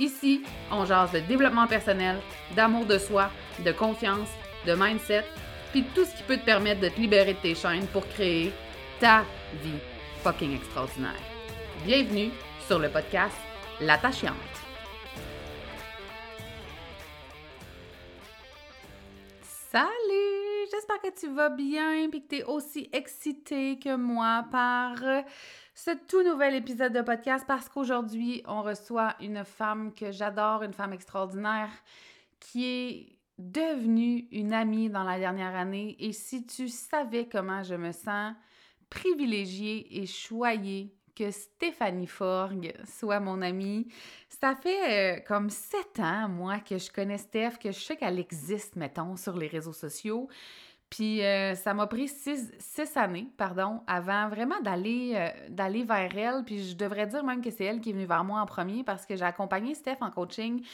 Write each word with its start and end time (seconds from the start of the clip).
Ici, 0.00 0.42
on 0.72 0.86
jase 0.86 1.12
de 1.12 1.20
développement 1.20 1.66
personnel, 1.66 2.16
d'amour 2.56 2.86
de 2.86 2.96
soi, 2.96 3.30
de 3.62 3.70
confiance, 3.70 4.30
de 4.66 4.72
mindset, 4.72 5.26
puis 5.72 5.84
tout 5.94 6.06
ce 6.06 6.16
qui 6.16 6.22
peut 6.22 6.38
te 6.38 6.44
permettre 6.46 6.80
de 6.80 6.88
te 6.88 6.98
libérer 6.98 7.34
de 7.34 7.38
tes 7.38 7.54
chaînes 7.54 7.86
pour 7.88 8.08
créer 8.08 8.50
ta 8.98 9.24
vie 9.62 9.78
fucking 10.22 10.56
extraordinaire. 10.56 11.20
Bienvenue 11.84 12.30
sur 12.66 12.78
le 12.78 12.88
podcast 12.88 13.36
L'attachante. 13.78 14.32
Salut! 19.42 20.66
J'espère 20.72 21.00
que 21.02 21.20
tu 21.20 21.28
vas 21.28 21.50
bien 21.50 21.92
et 21.92 22.08
que 22.08 22.16
tu 22.26 22.36
es 22.36 22.44
aussi 22.44 22.88
excité 22.90 23.78
que 23.78 23.96
moi 23.96 24.46
par 24.50 24.94
ce 25.82 25.92
tout 25.92 26.22
nouvel 26.22 26.54
épisode 26.54 26.92
de 26.92 27.00
podcast 27.00 27.46
parce 27.48 27.70
qu'aujourd'hui, 27.70 28.42
on 28.46 28.60
reçoit 28.60 29.16
une 29.18 29.44
femme 29.44 29.94
que 29.94 30.12
j'adore, 30.12 30.62
une 30.62 30.74
femme 30.74 30.92
extraordinaire 30.92 31.70
qui 32.38 32.66
est 32.66 33.18
devenue 33.38 34.28
une 34.30 34.52
amie 34.52 34.90
dans 34.90 35.04
la 35.04 35.18
dernière 35.18 35.56
année. 35.56 35.96
Et 35.98 36.12
si 36.12 36.44
tu 36.44 36.68
savais 36.68 37.26
comment 37.32 37.62
je 37.62 37.76
me 37.76 37.92
sens 37.92 38.34
privilégiée 38.90 40.02
et 40.02 40.04
choyée 40.04 40.94
que 41.16 41.30
Stéphanie 41.30 42.06
Forgue 42.06 42.72
soit 42.86 43.20
mon 43.20 43.42
amie. 43.42 43.88
Ça 44.28 44.54
fait 44.56 45.18
euh, 45.18 45.20
comme 45.26 45.50
sept 45.50 45.98
ans, 45.98 46.28
moi, 46.28 46.60
que 46.60 46.78
je 46.78 46.90
connais 46.90 47.18
Steph, 47.18 47.58
que 47.62 47.72
je 47.72 47.78
sais 47.78 47.96
qu'elle 47.96 48.18
existe, 48.18 48.76
mettons, 48.76 49.16
sur 49.16 49.36
les 49.36 49.48
réseaux 49.48 49.72
sociaux. 49.72 50.28
Puis 50.90 51.24
euh, 51.24 51.54
ça 51.54 51.72
m'a 51.72 51.86
pris 51.86 52.08
six, 52.08 52.50
années, 52.96 53.28
pardon, 53.36 53.80
avant 53.86 54.28
vraiment 54.28 54.60
d'aller 54.60 55.12
euh, 55.14 55.28
d'aller 55.48 55.84
vers 55.84 56.10
elle. 56.18 56.42
Puis 56.44 56.70
je 56.70 56.76
devrais 56.76 57.06
dire 57.06 57.22
même 57.22 57.40
que 57.40 57.50
c'est 57.50 57.64
elle 57.64 57.80
qui 57.80 57.90
est 57.90 57.92
venue 57.92 58.06
vers 58.06 58.24
moi 58.24 58.40
en 58.40 58.46
premier 58.46 58.82
parce 58.82 59.06
que 59.06 59.14
j'ai 59.14 59.24
accompagné 59.24 59.74
Steph 59.76 59.98
en 60.00 60.10
coaching 60.10 60.64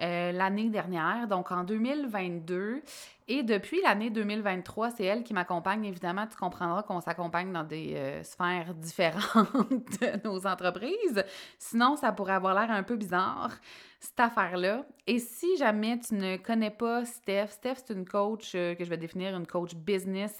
euh, 0.00 0.32
l'année 0.32 0.70
dernière, 0.70 1.28
donc 1.28 1.52
en 1.52 1.62
2022. 1.62 2.82
Et 3.28 3.44
depuis 3.44 3.80
l'année 3.82 4.10
2023, 4.10 4.90
c'est 4.90 5.04
elle 5.04 5.22
qui 5.22 5.34
m'accompagne. 5.34 5.84
Évidemment, 5.84 6.26
tu 6.26 6.36
comprendras 6.36 6.82
qu'on 6.82 7.00
s'accompagne 7.00 7.52
dans 7.52 7.62
des 7.62 8.20
sphères 8.24 8.74
différentes 8.74 9.52
de 10.00 10.28
nos 10.28 10.48
entreprises. 10.48 11.24
Sinon, 11.60 11.94
ça 11.94 12.10
pourrait 12.10 12.32
avoir 12.32 12.54
l'air 12.54 12.72
un 12.72 12.82
peu 12.82 12.96
bizarre, 12.96 13.52
cette 14.00 14.18
affaire-là. 14.18 14.84
Et 15.06 15.18
si 15.18 15.56
jamais 15.56 16.00
tu 16.00 16.14
ne 16.14 16.36
connais 16.36 16.70
pas 16.70 17.04
Steph, 17.04 17.48
Steph, 17.50 17.74
c'est 17.86 17.94
une 17.94 18.06
coach 18.06 18.52
euh, 18.54 18.74
que 18.74 18.84
je 18.84 18.90
vais 18.90 18.96
définir, 18.96 19.36
une 19.36 19.46
coach 19.46 19.74
business 19.74 20.36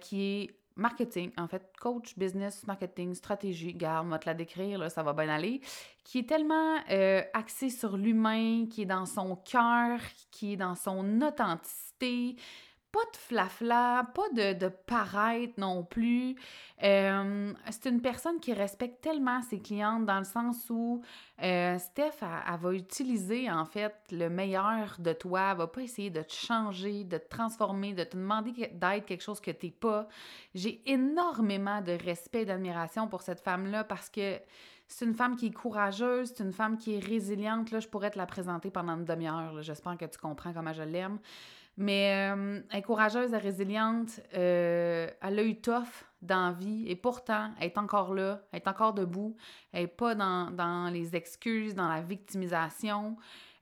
qui 0.00 0.22
est 0.22 0.62
marketing, 0.76 1.30
en 1.38 1.48
fait, 1.48 1.72
coach, 1.80 2.16
business, 2.16 2.66
marketing, 2.66 3.14
stratégie, 3.14 3.74
garde, 3.74 4.06
moi 4.06 4.18
te 4.18 4.26
la 4.26 4.34
décrire, 4.34 4.78
là, 4.78 4.88
ça 4.88 5.02
va 5.02 5.12
bien 5.12 5.28
aller, 5.28 5.60
qui 6.04 6.20
est 6.20 6.28
tellement 6.28 6.76
euh, 6.90 7.22
axé 7.32 7.70
sur 7.70 7.96
l'humain, 7.96 8.66
qui 8.66 8.82
est 8.82 8.86
dans 8.86 9.06
son 9.06 9.36
cœur, 9.36 10.00
qui 10.30 10.54
est 10.54 10.56
dans 10.56 10.74
son 10.74 11.20
authenticité, 11.20 12.36
pas 12.92 13.04
de 13.10 13.16
flafla, 13.16 14.06
pas 14.14 14.28
de, 14.34 14.52
de 14.52 14.68
paraître 14.68 15.54
non 15.56 15.82
plus. 15.82 16.36
Euh, 16.82 17.52
c'est 17.70 17.88
une 17.88 18.02
personne 18.02 18.38
qui 18.38 18.52
respecte 18.52 19.00
tellement 19.00 19.40
ses 19.42 19.60
clientes 19.60 20.04
dans 20.04 20.18
le 20.18 20.24
sens 20.24 20.68
où 20.68 21.00
euh, 21.42 21.78
Steph, 21.78 22.20
elle, 22.20 22.60
va 22.60 22.72
utiliser 22.74 23.50
en 23.50 23.64
fait 23.64 23.94
le 24.10 24.28
meilleur 24.28 24.96
de 24.98 25.14
toi. 25.14 25.52
Elle 25.52 25.58
va 25.58 25.66
pas 25.68 25.80
essayer 25.80 26.10
de 26.10 26.20
te 26.20 26.32
changer, 26.32 27.04
de 27.04 27.16
te 27.16 27.28
transformer, 27.28 27.94
de 27.94 28.04
te 28.04 28.16
demander 28.16 28.52
d'être 28.52 29.06
quelque 29.06 29.22
chose 29.22 29.40
que 29.40 29.50
tu 29.50 29.66
n'es 29.66 29.72
pas. 29.72 30.06
J'ai 30.54 30.82
énormément 30.84 31.80
de 31.80 31.92
respect 31.92 32.42
et 32.42 32.46
d'admiration 32.46 33.08
pour 33.08 33.22
cette 33.22 33.40
femme-là 33.40 33.84
parce 33.84 34.10
que 34.10 34.38
c'est 34.86 35.06
une 35.06 35.14
femme 35.14 35.36
qui 35.36 35.46
est 35.46 35.52
courageuse, 35.52 36.34
c'est 36.36 36.44
une 36.44 36.52
femme 36.52 36.76
qui 36.76 36.96
est 36.96 37.04
résiliente. 37.04 37.70
Là, 37.70 37.80
je 37.80 37.88
pourrais 37.88 38.10
te 38.10 38.18
la 38.18 38.26
présenter 38.26 38.70
pendant 38.70 38.98
une 38.98 39.06
demi-heure. 39.06 39.62
J'espère 39.62 39.96
que 39.96 40.04
tu 40.04 40.18
comprends 40.18 40.52
comment 40.52 40.74
je 40.74 40.82
l'aime. 40.82 41.18
Mais 41.76 42.30
euh, 42.30 42.60
elle 42.70 42.78
est 42.78 42.82
courageuse, 42.82 43.32
et 43.32 43.38
résiliente, 43.38 44.20
euh, 44.34 45.08
elle 45.20 45.38
a 45.38 45.42
eu 45.42 45.60
tough 45.60 46.04
dans 46.20 46.48
la 46.48 46.52
vie 46.52 46.84
et 46.86 46.96
pourtant, 46.96 47.50
elle 47.58 47.66
est 47.66 47.78
encore 47.78 48.14
là, 48.14 48.42
elle 48.52 48.60
est 48.60 48.68
encore 48.68 48.92
debout, 48.92 49.36
elle 49.72 49.82
n'est 49.82 49.88
pas 49.88 50.14
dans, 50.14 50.90
les 50.92 51.16
excuses, 51.16 51.74
dans 51.74 51.88
la 51.88 52.02
victimisation. 52.02 53.16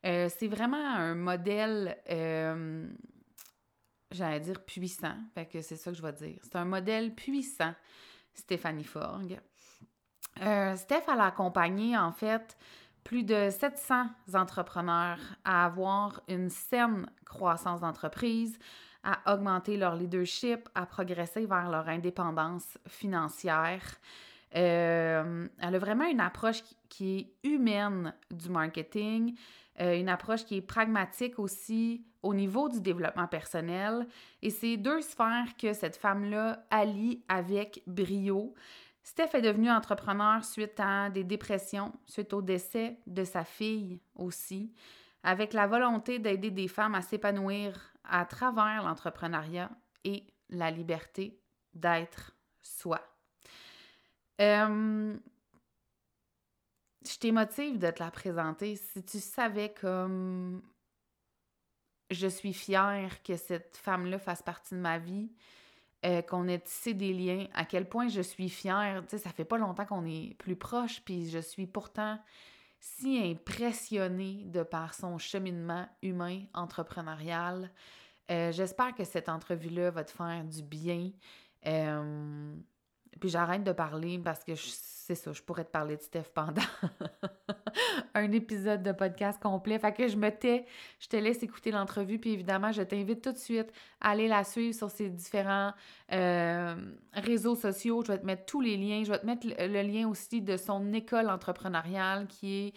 Euh, 0.04 0.28
c'est 0.28 0.48
vraiment 0.48 0.84
un 0.84 1.14
modèle, 1.14 1.96
j'allais 4.10 4.40
dire 4.40 4.64
puissant, 4.64 5.16
fait 5.34 5.46
que 5.46 5.62
c'est 5.62 5.76
ça 5.76 5.92
que 5.92 5.96
je 5.96 6.02
vais 6.02 6.12
dire. 6.12 6.40
C'est 6.42 6.56
un 6.56 6.64
modèle 6.64 7.14
puissant, 7.14 7.74
Stéphanie 8.34 8.84
Forgue. 8.84 9.38
Steph, 10.36 11.04
elle 11.06 11.20
a 11.20 11.26
accompagné, 11.26 11.96
en 11.96 12.12
fait, 12.12 12.56
plus 13.04 13.24
de 13.24 13.48
700 13.50 14.06
entrepreneurs 14.34 15.18
à 15.44 15.64
avoir 15.64 16.20
une 16.28 16.50
saine 16.50 17.06
croissance 17.24 17.80
d'entreprise, 17.80 18.58
à 19.02 19.32
augmenter 19.32 19.76
leur 19.76 19.96
leadership, 19.96 20.68
à 20.74 20.86
progresser 20.86 21.46
vers 21.46 21.70
leur 21.70 21.88
indépendance 21.88 22.78
financière. 22.86 23.82
Euh, 24.56 25.46
elle 25.60 25.74
a 25.74 25.78
vraiment 25.78 26.04
une 26.04 26.20
approche 26.20 26.62
qui 26.88 27.18
est 27.18 27.48
humaine 27.48 28.14
du 28.30 28.50
marketing, 28.50 29.36
euh, 29.80 29.98
une 29.98 30.08
approche 30.08 30.44
qui 30.44 30.56
est 30.56 30.62
pragmatique 30.62 31.38
aussi 31.38 32.04
au 32.22 32.34
niveau 32.34 32.68
du 32.68 32.80
développement 32.80 33.26
personnel. 33.26 34.06
Et 34.42 34.50
c'est 34.50 34.76
deux 34.76 35.00
sphères 35.00 35.56
que 35.58 35.72
cette 35.72 35.96
femme-là 35.96 36.64
allie 36.70 37.22
avec 37.28 37.82
brio. 37.86 38.54
Steph 39.10 39.34
est 39.34 39.42
devenue 39.42 39.72
entrepreneur 39.72 40.44
suite 40.44 40.78
à 40.78 41.10
des 41.10 41.24
dépressions, 41.24 41.92
suite 42.06 42.32
au 42.32 42.42
décès 42.42 42.96
de 43.08 43.24
sa 43.24 43.42
fille 43.42 44.00
aussi, 44.14 44.72
avec 45.24 45.52
la 45.52 45.66
volonté 45.66 46.20
d'aider 46.20 46.52
des 46.52 46.68
femmes 46.68 46.94
à 46.94 47.02
s'épanouir 47.02 47.92
à 48.04 48.24
travers 48.24 48.84
l'entrepreneuriat 48.84 49.68
et 50.04 50.22
la 50.48 50.70
liberté 50.70 51.42
d'être 51.74 52.36
soi. 52.62 53.00
Euh, 54.40 55.16
je 57.04 57.18
t'émotive 57.18 57.80
de 57.80 57.90
te 57.90 58.00
la 58.00 58.12
présenter. 58.12 58.76
Si 58.76 59.02
tu 59.02 59.18
savais 59.18 59.74
comme 59.74 60.62
je 62.10 62.28
suis 62.28 62.54
fière 62.54 63.24
que 63.24 63.36
cette 63.36 63.76
femme-là 63.76 64.20
fasse 64.20 64.42
partie 64.42 64.76
de 64.76 64.80
ma 64.80 64.98
vie, 64.98 65.32
euh, 66.06 66.22
qu'on 66.22 66.48
ait 66.48 66.58
tissé 66.58 66.94
des 66.94 67.12
liens, 67.12 67.46
à 67.54 67.64
quel 67.64 67.88
point 67.88 68.08
je 68.08 68.22
suis 68.22 68.48
fière. 68.48 69.02
Tu 69.02 69.10
sais, 69.10 69.18
ça 69.18 69.30
fait 69.30 69.44
pas 69.44 69.58
longtemps 69.58 69.84
qu'on 69.84 70.06
est 70.06 70.34
plus 70.38 70.56
proches, 70.56 71.02
puis 71.04 71.28
je 71.28 71.38
suis 71.38 71.66
pourtant 71.66 72.18
si 72.78 73.18
impressionnée 73.18 74.44
de 74.46 74.62
par 74.62 74.94
son 74.94 75.18
cheminement 75.18 75.86
humain, 76.02 76.42
entrepreneurial. 76.54 77.70
Euh, 78.30 78.52
j'espère 78.52 78.94
que 78.94 79.04
cette 79.04 79.28
entrevue-là 79.28 79.90
va 79.90 80.04
te 80.04 80.12
faire 80.12 80.44
du 80.44 80.62
bien. 80.62 81.10
Euh, 81.66 82.54
puis 83.20 83.28
j'arrête 83.28 83.64
de 83.64 83.72
parler 83.72 84.18
parce 84.18 84.44
que 84.44 84.54
c'est 85.10 85.24
ça, 85.24 85.32
je 85.32 85.42
pourrais 85.42 85.64
te 85.64 85.72
parler 85.72 85.96
de 85.96 86.02
Steph 86.02 86.30
pendant 86.32 86.62
un 88.14 88.30
épisode 88.30 88.84
de 88.84 88.92
podcast 88.92 89.42
complet. 89.42 89.76
Fait 89.80 89.92
que 89.92 90.06
je 90.06 90.16
me 90.16 90.30
tais, 90.30 90.66
je 91.00 91.08
te 91.08 91.16
laisse 91.16 91.42
écouter 91.42 91.72
l'entrevue, 91.72 92.20
puis 92.20 92.30
évidemment, 92.30 92.70
je 92.70 92.82
t'invite 92.82 93.20
tout 93.20 93.32
de 93.32 93.38
suite 93.38 93.72
à 94.00 94.10
aller 94.10 94.28
la 94.28 94.44
suivre 94.44 94.72
sur 94.72 94.88
ses 94.88 95.08
différents 95.08 95.72
euh, 96.12 96.76
réseaux 97.12 97.56
sociaux. 97.56 98.04
Je 98.06 98.12
vais 98.12 98.18
te 98.18 98.24
mettre 98.24 98.44
tous 98.44 98.60
les 98.60 98.76
liens. 98.76 99.02
Je 99.02 99.10
vais 99.10 99.18
te 99.18 99.26
mettre 99.26 99.48
le, 99.48 99.82
lien 99.82 100.08
aussi 100.08 100.42
de 100.42 100.56
son 100.56 100.92
école 100.92 101.28
entrepreneuriale 101.28 102.28
qui 102.28 102.72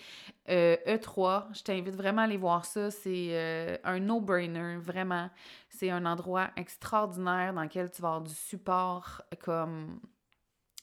est 0.50 0.88
E3. 0.88 1.19
Euh, 1.19 1.39
e 1.51 1.53
je 1.53 1.62
t'invite 1.62 1.95
vraiment 1.95 2.24
à 2.24 2.25
aller 2.25 2.38
voir 2.38 2.65
ça. 2.65 2.89
C'est 2.89 3.27
euh, 3.30 3.77
un 3.83 4.00
no-brainer, 4.00 4.77
vraiment. 4.77 5.30
C'est 5.69 5.91
un 5.91 6.07
endroit 6.07 6.50
extraordinaire 6.56 7.53
dans 7.53 7.62
lequel 7.62 7.91
tu 7.91 8.01
vas 8.01 8.07
avoir 8.07 8.24
du 8.24 8.33
support 8.33 9.21
comme 9.44 10.00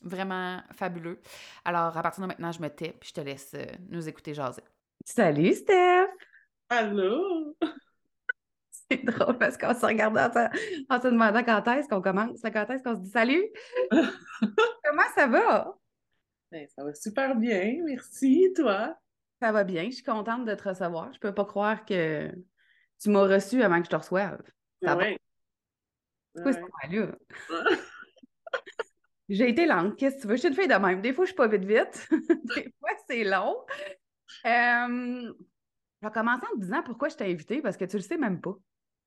Vraiment 0.02 0.61
fabuleux. 0.73 1.20
Alors, 1.64 1.97
à 1.97 2.02
partir 2.02 2.23
de 2.23 2.29
maintenant, 2.29 2.52
je 2.52 2.62
me 2.62 2.69
tais, 2.69 2.94
puis 2.99 3.11
je 3.11 3.14
te 3.14 3.20
laisse 3.20 3.52
euh, 3.55 3.64
nous 3.88 4.08
écouter 4.08 4.32
jaser. 4.32 4.62
Salut, 5.05 5.55
Steph! 5.55 6.08
Allô! 6.69 7.56
C'est 8.91 9.05
drôle 9.05 9.38
parce 9.38 9.56
qu'on 9.56 9.75
se 9.75 9.87
regarde 9.87 10.17
en, 10.17 11.00
se 11.00 11.08
demandant 11.08 11.44
quand 11.44 11.67
est-ce 11.69 11.88
qu'on 11.88 12.02
commence, 12.02 12.41
quand 12.43 12.70
est-ce 12.70 12.82
qu'on 12.82 12.97
se 12.97 13.00
dit 13.00 13.11
salut? 13.11 13.44
Comment 13.91 15.08
ça 15.14 15.26
va? 15.29 15.76
Ben, 16.50 16.67
ça 16.75 16.82
va 16.82 16.93
super 16.94 17.37
bien, 17.37 17.76
merci. 17.85 18.52
Toi? 18.56 18.97
Ça 19.41 19.52
va 19.52 19.62
bien, 19.62 19.85
je 19.85 19.97
suis 19.97 20.02
contente 20.02 20.44
de 20.44 20.55
te 20.55 20.69
recevoir. 20.69 21.12
Je 21.12 21.20
peux 21.20 21.32
pas 21.32 21.44
croire 21.44 21.85
que 21.85 22.32
tu 23.00 23.11
m'as 23.11 23.26
reçu 23.26 23.62
avant 23.62 23.79
que 23.79 23.85
je 23.85 23.91
te 23.91 23.97
reçoive. 23.97 24.43
Ça 24.82 24.97
ouais. 24.97 25.19
va? 26.35 26.52
C'est 26.52 26.61
quoi 26.61 26.88
là? 26.91 27.06
J'ai 29.31 29.49
été 29.49 29.65
lente. 29.65 29.97
Qu'est-ce 29.97 30.17
que 30.17 30.23
tu 30.23 30.27
veux? 30.27 30.35
Je 30.35 30.41
suis 30.41 30.49
une 30.49 30.55
fille 30.55 30.67
de 30.67 30.75
même. 30.75 31.00
Des 31.00 31.12
fois, 31.12 31.25
je 31.25 31.29
suis 31.29 31.37
pas 31.37 31.47
vite 31.47 31.65
vite. 31.65 32.09
Des 32.56 32.75
fois, 32.81 32.91
c'est 33.09 33.23
long. 33.23 33.56
Euh, 34.44 35.32
je 36.03 36.06
vais 36.06 36.12
commencer 36.12 36.47
en 36.53 36.56
te 36.56 36.62
disant 36.62 36.82
pourquoi 36.82 37.09
je 37.11 37.17
t'ai 37.17 37.31
invité, 37.31 37.62
parce 37.62 37.77
que 37.77 37.85
tu 37.85 37.97
le 37.97 38.03
sais 38.03 38.19
même 38.19 38.41
pas. 38.41 38.56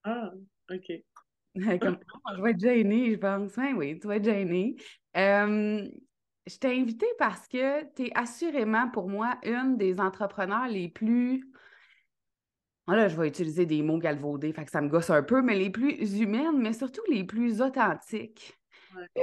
Ah, 0.06 0.32
OK. 0.72 0.86
je 1.56 2.42
vais 2.42 2.52
être 2.52 2.60
gênée, 2.60 3.12
je 3.12 3.18
pense. 3.18 3.52
Oui, 3.58 3.74
oui, 3.76 4.00
tu 4.00 4.08
vas 4.08 4.16
être 4.16 4.24
gênée. 4.24 4.78
Euh, 5.18 5.86
je 6.48 6.58
t'ai 6.58 6.80
invité 6.80 7.06
parce 7.20 7.46
que 7.50 7.84
tu 7.94 8.08
es 8.08 8.12
assurément 8.16 8.90
pour 8.90 9.10
moi 9.10 9.38
une 9.44 9.76
des 9.76 10.00
entrepreneurs 10.00 10.68
les 10.68 10.88
plus. 10.88 11.52
Ah, 12.88 12.96
là, 12.96 13.10
je 13.10 13.20
vais 13.20 13.28
utiliser 13.28 13.66
des 13.66 13.82
mots 13.82 13.98
galvaudés, 13.98 14.54
fait 14.54 14.64
que 14.64 14.72
ça 14.72 14.82
me 14.82 14.90
gosse 14.90 15.10
un 15.10 15.24
peu, 15.24 15.42
mais 15.42 15.56
les 15.56 15.70
plus 15.70 16.20
humaines, 16.20 16.60
mais 16.60 16.74
surtout 16.74 17.04
les 17.10 17.26
plus 17.26 17.62
authentiques. 17.62 18.58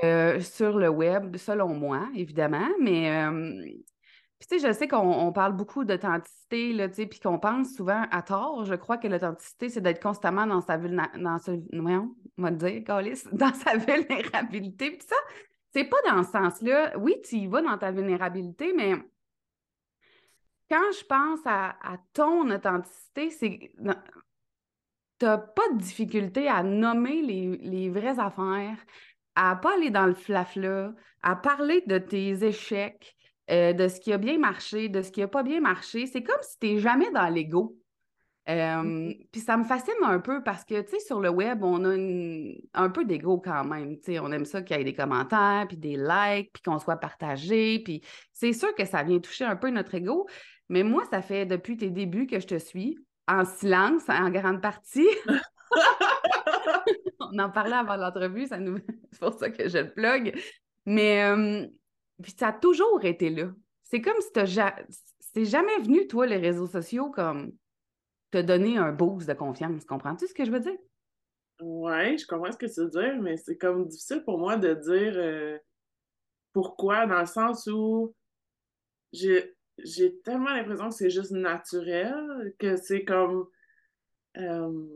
Euh, 0.05 0.41
sur 0.41 0.79
le 0.79 0.89
web, 0.89 1.37
selon 1.37 1.69
moi, 1.75 2.09
évidemment. 2.15 2.69
Mais 2.81 3.11
euh, 3.11 3.65
tu 4.41 4.47
sais, 4.49 4.59
je 4.59 4.73
sais 4.73 4.89
qu'on 4.89 5.33
parle 5.33 5.55
beaucoup 5.55 5.85
d'authenticité, 5.85 6.73
là, 6.73 6.89
puis 6.89 7.21
qu'on 7.23 7.39
pense 7.39 7.75
souvent 7.75 8.07
à 8.11 8.23
tort. 8.23 8.65
Je 8.65 8.75
crois 8.75 8.97
que 8.97 9.07
l'authenticité, 9.07 9.69
c'est 9.69 9.81
d'être 9.81 10.03
constamment 10.03 10.47
dans 10.47 10.63
sa 10.63 10.79
dans 10.79 11.39
ce, 11.39 11.51
on 12.39 12.51
dire, 12.51 12.83
dans 13.33 13.55
sa 13.55 13.77
vulnérabilité. 13.77 14.91
Puis 14.93 15.07
ça, 15.07 15.17
c'est 15.73 15.85
pas 15.85 15.99
dans 16.09 16.23
ce 16.23 16.31
sens-là. 16.31 16.97
Oui, 16.99 17.17
tu 17.23 17.37
y 17.37 17.47
vas 17.47 17.63
dans 17.63 17.77
ta 17.77 17.91
vulnérabilité, 17.93 18.73
mais 18.73 18.95
quand 20.71 20.93
je 20.99 21.05
pense 21.05 21.41
à, 21.45 21.77
ton 22.13 22.51
authenticité, 22.51 23.31
c'est 23.31 23.73
tu 25.19 25.27
n'as 25.27 25.37
pas 25.37 25.69
de 25.75 25.79
difficulté 25.79 26.49
à 26.49 26.63
nommer 26.63 27.21
les, 27.21 27.59
les 27.59 27.91
vraies 27.91 28.19
affaires, 28.19 28.79
à 29.43 29.57
pas 29.57 29.75
aller 29.75 29.91
dans 29.91 30.05
le 30.05 30.13
flafla, 30.13 30.93
à 31.23 31.35
parler 31.35 31.83
de 31.87 31.97
tes 31.97 32.45
échecs, 32.45 33.17
euh, 33.51 33.73
de 33.73 33.89
ce 33.89 33.99
qui 33.99 34.13
a 34.13 34.19
bien 34.19 34.39
marché, 34.39 34.91
de 34.91 35.01
ce 35.01 35.11
qui 35.11 35.21
n'a 35.21 35.29
pas 35.29 35.43
bien 35.43 35.61
marché. 35.61 36.07
C'est 36.07 36.23
comme 36.23 36.43
si 36.43 36.59
tu 36.59 36.67
n'es 36.67 36.79
jamais 36.79 37.11
dans 37.11 37.27
l'ego. 37.27 37.75
Euh, 38.51 38.53
mm-hmm. 38.53 39.29
Puis 39.33 39.41
ça 39.41 39.57
me 39.57 39.65
fascine 39.65 39.95
un 40.03 40.21
peu 40.21 40.43
parce 40.43 40.65
que, 40.65 40.83
tu 40.83 40.91
sais, 40.91 40.99
sur 40.99 41.21
le 41.21 41.31
web, 41.31 41.65
on 41.65 41.87
a 41.87 41.97
un 42.75 42.91
peu 42.91 43.07
d'ego 43.07 43.39
quand 43.39 43.65
même. 43.65 43.97
Tu 44.01 44.13
sais, 44.13 44.19
on 44.19 44.31
aime 44.31 44.45
ça 44.45 44.61
qu'il 44.61 44.77
y 44.77 44.81
ait 44.81 44.85
des 44.85 44.95
commentaires, 44.95 45.65
puis 45.67 45.79
des 45.79 45.97
likes, 45.97 46.53
puis 46.53 46.63
qu'on 46.63 46.79
soit 46.79 46.99
partagé. 46.99 47.79
Puis 47.83 48.03
c'est 48.35 48.53
sûr 48.53 48.75
que 48.75 48.85
ça 48.85 49.03
vient 49.03 49.21
toucher 49.21 49.47
un 49.47 49.57
peu 49.57 49.71
notre 49.71 49.95
ego. 49.95 50.29
Mais 50.69 50.83
moi, 50.83 51.03
ça 51.11 51.23
fait 51.23 51.47
depuis 51.47 51.79
tes 51.79 51.89
débuts 51.89 52.27
que 52.27 52.41
je 52.41 52.47
te 52.47 52.59
suis, 52.59 52.99
en 53.27 53.47
silence, 53.47 54.03
en 54.09 54.29
grande 54.29 54.61
partie. 54.61 55.09
on 57.21 57.39
en 57.39 57.51
parlait 57.51 57.77
avant 57.77 57.97
l'entrevue, 57.97 58.47
ça 58.47 58.59
nous... 58.59 58.79
c'est 59.13 59.21
pour 59.21 59.35
ça 59.35 59.51
que 59.51 59.69
je 59.69 59.79
le 59.79 59.93
plug. 59.93 60.39
Mais 60.87 61.23
euh, 61.25 61.67
puis 62.23 62.35
ça 62.37 62.49
a 62.49 62.53
toujours 62.53 63.05
été 63.05 63.31
là. 63.31 63.51
C'est 63.85 64.01
comme 64.01 64.21
si 64.21 64.47
ja... 64.47 64.77
c'est 65.21 65.45
jamais 65.45 65.79
venu, 65.79 66.07
toi, 66.07 66.27
les 66.27 66.37
réseaux 66.37 66.67
sociaux, 66.67 67.11
comme 67.11 67.53
te 68.31 68.39
donner 68.39 68.79
un 68.79 68.93
boost 68.93 69.29
de 69.29 69.35
confiance. 69.35 69.85
Comprends-tu 69.85 70.27
ce 70.27 70.35
que 70.35 70.45
je 70.45 70.51
veux 70.51 70.61
dire? 70.61 70.79
Oui, 71.61 72.17
je 72.17 72.27
comprends 72.27 72.53
ce 72.53 72.57
que 72.57 72.67
tu 72.67 72.81
veux 72.81 72.89
dire, 72.89 73.21
mais 73.21 73.37
c'est 73.37 73.57
comme 73.57 73.87
difficile 73.87 74.23
pour 74.25 74.39
moi 74.39 74.57
de 74.57 74.75
dire 74.75 75.13
euh, 75.17 75.59
pourquoi, 76.53 77.07
dans 77.07 77.21
le 77.21 77.27
sens 77.27 77.67
où 77.67 78.15
j'ai, 79.13 79.55
tellement 80.25 80.51
l'impression 80.51 80.89
que 80.89 80.95
c'est 80.95 81.11
juste 81.11 81.33
naturel, 81.33 82.55
que 82.59 82.77
c'est 82.77 83.05
comme. 83.05 83.47
Euh, 84.37 84.87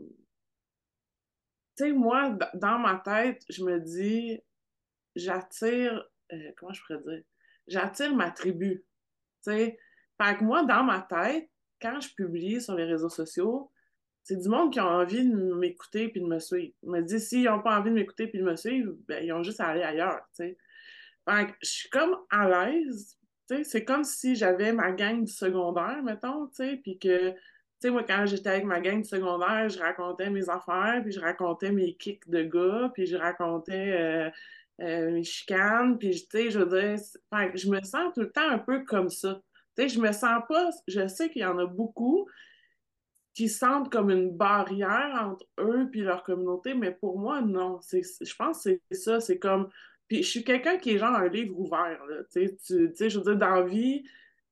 tu 1.77 1.85
sais, 1.85 1.91
moi, 1.91 2.37
dans 2.53 2.79
ma 2.79 3.01
tête, 3.03 3.43
je 3.49 3.63
me 3.63 3.79
dis, 3.79 4.39
j'attire, 5.15 6.07
euh, 6.31 6.51
comment 6.57 6.73
je 6.73 6.81
pourrais 6.81 6.99
dire? 6.99 7.23
J'attire 7.67 8.15
ma 8.15 8.31
tribu. 8.31 8.85
Tu 9.43 9.51
sais, 9.51 9.79
fait 10.21 10.37
que 10.37 10.43
moi, 10.43 10.63
dans 10.63 10.83
ma 10.83 11.01
tête, 11.01 11.49
quand 11.81 11.99
je 11.99 12.13
publie 12.15 12.61
sur 12.61 12.75
les 12.75 12.85
réseaux 12.85 13.09
sociaux, 13.09 13.71
c'est 14.23 14.37
du 14.37 14.49
monde 14.49 14.73
qui 14.73 14.79
a 14.79 14.87
envie 14.87 15.27
de 15.29 15.35
m'écouter 15.53 16.09
puis 16.09 16.21
de 16.21 16.25
me 16.25 16.39
suivre. 16.39 16.73
Je 16.81 16.89
me 16.89 17.01
dis, 17.01 17.19
s'ils 17.19 17.43
n'ont 17.43 17.61
pas 17.61 17.77
envie 17.77 17.91
de 17.91 17.95
m'écouter 17.95 18.27
puis 18.27 18.39
de 18.39 18.43
me 18.43 18.55
suivre, 18.55 18.93
ben, 19.07 19.23
ils 19.23 19.31
ont 19.33 19.43
juste 19.43 19.59
à 19.59 19.67
aller 19.67 19.83
ailleurs, 19.83 20.21
tu 20.35 20.45
sais. 20.45 20.57
Fait 21.29 21.47
que 21.47 21.53
je 21.61 21.69
suis 21.69 21.89
comme 21.89 22.15
à 22.29 22.47
l'aise, 22.49 23.17
tu 23.47 23.57
sais, 23.57 23.63
c'est 23.63 23.85
comme 23.85 24.03
si 24.03 24.35
j'avais 24.35 24.73
ma 24.73 24.91
gang 24.91 25.23
du 25.23 25.31
secondaire, 25.31 26.01
mettons, 26.03 26.47
tu 26.47 26.55
sais, 26.55 26.77
puis 26.77 26.97
que 26.97 27.35
moi, 27.89 28.03
quand 28.03 28.25
j'étais 28.25 28.49
avec 28.49 28.65
ma 28.65 28.79
gang 28.79 29.03
secondaire, 29.03 29.69
je 29.69 29.79
racontais 29.79 30.29
mes 30.29 30.49
affaires, 30.49 31.01
puis 31.03 31.11
je 31.11 31.19
racontais 31.19 31.71
mes 31.71 31.95
kicks 31.95 32.29
de 32.29 32.43
gars, 32.43 32.91
puis 32.93 33.05
je 33.05 33.15
racontais 33.15 33.93
euh, 33.93 34.29
euh, 34.81 35.11
mes 35.11 35.23
chicanes, 35.23 35.97
puis, 35.97 36.27
sais, 36.29 36.49
je 36.49 36.59
veux 36.59 36.79
dire, 36.79 36.99
je 37.55 37.69
me 37.69 37.81
sens 37.81 38.13
tout 38.13 38.21
le 38.21 38.31
temps 38.31 38.49
un 38.49 38.59
peu 38.59 38.83
comme 38.83 39.09
ça. 39.09 39.41
Tu 39.77 39.83
sais, 39.83 39.89
je 39.89 39.99
me 39.99 40.11
sens 40.11 40.41
pas, 40.47 40.69
je 40.87 41.07
sais 41.07 41.29
qu'il 41.29 41.41
y 41.41 41.45
en 41.45 41.57
a 41.57 41.65
beaucoup 41.65 42.27
qui 43.33 43.49
sentent 43.49 43.91
comme 43.91 44.09
une 44.09 44.31
barrière 44.31 45.19
entre 45.21 45.45
eux 45.59 45.89
puis 45.91 46.01
leur 46.01 46.23
communauté, 46.23 46.73
mais 46.73 46.91
pour 46.91 47.19
moi, 47.19 47.41
non. 47.41 47.79
Je 47.91 48.35
pense 48.35 48.63
que 48.63 48.79
c'est 48.89 48.97
ça, 48.97 49.19
c'est 49.19 49.39
comme... 49.39 49.69
Puis 50.07 50.23
je 50.23 50.29
suis 50.29 50.43
quelqu'un 50.43 50.77
qui 50.77 50.91
est 50.91 50.97
genre 50.97 51.15
un 51.15 51.27
livre 51.27 51.59
ouvert, 51.59 52.05
là, 52.05 52.23
tu 52.31 52.47
sais, 52.61 53.09
je 53.09 53.17
veux 53.17 53.23
dire, 53.23 53.35
dans 53.35 53.55
la 53.55 53.63
vie, 53.63 54.05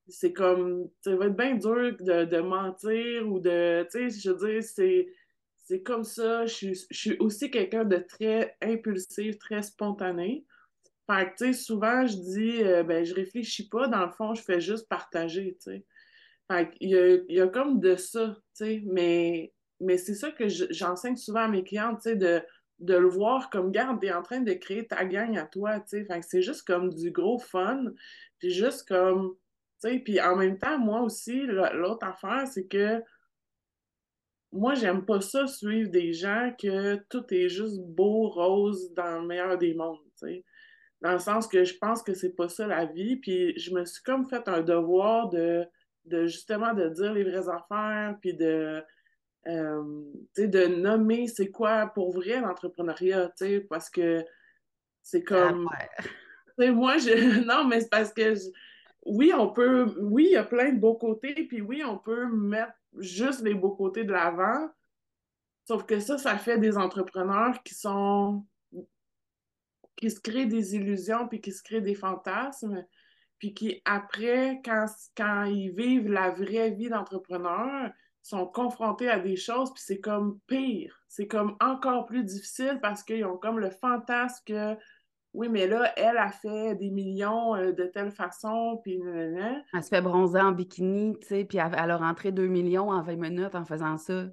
c'est 0.08 0.32
comme, 0.32 0.88
ça 1.00 1.16
va 1.16 1.26
être 1.26 1.36
bien 1.36 1.54
dur 1.54 1.96
de, 2.00 2.40
mentir 2.40 3.28
ou 3.30 3.40
de, 3.40 3.86
tu 3.90 4.10
sais, 4.10 4.20
je 4.20 4.30
veux 4.30 4.60
dire, 4.60 4.62
c'est, 4.62 5.82
comme 5.82 6.04
ça. 6.04 6.44
Je 6.46 6.74
suis, 6.90 7.16
aussi 7.18 7.50
quelqu'un 7.50 7.84
de 7.84 7.96
très 7.96 8.56
impulsif, 8.60 9.38
très 9.38 9.62
spontané. 9.62 10.44
Fait 11.10 11.26
que, 11.26 11.36
tu 11.36 11.46
sais, 11.46 11.52
souvent, 11.52 12.06
je 12.06 12.16
dis, 12.16 12.62
euh, 12.62 12.82
ben, 12.82 13.04
je 13.04 13.14
réfléchis 13.14 13.68
pas. 13.68 13.88
Dans 13.88 14.04
le 14.04 14.12
fond, 14.12 14.34
je 14.34 14.42
fais 14.42 14.60
juste 14.60 14.88
partager, 14.88 15.56
tu 15.62 15.70
sais. 15.72 15.84
Fait 16.50 16.70
qu'il 16.70 16.90
y 16.90 16.96
a, 16.96 17.16
y 17.28 17.40
a 17.40 17.48
comme 17.48 17.80
de 17.80 17.96
ça, 17.96 18.36
tu 18.56 18.64
sais. 18.64 18.82
Mais, 18.86 19.52
mais 19.80 19.96
c'est 19.96 20.14
ça 20.14 20.30
que 20.30 20.48
j'enseigne 20.48 21.16
souvent 21.16 21.40
à 21.40 21.48
mes 21.48 21.64
clientes, 21.64 22.00
tu 22.02 22.10
sais, 22.10 22.16
de, 22.16 22.42
de 22.80 22.94
le 22.94 23.08
voir 23.08 23.50
comme, 23.50 23.70
garde, 23.70 24.00
t'es 24.00 24.12
en 24.12 24.22
train 24.22 24.40
de 24.40 24.52
créer 24.52 24.86
ta 24.86 25.04
gang 25.04 25.36
à 25.36 25.46
toi, 25.46 25.80
tu 25.80 25.88
sais. 25.88 26.04
Fait 26.04 26.20
que 26.20 26.26
c'est 26.26 26.42
juste 26.42 26.66
comme 26.66 26.92
du 26.92 27.10
gros 27.10 27.38
fun. 27.38 27.84
Puis 28.38 28.50
juste 28.50 28.86
comme 28.88 29.34
puis 30.04 30.20
en 30.20 30.36
même 30.36 30.58
temps, 30.58 30.78
moi 30.78 31.02
aussi, 31.02 31.42
l'autre 31.46 32.06
affaire, 32.06 32.46
c'est 32.46 32.66
que 32.66 33.02
moi, 34.54 34.74
j'aime 34.74 35.04
pas 35.04 35.20
ça 35.20 35.48
suivre 35.48 35.90
des 35.90 36.12
gens 36.12 36.52
que 36.56 36.94
tout 37.10 37.24
est 37.34 37.48
juste 37.48 37.80
beau, 37.80 38.28
rose, 38.28 38.94
dans 38.94 39.20
le 39.20 39.26
meilleur 39.26 39.58
des 39.58 39.74
mondes, 39.74 39.98
Dans 41.00 41.12
le 41.12 41.18
sens 41.18 41.48
que 41.48 41.64
je 41.64 41.76
pense 41.76 42.04
que 42.04 42.14
c'est 42.14 42.36
pas 42.36 42.48
ça 42.48 42.66
la 42.68 42.84
vie. 42.84 43.16
Puis 43.16 43.58
je 43.58 43.74
me 43.74 43.84
suis 43.84 44.02
comme 44.04 44.28
fait 44.28 44.46
un 44.48 44.60
devoir 44.60 45.28
de, 45.30 45.66
de 46.04 46.26
justement 46.26 46.72
de 46.72 46.88
dire 46.88 47.12
les 47.12 47.24
vraies 47.24 47.48
affaires, 47.48 48.16
puis 48.20 48.34
de, 48.34 48.80
euh, 49.48 50.02
de 50.38 50.66
nommer 50.66 51.26
c'est 51.26 51.50
quoi 51.50 51.88
pour 51.88 52.12
vrai 52.12 52.40
l'entrepreneuriat, 52.40 53.32
parce 53.68 53.90
que 53.90 54.24
c'est 55.02 55.24
comme... 55.24 55.68
moi, 56.58 56.96
je... 56.98 57.44
non, 57.44 57.66
mais 57.66 57.80
c'est 57.80 57.90
parce 57.90 58.12
que... 58.12 58.34
Je 58.34 58.50
oui, 59.04 59.32
on 59.34 59.48
peut, 59.48 59.94
oui, 60.00 60.26
il 60.30 60.32
y 60.32 60.36
a 60.36 60.44
plein 60.44 60.72
de 60.72 60.78
beaux 60.78 60.94
côtés, 60.96 61.34
puis 61.46 61.60
oui, 61.60 61.82
on 61.84 61.98
peut 61.98 62.26
mettre 62.26 62.72
juste 62.98 63.42
les 63.42 63.54
beaux 63.54 63.74
côtés 63.74 64.04
de 64.04 64.12
l'avant. 64.12 64.68
Sauf 65.66 65.84
que 65.84 66.00
ça, 66.00 66.18
ça 66.18 66.36
fait 66.38 66.58
des 66.58 66.76
entrepreneurs 66.76 67.62
qui 67.62 67.74
sont 67.74 68.44
qui 69.96 70.10
se 70.10 70.20
créent 70.20 70.46
des 70.46 70.74
illusions 70.74 71.28
puis 71.28 71.40
qui 71.40 71.52
se 71.52 71.62
créent 71.62 71.80
des 71.80 71.94
fantasmes. 71.94 72.84
puis 73.38 73.54
qui, 73.54 73.80
après, 73.84 74.60
quand, 74.64 74.86
quand 75.16 75.44
ils 75.44 75.70
vivent 75.70 76.08
la 76.10 76.30
vraie 76.30 76.70
vie 76.70 76.88
d'entrepreneur, 76.88 77.90
sont 78.22 78.46
confrontés 78.46 79.10
à 79.10 79.18
des 79.18 79.36
choses, 79.36 79.72
puis 79.74 79.82
c'est 79.84 80.00
comme 80.00 80.40
pire. 80.46 80.98
C'est 81.08 81.26
comme 81.26 81.56
encore 81.60 82.06
plus 82.06 82.24
difficile 82.24 82.78
parce 82.80 83.02
qu'ils 83.02 83.24
ont 83.26 83.36
comme 83.36 83.58
le 83.58 83.70
fantasme 83.70 84.42
que 84.46 84.76
oui, 85.34 85.48
mais 85.48 85.66
là, 85.66 85.92
elle 85.96 86.16
a 86.16 86.30
fait 86.30 86.76
des 86.76 86.90
millions 86.90 87.56
euh, 87.56 87.72
de 87.72 87.84
telle 87.86 88.12
façon, 88.12 88.80
puis 88.84 89.00
Elle 89.02 89.82
se 89.82 89.88
fait 89.88 90.00
bronzer 90.00 90.40
en 90.40 90.52
bikini, 90.52 91.18
tu 91.18 91.26
sais, 91.26 91.44
puis 91.44 91.58
elle, 91.58 91.90
a 91.90 91.96
rentré 91.96 92.30
2 92.30 92.46
millions 92.46 92.90
en 92.90 93.02
20 93.02 93.16
minutes 93.16 93.54
en 93.56 93.64
faisant 93.64 93.98
ça. 93.98 94.28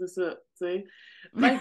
C'est 0.00 0.08
ça, 0.08 0.34
tu 0.58 0.64
sais. 0.64 0.84
moi, 1.34 1.54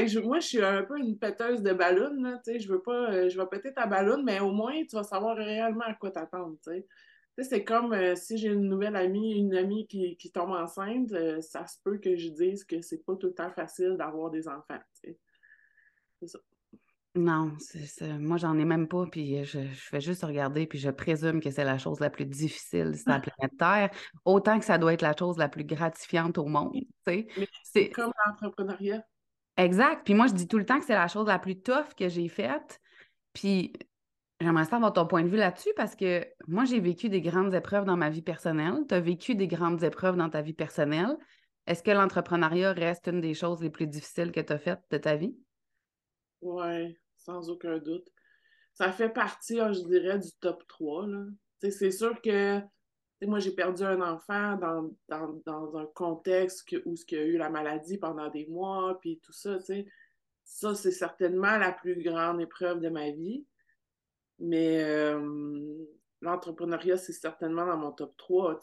je 0.00 0.46
suis 0.46 0.64
un 0.64 0.82
peu 0.82 0.98
une 0.98 1.18
péteuse 1.18 1.60
de 1.60 1.74
ballon, 1.74 2.38
tu 2.42 2.52
sais. 2.52 2.58
Je 2.58 2.72
veux 2.72 2.80
pas, 2.80 3.12
euh, 3.12 3.28
je 3.28 3.38
vais 3.38 3.46
péter 3.46 3.74
ta 3.74 3.86
ballon, 3.86 4.22
mais 4.22 4.40
au 4.40 4.50
moins, 4.50 4.72
tu 4.88 4.96
vas 4.96 5.02
savoir 5.02 5.36
réellement 5.36 5.84
à 5.84 5.92
quoi 5.92 6.10
t'attendre, 6.10 6.56
tu 6.64 6.70
sais. 6.72 6.86
c'est 7.42 7.64
comme 7.64 7.92
euh, 7.92 8.14
si 8.16 8.38
j'ai 8.38 8.48
une 8.48 8.66
nouvelle 8.66 8.96
amie, 8.96 9.38
une 9.38 9.54
amie 9.54 9.86
qui, 9.86 10.32
tombe 10.32 10.52
enceinte, 10.52 11.10
ça 11.42 11.66
se 11.66 11.76
peut 11.84 11.98
que 11.98 12.16
je 12.16 12.30
dise 12.30 12.64
que 12.64 12.80
c'est 12.80 13.04
pas 13.04 13.14
tout 13.16 13.26
le 13.26 13.34
temps 13.34 13.52
facile 13.52 13.96
d'avoir 13.98 14.30
des 14.30 14.48
enfants, 14.48 14.80
tu 15.02 15.10
sais. 15.10 15.18
C'est 16.20 16.28
ça. 16.28 16.38
Non, 17.18 17.52
c'est 17.58 18.16
moi, 18.16 18.36
j'en 18.36 18.56
ai 18.58 18.64
même 18.64 18.86
pas, 18.86 19.04
puis 19.10 19.44
je, 19.44 19.58
fais 19.74 20.00
juste 20.00 20.22
regarder, 20.22 20.68
puis 20.68 20.78
je 20.78 20.88
présume 20.88 21.40
que 21.40 21.50
c'est 21.50 21.64
la 21.64 21.76
chose 21.76 21.98
la 21.98 22.10
plus 22.10 22.26
difficile 22.26 22.94
sur 22.94 23.08
la 23.08 23.16
ah. 23.16 23.20
planète 23.20 23.58
Terre, 23.58 23.90
autant 24.24 24.56
que 24.60 24.64
ça 24.64 24.78
doit 24.78 24.92
être 24.92 25.02
la 25.02 25.16
chose 25.16 25.36
la 25.36 25.48
plus 25.48 25.64
gratifiante 25.64 26.38
au 26.38 26.46
monde, 26.46 26.76
C'est 27.04 27.90
comme 27.90 28.12
l'entrepreneuriat. 28.24 29.02
Exact. 29.56 30.02
Puis 30.04 30.14
moi, 30.14 30.28
je 30.28 30.34
dis 30.34 30.46
tout 30.46 30.58
le 30.58 30.64
temps 30.64 30.78
que 30.78 30.84
c'est 30.84 30.94
la 30.94 31.08
chose 31.08 31.26
la 31.26 31.40
plus 31.40 31.60
tough 31.60 31.94
que 31.98 32.08
j'ai 32.08 32.28
faite. 32.28 32.80
Puis 33.32 33.72
j'aimerais 34.40 34.66
savoir 34.66 34.92
ton 34.92 35.04
point 35.04 35.24
de 35.24 35.28
vue 35.28 35.38
là-dessus 35.38 35.72
parce 35.76 35.96
que 35.96 36.24
moi, 36.46 36.66
j'ai 36.66 36.78
vécu 36.78 37.08
des 37.08 37.20
grandes 37.20 37.52
épreuves 37.52 37.84
dans 37.84 37.96
ma 37.96 38.10
vie 38.10 38.22
personnelle. 38.22 38.84
Tu 38.88 38.94
as 38.94 39.00
vécu 39.00 39.34
des 39.34 39.48
grandes 39.48 39.82
épreuves 39.82 40.16
dans 40.16 40.30
ta 40.30 40.40
vie 40.40 40.54
personnelle. 40.54 41.16
Est-ce 41.66 41.82
que 41.82 41.90
l'entrepreneuriat 41.90 42.74
reste 42.74 43.08
une 43.08 43.20
des 43.20 43.34
choses 43.34 43.60
les 43.60 43.70
plus 43.70 43.88
difficiles 43.88 44.30
que 44.30 44.40
tu 44.40 44.52
as 44.52 44.58
faites 44.58 44.84
de 44.92 44.98
ta 44.98 45.16
vie? 45.16 45.36
Oui, 46.40 46.96
sans 47.28 47.50
aucun 47.50 47.78
doute. 47.78 48.08
Ça 48.72 48.90
fait 48.90 49.10
partie, 49.10 49.60
hein, 49.60 49.72
je 49.72 49.80
dirais, 49.80 50.18
du 50.18 50.30
top 50.40 50.66
3. 50.66 51.06
C'est 51.60 51.90
sûr 51.90 52.20
que 52.22 52.60
moi, 53.22 53.38
j'ai 53.38 53.50
perdu 53.50 53.82
un 53.82 54.00
enfant 54.00 54.56
dans, 55.08 55.76
un 55.76 55.86
contexte 55.94 56.64
où 56.86 56.94
il 56.94 57.16
y 57.16 57.20
a 57.20 57.24
eu 57.24 57.36
la 57.36 57.50
maladie 57.50 57.98
pendant 57.98 58.28
des 58.30 58.46
mois, 58.46 58.98
puis 59.00 59.20
tout 59.22 59.32
ça, 59.32 59.58
Ça, 60.44 60.74
c'est 60.74 60.92
certainement 60.92 61.58
la 61.58 61.72
plus 61.72 62.02
grande 62.02 62.40
épreuve 62.40 62.80
de 62.80 62.88
ma 62.88 63.10
vie. 63.10 63.44
Mais 64.38 64.84
euh, 64.84 65.84
l'entrepreneuriat, 66.22 66.96
c'est 66.96 67.12
certainement 67.12 67.66
dans 67.66 67.76
mon 67.76 67.92
top 67.92 68.16
3, 68.16 68.60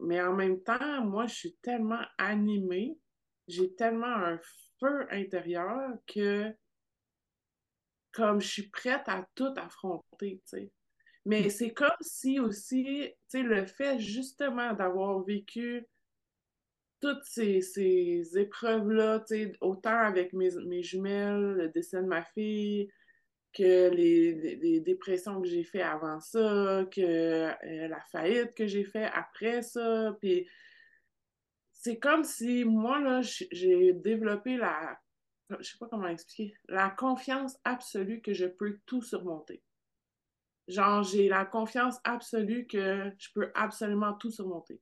mais 0.00 0.20
en 0.20 0.34
même 0.34 0.62
temps, 0.62 1.02
moi, 1.04 1.26
je 1.26 1.34
suis 1.34 1.56
tellement 1.62 2.02
animée, 2.18 2.98
j'ai 3.48 3.74
tellement 3.74 4.06
un 4.06 4.38
feu 4.78 5.06
intérieur 5.10 5.94
que 6.06 6.54
comme 8.16 8.40
je 8.40 8.48
suis 8.48 8.68
prête 8.68 9.06
à 9.08 9.28
tout 9.34 9.52
affronter, 9.58 10.40
tu 10.48 10.58
sais. 10.58 10.70
Mais 11.26 11.42
mm. 11.42 11.50
c'est 11.50 11.70
comme 11.74 11.90
si 12.00 12.40
aussi, 12.40 12.84
tu 12.84 13.12
sais, 13.28 13.42
le 13.42 13.66
fait 13.66 13.98
justement 13.98 14.72
d'avoir 14.72 15.22
vécu 15.22 15.86
toutes 17.00 17.24
ces, 17.24 18.38
épreuves-là, 18.38 19.20
tu 19.20 19.26
sais, 19.26 19.52
autant 19.60 19.98
avec 19.98 20.32
mes, 20.32 20.82
jumelles, 20.82 21.52
le 21.58 21.68
décès 21.68 22.00
de 22.00 22.06
ma 22.06 22.22
fille, 22.22 22.88
que 23.52 23.90
les, 23.90 24.80
dépressions 24.80 25.42
que 25.42 25.48
j'ai 25.48 25.64
fait 25.64 25.82
avant 25.82 26.20
ça, 26.20 26.86
que 26.90 27.00
euh, 27.00 27.88
la 27.88 28.00
faillite 28.10 28.54
que 28.54 28.66
j'ai 28.66 28.84
fait 28.84 29.10
après 29.12 29.60
ça, 29.60 30.16
puis 30.22 30.48
c'est 31.74 31.98
comme 31.98 32.24
si 32.24 32.64
moi, 32.64 32.98
là, 32.98 33.20
j'ai 33.22 33.92
développé 33.92 34.56
la 34.56 34.98
je 35.60 35.70
sais 35.70 35.78
pas 35.78 35.88
comment 35.88 36.08
expliquer, 36.08 36.54
la 36.68 36.90
confiance 36.90 37.56
absolue 37.64 38.20
que 38.20 38.32
je 38.32 38.46
peux 38.46 38.78
tout 38.86 39.02
surmonter. 39.02 39.62
Genre, 40.68 41.04
j'ai 41.04 41.28
la 41.28 41.44
confiance 41.44 41.98
absolue 42.02 42.66
que 42.66 43.12
je 43.18 43.28
peux 43.34 43.50
absolument 43.54 44.14
tout 44.14 44.30
surmonter. 44.30 44.80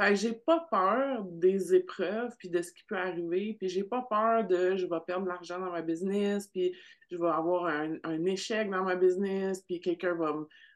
Fait 0.00 0.10
que 0.10 0.14
j'ai 0.14 0.32
pas 0.32 0.66
peur 0.70 1.24
des 1.24 1.74
épreuves 1.74 2.32
puis 2.38 2.48
de 2.48 2.62
ce 2.62 2.72
qui 2.72 2.84
peut 2.84 2.96
arriver, 2.96 3.56
puis 3.58 3.68
j'ai 3.68 3.82
pas 3.82 4.06
peur 4.08 4.46
de 4.46 4.76
je 4.76 4.86
vais 4.86 5.00
perdre 5.04 5.24
de 5.24 5.28
l'argent 5.28 5.58
dans 5.58 5.72
ma 5.72 5.82
business, 5.82 6.46
puis 6.46 6.72
je 7.10 7.16
vais 7.16 7.28
avoir 7.28 7.66
un, 7.66 8.24
échec 8.24 8.70
dans 8.70 8.84
ma 8.84 8.94
business, 8.94 9.60
puis 9.62 9.80
quelqu'un 9.80 10.14
va, 10.14 10.34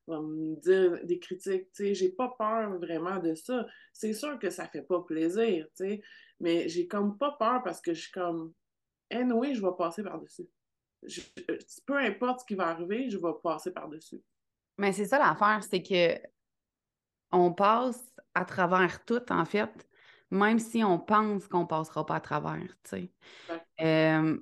me 0.09 0.61
dire 0.61 1.05
des 1.05 1.21
critiques, 1.21 1.71
tu 1.73 1.85
sais, 1.85 1.95
j'ai 1.95 2.11
pas 2.11 2.35
peur 2.37 2.77
vraiment 2.81 3.19
de 3.21 3.35
ça. 3.35 3.65
C'est 3.93 4.13
sûr 4.13 4.39
que 4.41 4.51
ça 4.51 4.67
fait 4.67 4.83
pas 4.83 5.01
plaisir, 5.03 5.67
tu 5.77 5.85
sais, 5.85 6.03
mais 6.41 6.69
j'ai 6.69 6.89
comme 6.89 7.17
pas 7.17 7.37
peur 7.39 7.63
parce 7.63 7.81
que 7.81 7.95
je 7.95 8.03
suis 8.03 8.13
comme 8.13 8.53
oui, 9.33 9.55
je 9.55 9.63
vais 9.63 9.73
passer 9.77 10.03
par-dessus. 10.03 10.49
peu 11.87 11.99
importe 11.99 12.41
ce 12.41 12.45
qui 12.45 12.55
va 12.55 12.69
arriver, 12.69 13.11
je 13.11 13.19
vais 13.19 13.33
passer 13.43 13.73
par-dessus. 13.73 14.23
Mais 14.79 14.93
c'est 14.93 15.07
ça 15.07 15.19
l'affaire, 15.19 15.63
c'est 15.63 15.83
que 15.83 16.19
on 17.31 17.53
passe 17.53 18.03
à 18.35 18.45
travers 18.45 19.05
tout, 19.05 19.33
en 19.33 19.45
fait, 19.45 19.89
même 20.31 20.59
si 20.59 20.83
on 20.85 20.99
pense 20.99 21.49
qu'on 21.49 21.67
passera 21.67 22.07
pas 22.07 22.17
à 22.17 22.21
travers, 22.21 22.69
tu 22.85 22.91
sais. 22.91 23.13
Euh, 23.81 24.39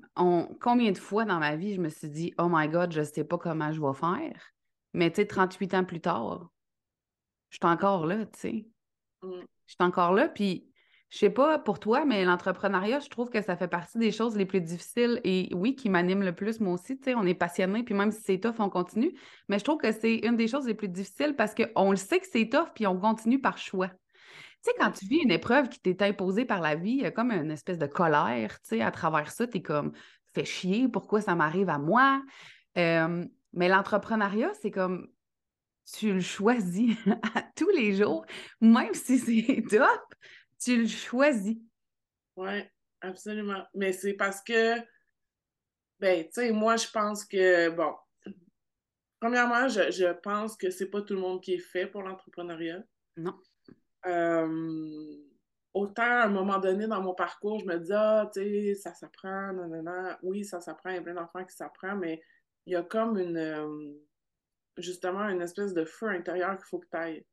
combien 0.60 0.92
de 0.92 0.98
fois 0.98 1.24
dans 1.24 1.38
ma 1.38 1.56
vie, 1.56 1.74
je 1.74 1.80
me 1.80 1.88
suis 1.88 2.08
dit, 2.08 2.34
oh 2.38 2.48
my 2.48 2.68
God, 2.68 2.92
je 2.92 3.02
sais 3.02 3.24
pas 3.24 3.38
comment 3.38 3.72
je 3.72 3.80
vais 3.80 3.94
faire. 3.94 4.52
Mais 4.92 5.10
tu 5.10 5.16
sais, 5.16 5.26
38 5.26 5.74
ans 5.74 5.84
plus 5.84 6.00
tard, 6.00 6.50
je 7.50 7.56
suis 7.56 7.66
encore 7.72 8.06
là, 8.06 8.26
tu 8.26 8.38
sais. 8.38 8.66
Mm. 9.22 9.40
Je 9.66 9.74
suis 9.74 9.84
encore 9.84 10.12
là, 10.12 10.28
puis 10.28 10.69
je 11.10 11.18
sais 11.18 11.30
pas 11.30 11.58
pour 11.58 11.80
toi, 11.80 12.04
mais 12.04 12.24
l'entrepreneuriat, 12.24 13.00
je 13.00 13.08
trouve 13.08 13.30
que 13.30 13.42
ça 13.42 13.56
fait 13.56 13.66
partie 13.66 13.98
des 13.98 14.12
choses 14.12 14.36
les 14.36 14.46
plus 14.46 14.60
difficiles 14.60 15.20
et 15.24 15.48
oui, 15.54 15.74
qui 15.74 15.90
m'animent 15.90 16.22
le 16.22 16.32
plus, 16.32 16.60
moi 16.60 16.74
aussi. 16.74 16.96
Tu 16.98 17.04
sais, 17.04 17.14
on 17.16 17.24
est 17.24 17.34
passionné, 17.34 17.82
puis 17.82 17.94
même 17.94 18.12
si 18.12 18.20
c'est 18.22 18.38
tough, 18.38 18.54
on 18.60 18.70
continue. 18.70 19.12
Mais 19.48 19.58
je 19.58 19.64
trouve 19.64 19.78
que 19.78 19.90
c'est 19.90 20.18
une 20.18 20.36
des 20.36 20.46
choses 20.46 20.66
les 20.66 20.74
plus 20.74 20.88
difficiles 20.88 21.34
parce 21.34 21.52
qu'on 21.54 21.90
le 21.90 21.96
sait 21.96 22.20
que 22.20 22.26
c'est 22.30 22.48
tough, 22.48 22.68
puis 22.76 22.86
on 22.86 22.96
continue 22.96 23.40
par 23.40 23.58
choix. 23.58 23.88
Tu 23.88 24.70
sais, 24.70 24.72
quand 24.78 24.92
tu 24.92 25.04
vis 25.06 25.18
une 25.24 25.32
épreuve 25.32 25.68
qui 25.68 25.80
t'est 25.80 26.00
imposée 26.02 26.44
par 26.44 26.60
la 26.60 26.76
vie, 26.76 26.92
il 26.92 27.02
y 27.02 27.06
a 27.06 27.10
comme 27.10 27.32
une 27.32 27.50
espèce 27.50 27.78
de 27.78 27.86
colère, 27.86 28.60
tu 28.60 28.76
sais, 28.76 28.80
à 28.80 28.92
travers 28.92 29.32
ça, 29.32 29.48
tu 29.48 29.58
es 29.58 29.62
comme, 29.62 29.90
fais 30.32 30.44
chier, 30.44 30.86
pourquoi 30.86 31.20
ça 31.20 31.34
m'arrive 31.34 31.70
à 31.70 31.78
moi? 31.78 32.22
Euh, 32.78 33.24
mais 33.52 33.68
l'entrepreneuriat, 33.68 34.52
c'est 34.62 34.70
comme, 34.70 35.08
tu 35.92 36.12
le 36.12 36.20
choisis 36.20 36.96
à 37.34 37.42
tous 37.56 37.70
les 37.70 37.96
jours, 37.96 38.24
même 38.60 38.94
si 38.94 39.18
c'est 39.18 39.64
top 39.68 40.14
tu 40.60 40.82
le 40.82 40.86
choisis. 40.86 41.56
Oui, 42.36 42.62
absolument. 43.00 43.64
Mais 43.74 43.92
c'est 43.92 44.14
parce 44.14 44.42
que, 44.42 44.78
ben, 45.98 46.24
tu 46.24 46.30
sais, 46.32 46.52
moi, 46.52 46.76
je 46.76 46.88
pense 46.88 47.24
que, 47.24 47.70
bon, 47.70 47.94
premièrement, 49.20 49.68
je, 49.68 50.12
pense 50.20 50.56
que 50.56 50.70
c'est 50.70 50.90
pas 50.90 51.02
tout 51.02 51.14
le 51.14 51.20
monde 51.20 51.42
qui 51.42 51.54
est 51.54 51.58
fait 51.58 51.86
pour 51.86 52.02
l'entrepreneuriat. 52.02 52.82
Non. 53.16 53.38
Euh, 54.06 55.16
autant 55.74 56.02
à 56.02 56.24
un 56.24 56.28
moment 56.28 56.58
donné 56.58 56.86
dans 56.86 57.02
mon 57.02 57.14
parcours, 57.14 57.60
je 57.60 57.66
me 57.66 57.78
dis, 57.78 57.92
ah, 57.92 58.30
tu 58.32 58.40
sais, 58.40 58.74
ça 58.74 58.94
s'apprend, 58.94 59.52
non. 59.52 60.16
Oui, 60.22 60.44
ça 60.44 60.60
s'apprend, 60.60 60.90
il 60.90 60.96
y 60.96 60.98
a 60.98 61.02
plein 61.02 61.14
d'enfants 61.14 61.44
qui 61.44 61.54
s'apprennent, 61.54 61.98
mais 61.98 62.22
il 62.66 62.72
y 62.72 62.76
a 62.76 62.82
comme 62.82 63.18
une, 63.18 63.36
euh, 63.36 63.92
justement, 64.76 65.28
une 65.28 65.42
espèce 65.42 65.74
de 65.74 65.84
feu 65.84 66.08
intérieur 66.08 66.56
qu'il 66.56 66.66
faut 66.66 66.78
que 66.78 66.88
tu 66.90 66.96
ailles. 66.96 67.26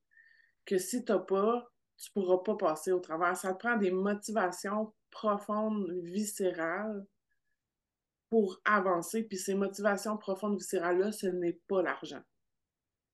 Que 0.65 0.77
si 0.77 1.03
tu 1.05 1.11
n'as 1.11 1.19
pas, 1.19 1.69
tu 1.97 2.11
pourras 2.11 2.37
pas 2.37 2.55
passer 2.55 2.91
au 2.91 2.99
travers. 2.99 3.35
Ça 3.35 3.53
te 3.53 3.59
prend 3.59 3.77
des 3.77 3.91
motivations 3.91 4.93
profondes, 5.09 5.91
viscérales 6.03 7.05
pour 8.29 8.59
avancer. 8.65 9.23
Puis 9.23 9.37
ces 9.37 9.55
motivations 9.55 10.17
profondes, 10.17 10.57
viscérales-là, 10.57 11.11
ce 11.11 11.27
n'est 11.27 11.59
pas 11.67 11.81
l'argent. 11.81 12.21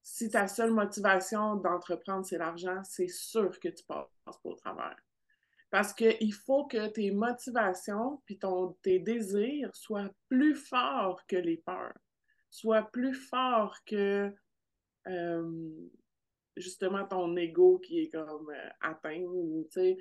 Si 0.01 0.29
ta 0.29 0.47
seule 0.47 0.71
motivation 0.71 1.55
d'entreprendre, 1.55 2.25
c'est 2.25 2.37
l'argent, 2.37 2.83
c'est 2.83 3.07
sûr 3.07 3.57
que 3.59 3.69
tu 3.69 3.83
passes 3.85 4.07
pas 4.25 4.39
au 4.43 4.55
travers. 4.55 4.97
Parce 5.69 5.93
qu'il 5.93 6.33
faut 6.33 6.65
que 6.67 6.87
tes 6.87 7.11
motivations 7.11 8.21
puis 8.25 8.37
ton, 8.37 8.73
tes 8.83 8.99
désirs 8.99 9.73
soient 9.73 10.11
plus 10.27 10.55
forts 10.55 11.25
que 11.25 11.37
les 11.37 11.57
peurs, 11.57 11.97
soient 12.49 12.83
plus 12.91 13.15
forts 13.15 13.77
que 13.85 14.31
euh, 15.07 15.89
justement 16.57 17.05
ton 17.05 17.35
ego 17.35 17.79
qui 17.79 18.01
est 18.01 18.09
comme 18.09 18.49
euh, 18.49 18.69
atteint, 18.81 19.25
tu 19.65 19.65
sais. 19.71 19.97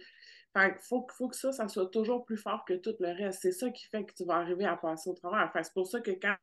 Fait 0.54 0.76
faut, 0.80 1.06
faut 1.16 1.28
que 1.28 1.36
ça, 1.36 1.50
ça 1.52 1.66
soit 1.68 1.90
toujours 1.90 2.24
plus 2.24 2.36
fort 2.36 2.64
que 2.66 2.74
tout 2.74 2.94
le 3.00 3.08
reste. 3.08 3.40
C'est 3.42 3.52
ça 3.52 3.70
qui 3.70 3.86
fait 3.86 4.04
que 4.04 4.12
tu 4.12 4.24
vas 4.24 4.36
arriver 4.36 4.66
à 4.66 4.76
passer 4.76 5.08
au 5.08 5.14
travers. 5.14 5.50
c'est 5.54 5.72
pour 5.72 5.86
ça 5.86 6.00
que 6.00 6.10
quand 6.10 6.36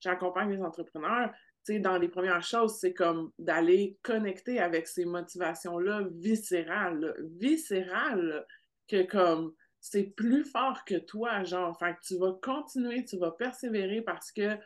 j'accompagne 0.00 0.50
les 0.52 0.62
entrepreneurs, 0.62 1.30
tu 1.64 1.74
sais, 1.74 1.78
dans 1.78 1.96
les 1.96 2.08
premières 2.08 2.42
choses, 2.42 2.76
c'est 2.78 2.92
comme 2.92 3.32
d'aller 3.38 3.98
connecter 4.02 4.60
avec 4.60 4.86
ces 4.86 5.06
motivations-là 5.06 6.02
viscérales, 6.12 7.14
viscérales, 7.38 8.44
que 8.86 9.02
comme 9.04 9.54
c'est 9.80 10.14
plus 10.16 10.44
fort 10.44 10.84
que 10.86 10.96
toi, 10.96 11.44
genre. 11.44 11.78
Tu 12.02 12.16
vas 12.16 12.38
continuer, 12.42 13.04
tu 13.04 13.18
vas 13.18 13.30
persévérer 13.32 14.00
parce 14.00 14.32
que 14.32 14.56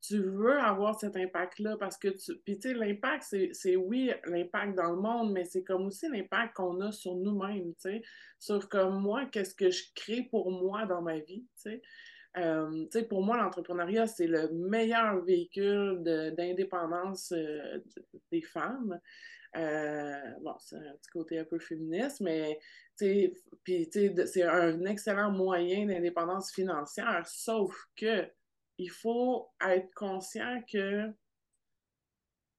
tu 0.00 0.22
veux 0.22 0.58
avoir 0.58 0.98
cet 0.98 1.16
impact-là 1.16 1.76
parce 1.78 1.98
que 1.98 2.08
tu. 2.08 2.38
Puis, 2.44 2.58
tu 2.58 2.68
sais, 2.68 2.74
l'impact, 2.74 3.34
c'est 3.52 3.76
oui, 3.76 4.12
l'impact 4.26 4.76
dans 4.76 4.92
le 4.92 5.00
monde, 5.00 5.32
mais 5.32 5.44
c'est 5.44 5.64
comme 5.64 5.86
aussi 5.86 6.08
l'impact 6.08 6.54
qu'on 6.54 6.80
a 6.80 6.92
sur 6.92 7.16
nous-mêmes, 7.16 7.74
tu 7.74 7.80
sais, 7.80 8.02
sur 8.38 8.68
comme 8.68 9.00
moi, 9.00 9.26
qu'est-ce 9.26 9.54
que 9.54 9.70
je 9.70 9.84
crée 9.94 10.28
pour 10.30 10.50
moi 10.50 10.86
dans 10.86 11.02
ma 11.02 11.18
vie, 11.18 11.46
tu 11.62 11.70
sais. 11.70 11.82
Euh, 12.36 12.84
tu 12.92 13.00
sais, 13.00 13.04
pour 13.04 13.22
moi, 13.22 13.36
l'entrepreneuriat, 13.36 14.06
c'est 14.06 14.26
le 14.26 14.48
meilleur 14.52 15.24
véhicule 15.24 16.02
d'indépendance 16.36 17.32
euh, 17.32 17.82
des 18.30 18.42
femmes. 18.42 19.00
Euh, 19.56 20.20
bon, 20.42 20.54
c'est 20.58 20.76
un 20.76 20.94
petit 21.00 21.10
côté 21.10 21.38
un 21.38 21.44
peu 21.44 21.58
féministe, 21.58 22.20
mais 22.20 22.58
c'est 22.96 23.32
un 24.44 24.84
excellent 24.84 25.32
moyen 25.32 25.86
d'indépendance 25.86 26.52
financière, 26.52 27.26
sauf 27.26 27.74
que 27.96 28.28
il 28.78 28.90
faut 28.90 29.50
être 29.60 29.92
conscient 29.94 30.62
que 30.72 31.12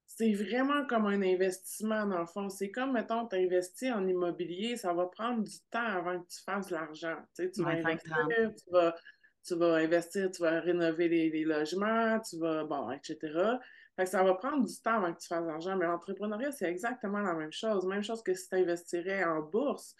c'est 0.06 0.34
vraiment 0.34 0.86
comme 0.86 1.06
un 1.06 1.22
investissement 1.22 2.06
dans 2.06 2.20
le 2.20 2.26
fond. 2.26 2.50
C'est 2.50 2.72
comme, 2.72 2.92
mettons, 2.92 3.26
tu 3.28 3.38
investis 3.38 3.92
en 3.92 4.06
immobilier, 4.06 4.76
ça 4.76 4.94
va 4.94 5.06
prendre 5.06 5.44
du 5.44 5.58
temps 5.72 5.80
avant 5.80 6.20
que 6.20 6.28
tu 6.28 6.44
fasses 6.44 6.68
de 6.68 6.74
l'argent. 6.74 7.16
Tu, 7.36 7.46
sais, 7.46 7.52
tu, 7.52 7.64
vas 7.64 7.70
investir, 7.70 8.28
tu, 8.28 8.70
vas, 8.70 8.96
tu 9.46 9.56
vas 9.56 9.76
investir, 9.76 10.30
tu 10.30 10.42
vas 10.42 10.60
rénover 10.60 11.08
les, 11.08 11.46
logements, 11.46 12.20
tu 12.20 12.38
vas, 12.38 12.66
bon, 12.66 12.92
etc. 12.92 13.18
Fait 13.96 14.04
que 14.04 14.10
ça 14.10 14.22
va 14.22 14.34
prendre 14.34 14.66
du 14.66 14.82
temps 14.82 14.98
avant 14.98 15.14
que 15.14 15.22
tu 15.22 15.28
fasses 15.28 15.44
de 15.44 15.48
l'argent. 15.48 15.78
Mais 15.78 15.86
l'entrepreneuriat, 15.86 16.52
c'est 16.52 16.70
exactement 16.70 17.20
la 17.20 17.34
même 17.34 17.54
chose. 17.54 17.86
Même 17.86 18.04
chose 18.04 18.22
que 18.22 18.34
si 18.34 18.50
tu 18.50 18.56
investirais 18.56 19.24
en 19.24 19.42
bourse. 19.42 19.96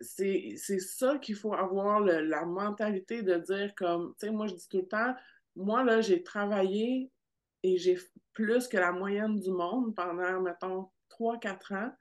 C'est 0.00 0.56
ça 0.58 1.18
qu'il 1.18 1.34
faut 1.34 1.54
avoir 1.54 2.00
la 2.00 2.44
mentalité 2.44 3.22
de 3.22 3.36
dire 3.36 3.74
comme, 3.74 4.14
tu 4.18 4.26
sais, 4.26 4.32
moi 4.32 4.46
je 4.46 4.54
dis 4.54 4.68
tout 4.68 4.78
le 4.78 4.88
temps, 4.88 5.14
moi 5.56 5.84
là, 5.84 6.00
j'ai 6.00 6.22
travaillé 6.22 7.10
et 7.62 7.76
j'ai 7.76 7.98
plus 8.32 8.68
que 8.68 8.78
la 8.78 8.92
moyenne 8.92 9.38
du 9.38 9.50
monde 9.50 9.94
pendant, 9.94 10.40
mettons, 10.40 10.88
3-4 11.10 11.74
ans 11.74 11.92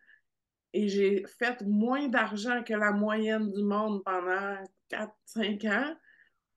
et 0.71 0.87
j'ai 0.87 1.25
fait 1.39 1.61
moins 1.63 2.07
d'argent 2.07 2.63
que 2.63 2.73
la 2.73 2.91
moyenne 2.91 3.51
du 3.51 3.63
monde 3.63 4.03
pendant 4.03 4.55
4-5 4.91 5.67
ans 5.67 5.95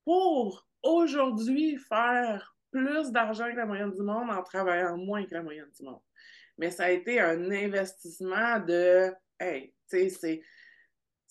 pour 0.04 0.68
aujourd'hui 0.82 1.78
faire 1.78 2.54
plus 2.70 3.10
d'argent 3.10 3.50
que 3.50 3.56
la 3.56 3.66
moyenne 3.66 3.92
du 3.92 4.02
monde 4.02 4.30
en 4.30 4.42
travaillant 4.42 4.96
moins 4.96 5.24
que 5.24 5.34
la 5.34 5.42
moyenne 5.42 5.70
du 5.76 5.84
monde. 5.84 6.02
Mais 6.58 6.70
ça 6.70 6.84
a 6.84 6.90
été 6.90 7.18
un 7.20 7.50
investissement 7.50 8.60
de, 8.60 9.12
hey, 9.40 9.74
tu 9.88 9.98
sais, 9.98 10.08
c'est 10.10 10.42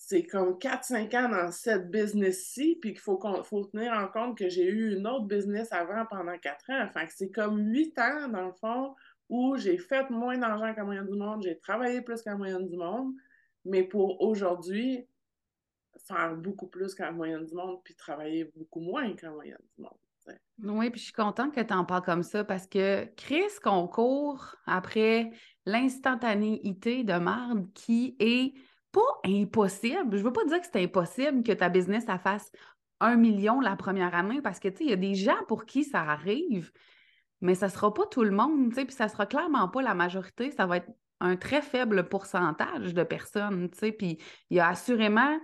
c'est 0.03 0.23
comme 0.23 0.57
4-5 0.57 1.15
ans 1.15 1.29
dans 1.29 1.51
cette 1.51 1.91
business-ci, 1.91 2.79
puis 2.81 2.93
qu'il 2.93 2.99
faut, 2.99 3.19
faut 3.43 3.65
tenir 3.65 3.93
en 3.93 4.07
compte 4.07 4.35
que 4.35 4.49
j'ai 4.49 4.65
eu 4.65 4.95
une 4.95 5.05
autre 5.05 5.25
business 5.25 5.71
avant 5.71 6.07
pendant 6.07 6.37
4 6.39 6.69
ans. 6.71 6.85
Enfin, 6.87 7.05
c'est 7.07 7.29
comme 7.29 7.59
8 7.59 7.99
ans, 7.99 8.27
dans 8.29 8.47
le 8.47 8.53
fond, 8.53 8.95
où 9.29 9.55
j'ai 9.57 9.77
fait 9.77 10.09
moins 10.09 10.39
d'argent 10.39 10.73
qu'à 10.73 10.83
moyenne 10.83 11.07
du 11.07 11.17
monde, 11.17 11.43
j'ai 11.43 11.57
travaillé 11.59 12.01
plus 12.01 12.23
qu'à 12.23 12.35
moyenne 12.35 12.67
du 12.67 12.75
monde, 12.75 13.13
mais 13.63 13.83
pour 13.83 14.19
aujourd'hui, 14.23 15.07
faire 16.07 16.35
beaucoup 16.35 16.67
plus 16.67 16.95
qu'à 16.95 17.11
moyenne 17.11 17.45
du 17.45 17.53
monde, 17.53 17.79
puis 17.83 17.93
travailler 17.93 18.51
beaucoup 18.55 18.81
moins 18.81 19.13
qu'à 19.13 19.29
moyenne 19.29 19.61
du 19.77 19.83
monde. 19.83 19.97
Oui, 20.63 20.89
puis 20.89 20.99
je 20.99 21.05
suis 21.05 21.13
contente 21.13 21.53
que 21.53 21.61
tu 21.61 21.73
en 21.73 21.85
parles 21.85 22.03
comme 22.03 22.23
ça 22.23 22.43
parce 22.43 22.65
que 22.67 23.05
Chris 23.15 23.49
concourt 23.63 24.55
après 24.65 25.31
l'instantanéité 25.65 27.03
de 27.03 27.13
marde 27.13 27.71
qui 27.73 28.15
est 28.19 28.53
pas 28.91 29.19
impossible. 29.25 30.17
Je 30.17 30.23
veux 30.23 30.33
pas 30.33 30.45
dire 30.45 30.59
que 30.59 30.67
c'est 30.71 30.83
impossible 30.83 31.43
que 31.43 31.51
ta 31.51 31.69
business 31.69 32.05
fasse 32.23 32.51
un 32.99 33.15
million 33.15 33.59
la 33.59 33.75
première 33.75 34.13
année 34.13 34.41
parce 34.41 34.59
que, 34.59 34.67
tu 34.67 34.77
sais, 34.77 34.83
il 34.83 34.89
y 34.89 34.93
a 34.93 34.97
des 34.97 35.15
gens 35.15 35.43
pour 35.47 35.65
qui 35.65 35.83
ça 35.83 36.01
arrive, 36.01 36.71
mais 37.41 37.55
ça 37.55 37.69
sera 37.69 37.93
pas 37.93 38.05
tout 38.05 38.23
le 38.23 38.31
monde, 38.31 38.69
tu 38.69 38.75
sais, 38.75 38.85
puis 38.85 38.95
ça 38.95 39.07
sera 39.07 39.25
clairement 39.25 39.67
pas 39.67 39.81
la 39.81 39.93
majorité. 39.93 40.51
Ça 40.51 40.65
va 40.65 40.77
être 40.77 40.89
un 41.19 41.35
très 41.35 41.61
faible 41.61 42.09
pourcentage 42.09 42.93
de 42.93 43.03
personnes, 43.03 43.69
tu 43.69 43.91
puis 43.91 44.17
il 44.49 44.57
y 44.57 44.59
a 44.59 44.67
assurément 44.67 45.39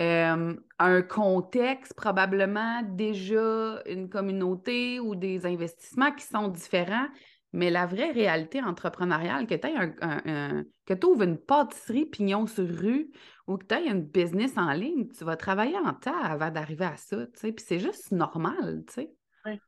un 0.00 1.02
contexte, 1.02 1.94
probablement 1.94 2.82
déjà 2.82 3.82
une 3.86 4.08
communauté 4.08 5.00
ou 5.00 5.16
des 5.16 5.44
investissements 5.44 6.12
qui 6.12 6.24
sont 6.24 6.46
différents 6.46 7.08
mais 7.52 7.70
la 7.70 7.86
vraie 7.86 8.10
réalité 8.10 8.62
entrepreneuriale, 8.62 9.46
que 9.46 9.54
tu 9.54 9.66
un, 9.66 10.64
que 10.86 11.06
ouvres 11.06 11.22
une 11.22 11.38
pâtisserie 11.38 12.06
pignon 12.06 12.46
sur 12.46 12.68
rue 12.68 13.10
ou 13.46 13.56
que 13.56 13.64
tu 13.64 13.74
aies 13.74 13.88
une 13.88 14.02
business 14.02 14.56
en 14.56 14.72
ligne, 14.72 15.08
tu 15.08 15.24
vas 15.24 15.36
travailler 15.36 15.76
en 15.78 15.94
temps 15.94 16.20
avant 16.20 16.50
d'arriver 16.50 16.84
à 16.84 16.96
ça, 16.96 17.26
tu 17.26 17.38
sais. 17.38 17.52
Puis 17.52 17.64
c'est 17.66 17.78
juste 17.78 18.12
normal, 18.12 18.84
tu 18.86 18.94
sais. 18.94 19.14
Oui, 19.46 19.60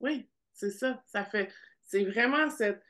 oui 0.00 0.28
c'est 0.54 0.70
ça. 0.70 1.02
Ça 1.06 1.24
fait. 1.24 1.50
C'est 1.82 2.04
vraiment 2.04 2.48
cette. 2.48 2.82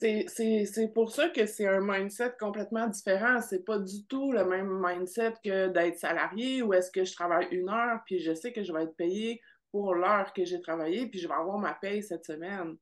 C'est 0.00 0.92
pour 0.92 1.12
ça 1.12 1.30
que 1.30 1.46
c'est 1.46 1.66
un 1.66 1.80
mindset 1.80 2.34
complètement 2.38 2.88
différent. 2.88 3.40
C'est 3.40 3.64
pas 3.64 3.78
du 3.78 4.04
tout 4.06 4.32
le 4.32 4.44
même 4.44 4.82
mindset 4.84 5.34
que 5.42 5.68
d'être 5.68 5.98
salarié 5.98 6.62
ou 6.62 6.74
est-ce 6.74 6.90
que 6.90 7.04
je 7.04 7.12
travaille 7.14 7.46
une 7.52 7.70
heure 7.70 8.00
puis 8.04 8.18
je 8.18 8.34
sais 8.34 8.52
que 8.52 8.62
je 8.62 8.72
vais 8.72 8.82
être 8.82 8.96
payé 8.96 9.40
pour 9.70 9.94
l'heure 9.94 10.32
que 10.34 10.44
j'ai 10.44 10.60
travaillé 10.60 11.06
puis 11.06 11.20
je 11.20 11.28
vais 11.28 11.34
avoir 11.34 11.58
ma 11.58 11.72
paye 11.72 12.02
cette 12.02 12.26
semaine. 12.26 12.76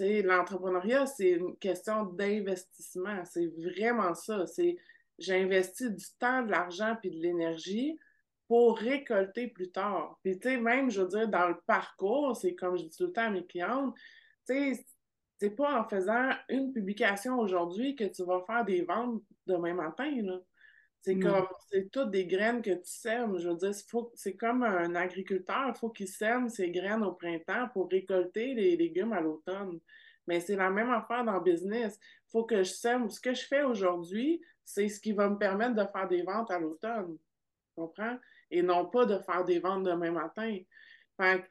L'entrepreneuriat, 0.00 1.06
c'est 1.06 1.30
une 1.30 1.56
question 1.56 2.04
d'investissement. 2.04 3.22
C'est 3.24 3.48
vraiment 3.58 4.14
ça. 4.14 4.46
C'est 4.46 4.76
j'investis 5.18 5.90
du 5.90 6.06
temps, 6.18 6.42
de 6.42 6.50
l'argent 6.50 6.96
puis 7.00 7.10
de 7.10 7.16
l'énergie 7.16 7.98
pour 8.48 8.78
récolter 8.78 9.48
plus 9.48 9.70
tard. 9.70 10.18
Puis, 10.24 10.38
tu 10.38 10.48
sais, 10.48 10.56
même, 10.56 10.90
je 10.90 11.02
veux 11.02 11.08
dire, 11.08 11.28
dans 11.28 11.48
le 11.48 11.56
parcours, 11.66 12.36
c'est 12.36 12.54
comme 12.54 12.76
je 12.76 12.84
dis 12.84 12.96
tout 12.96 13.06
le 13.06 13.12
temps 13.12 13.26
à 13.26 13.30
mes 13.30 13.46
clientes, 13.46 13.94
tu 14.46 14.74
sais, 14.74 14.84
c'est 15.38 15.50
pas 15.50 15.80
en 15.80 15.88
faisant 15.88 16.30
une 16.48 16.72
publication 16.72 17.38
aujourd'hui 17.38 17.94
que 17.94 18.04
tu 18.04 18.24
vas 18.24 18.42
faire 18.46 18.64
des 18.64 18.82
ventes 18.82 19.22
demain 19.46 19.74
matin, 19.74 20.10
là. 20.22 20.40
C'est 21.02 21.18
comme, 21.18 21.46
c'est 21.70 21.90
toutes 21.90 22.10
des 22.10 22.26
graines 22.26 22.60
que 22.60 22.72
tu 22.72 22.90
sèmes. 22.90 23.38
Je 23.38 23.48
veux 23.48 23.56
dire, 23.56 23.72
c'est 24.14 24.36
comme 24.36 24.62
un 24.62 24.94
agriculteur, 24.94 25.68
il 25.68 25.78
faut 25.78 25.88
qu'il 25.88 26.08
sème 26.08 26.48
ses 26.50 26.70
graines 26.70 27.02
au 27.02 27.12
printemps 27.12 27.68
pour 27.72 27.88
récolter 27.90 28.54
les 28.54 28.76
légumes 28.76 29.14
à 29.14 29.20
l'automne. 29.20 29.80
Mais 30.26 30.40
c'est 30.40 30.56
la 30.56 30.68
même 30.68 30.90
affaire 30.90 31.24
dans 31.24 31.34
le 31.34 31.40
business. 31.40 31.98
Il 32.02 32.30
faut 32.30 32.44
que 32.44 32.58
je 32.58 32.70
sème. 32.70 33.08
Ce 33.08 33.18
que 33.18 33.32
je 33.32 33.46
fais 33.46 33.62
aujourd'hui, 33.62 34.42
c'est 34.62 34.88
ce 34.88 35.00
qui 35.00 35.12
va 35.12 35.28
me 35.30 35.38
permettre 35.38 35.74
de 35.74 35.86
faire 35.90 36.06
des 36.06 36.22
ventes 36.22 36.50
à 36.50 36.58
l'automne. 36.58 37.16
Tu 37.16 37.74
comprends? 37.74 38.18
Et 38.50 38.62
non 38.62 38.86
pas 38.86 39.06
de 39.06 39.18
faire 39.18 39.44
des 39.44 39.58
ventes 39.58 39.84
demain 39.84 40.10
matin. 40.10 40.54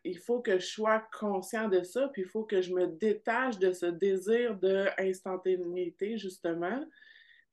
il 0.04 0.20
faut 0.20 0.42
que 0.42 0.60
je 0.60 0.66
sois 0.66 1.04
conscient 1.20 1.70
de 1.70 1.82
ça, 1.82 2.08
puis 2.10 2.22
il 2.22 2.28
faut 2.28 2.44
que 2.44 2.62
je 2.62 2.72
me 2.72 2.86
détache 2.86 3.58
de 3.58 3.72
ce 3.72 3.88
désir 3.88 4.56
d'instantanéité, 4.56 6.18
justement, 6.18 6.86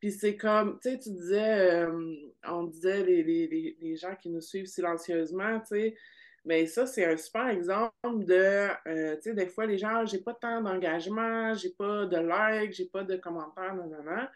puis 0.01 0.13
c'est 0.13 0.37
comme, 0.37 0.79
tu 0.81 0.91
sais, 0.91 0.99
tu 0.99 1.11
disais, 1.11 1.85
euh, 1.85 2.15
on 2.45 2.65
disait 2.65 3.03
les, 3.03 3.23
les, 3.23 3.77
les, 3.81 3.97
gens 3.97 4.15
qui 4.15 4.31
nous 4.31 4.41
suivent 4.41 4.67
silencieusement, 4.67 5.61
tu 5.61 5.67
sais, 5.69 5.97
mais 6.45 6.67
ça, 6.67 6.87
c'est 6.87 7.05
un 7.05 7.17
super 7.17 7.49
exemple 7.49 8.25
de, 8.25 8.69
euh, 8.89 9.17
tu 9.17 9.23
sais, 9.23 9.35
des 9.35 9.49
fois, 9.49 9.67
les 9.67 9.79
gens, 9.79 10.07
j'ai 10.07 10.19
pas 10.19 10.35
tant 10.35 10.63
d'engagement, 10.63 11.55
j'ai 11.55 11.71
pas 11.71 12.07
de 12.07 12.17
likes, 12.19 12.73
j'ai 12.73 12.87
pas 12.87 13.03
de 13.03 13.17
commentaires, 13.17 13.75
non, 13.75 13.87
non, 13.89 14.03
non. 14.05 14.27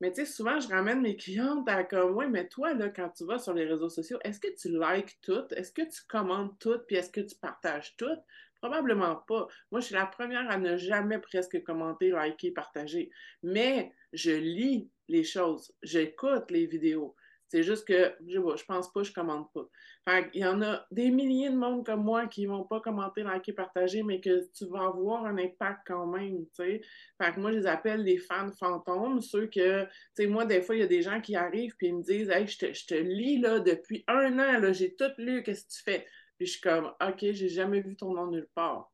Mais 0.00 0.10
tu 0.10 0.26
sais, 0.26 0.26
souvent, 0.26 0.58
je 0.58 0.68
ramène 0.68 1.00
mes 1.00 1.16
clientes 1.16 1.68
à 1.68 1.84
comme, 1.84 2.16
oui, 2.16 2.26
mais 2.28 2.48
toi, 2.48 2.74
là, 2.74 2.88
quand 2.88 3.10
tu 3.10 3.24
vas 3.24 3.38
sur 3.38 3.54
les 3.54 3.64
réseaux 3.64 3.88
sociaux, 3.88 4.18
est-ce 4.24 4.40
que 4.40 4.48
tu 4.60 4.68
likes 4.68 5.20
tout? 5.22 5.44
Est-ce 5.54 5.70
que 5.70 5.82
tu 5.82 6.00
commentes 6.08 6.58
tout? 6.58 6.80
Puis 6.88 6.96
est-ce 6.96 7.10
que 7.10 7.20
tu 7.20 7.36
partages 7.36 7.96
tout? 7.96 8.16
Probablement 8.60 9.16
pas. 9.28 9.46
Moi, 9.70 9.80
je 9.80 9.86
suis 9.86 9.94
la 9.94 10.06
première 10.06 10.50
à 10.50 10.58
ne 10.58 10.76
jamais 10.76 11.20
presque 11.20 11.62
commenter, 11.62 12.10
liker, 12.10 12.50
partager. 12.50 13.10
Mais 13.44 13.92
je 14.12 14.32
lis 14.32 14.90
les 15.08 15.24
choses, 15.24 15.72
j'écoute 15.82 16.50
les 16.50 16.66
vidéos. 16.66 17.14
C'est 17.52 17.62
juste 17.62 17.86
que 17.86 18.14
je 18.26 18.38
vois, 18.38 18.56
je 18.56 18.64
pense 18.64 18.90
pas, 18.94 19.02
je 19.02 19.12
commente 19.12 19.52
pas. 19.52 19.68
Fait 20.08 20.30
il 20.32 20.40
y 20.40 20.44
en 20.46 20.62
a 20.62 20.86
des 20.90 21.10
milliers 21.10 21.50
de 21.50 21.54
monde 21.54 21.84
comme 21.84 22.02
moi 22.02 22.26
qui 22.26 22.46
vont 22.46 22.64
pas 22.64 22.80
commenter, 22.80 23.22
liker, 23.22 23.52
partager, 23.52 24.02
mais 24.02 24.22
que 24.22 24.50
tu 24.54 24.64
vas 24.70 24.86
avoir 24.86 25.26
un 25.26 25.36
impact 25.36 25.80
quand 25.86 26.06
même. 26.06 26.46
Fait 26.56 26.80
que 27.18 27.38
moi, 27.38 27.52
je 27.52 27.58
les 27.58 27.66
appelle 27.66 28.04
les 28.04 28.16
fans 28.16 28.50
fantômes, 28.52 29.20
ceux 29.20 29.48
que, 29.48 29.84
tu 29.84 29.90
sais, 30.14 30.26
moi, 30.28 30.46
des 30.46 30.62
fois, 30.62 30.76
il 30.76 30.78
y 30.78 30.82
a 30.82 30.86
des 30.86 31.02
gens 31.02 31.20
qui 31.20 31.36
arrivent 31.36 31.74
ils 31.82 31.94
me 31.94 32.02
disent, 32.02 32.30
hey, 32.30 32.46
je 32.46 32.56
te, 32.56 32.72
je 32.72 32.86
te 32.86 32.94
lis, 32.94 33.38
là, 33.38 33.60
depuis 33.60 34.02
un 34.08 34.38
an, 34.38 34.72
j'ai 34.72 34.94
tout 34.94 35.12
lu, 35.18 35.42
qu'est-ce 35.42 35.66
que 35.66 35.72
tu 35.72 35.82
fais? 35.82 36.06
Puis 36.38 36.46
je 36.46 36.52
suis 36.52 36.60
comme, 36.62 36.86
OK, 37.06 37.18
j'ai 37.20 37.50
jamais 37.50 37.82
vu 37.82 37.96
ton 37.96 38.14
nom 38.14 38.28
nulle 38.28 38.48
part. 38.54 38.90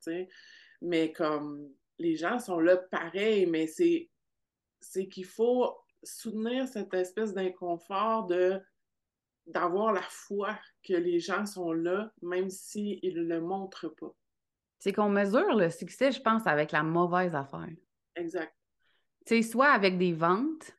Mais 0.82 1.12
comme, 1.12 1.70
les 2.00 2.16
gens 2.16 2.40
sont 2.40 2.58
là 2.58 2.76
pareil, 2.76 3.46
mais 3.46 3.68
c'est, 3.68 4.10
c'est 4.80 5.08
qu'il 5.08 5.24
faut 5.24 5.76
soutenir 6.02 6.66
cette 6.68 6.92
espèce 6.94 7.34
d'inconfort 7.34 8.26
de 8.26 8.60
d'avoir 9.46 9.92
la 9.92 10.02
foi 10.02 10.58
que 10.86 10.92
les 10.92 11.20
gens 11.20 11.46
sont 11.46 11.72
là, 11.72 12.12
même 12.20 12.50
s'ils 12.50 13.00
ne 13.02 13.22
le 13.22 13.40
montrent 13.40 13.88
pas. 13.88 14.14
C'est 14.78 14.92
qu'on 14.92 15.08
mesure 15.08 15.56
le 15.56 15.70
succès, 15.70 16.12
je 16.12 16.20
pense, 16.20 16.46
avec 16.46 16.70
la 16.70 16.82
mauvaise 16.82 17.34
affaire. 17.34 17.70
Exact. 18.14 18.54
Tu 19.26 19.36
sais, 19.36 19.42
soit 19.42 19.70
avec 19.70 19.96
des 19.96 20.12
ventes, 20.12 20.76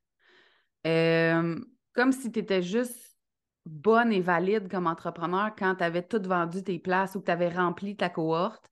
euh, 0.85 1.59
comme 1.93 2.11
si 2.11 2.31
tu 2.31 2.39
étais 2.39 2.61
juste 2.61 3.17
bonne 3.65 4.11
et 4.11 4.21
valide 4.21 4.69
comme 4.69 4.87
entrepreneur 4.87 5.53
quand 5.57 5.75
tu 5.75 5.83
avais 5.83 6.01
tout 6.01 6.21
vendu 6.23 6.63
tes 6.63 6.79
places 6.79 7.15
ou 7.15 7.19
que 7.19 7.25
tu 7.25 7.31
avais 7.31 7.49
rempli 7.49 7.95
ta 7.95 8.09
cohorte. 8.09 8.69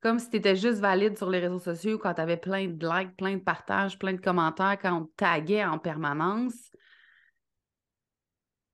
Comme 0.00 0.18
si 0.18 0.30
tu 0.30 0.36
étais 0.36 0.56
juste 0.56 0.78
valide 0.78 1.16
sur 1.18 1.28
les 1.28 1.40
réseaux 1.40 1.58
sociaux 1.58 1.98
quand 1.98 2.14
tu 2.14 2.20
avais 2.22 2.38
plein 2.38 2.66
de 2.66 2.86
likes, 2.86 3.16
plein 3.16 3.36
de 3.36 3.42
partages, 3.42 3.98
plein 3.98 4.14
de 4.14 4.20
commentaires, 4.20 4.78
quand 4.80 5.02
on 5.02 5.04
te 5.04 5.12
taguait 5.16 5.64
en 5.64 5.78
permanence. 5.78 6.70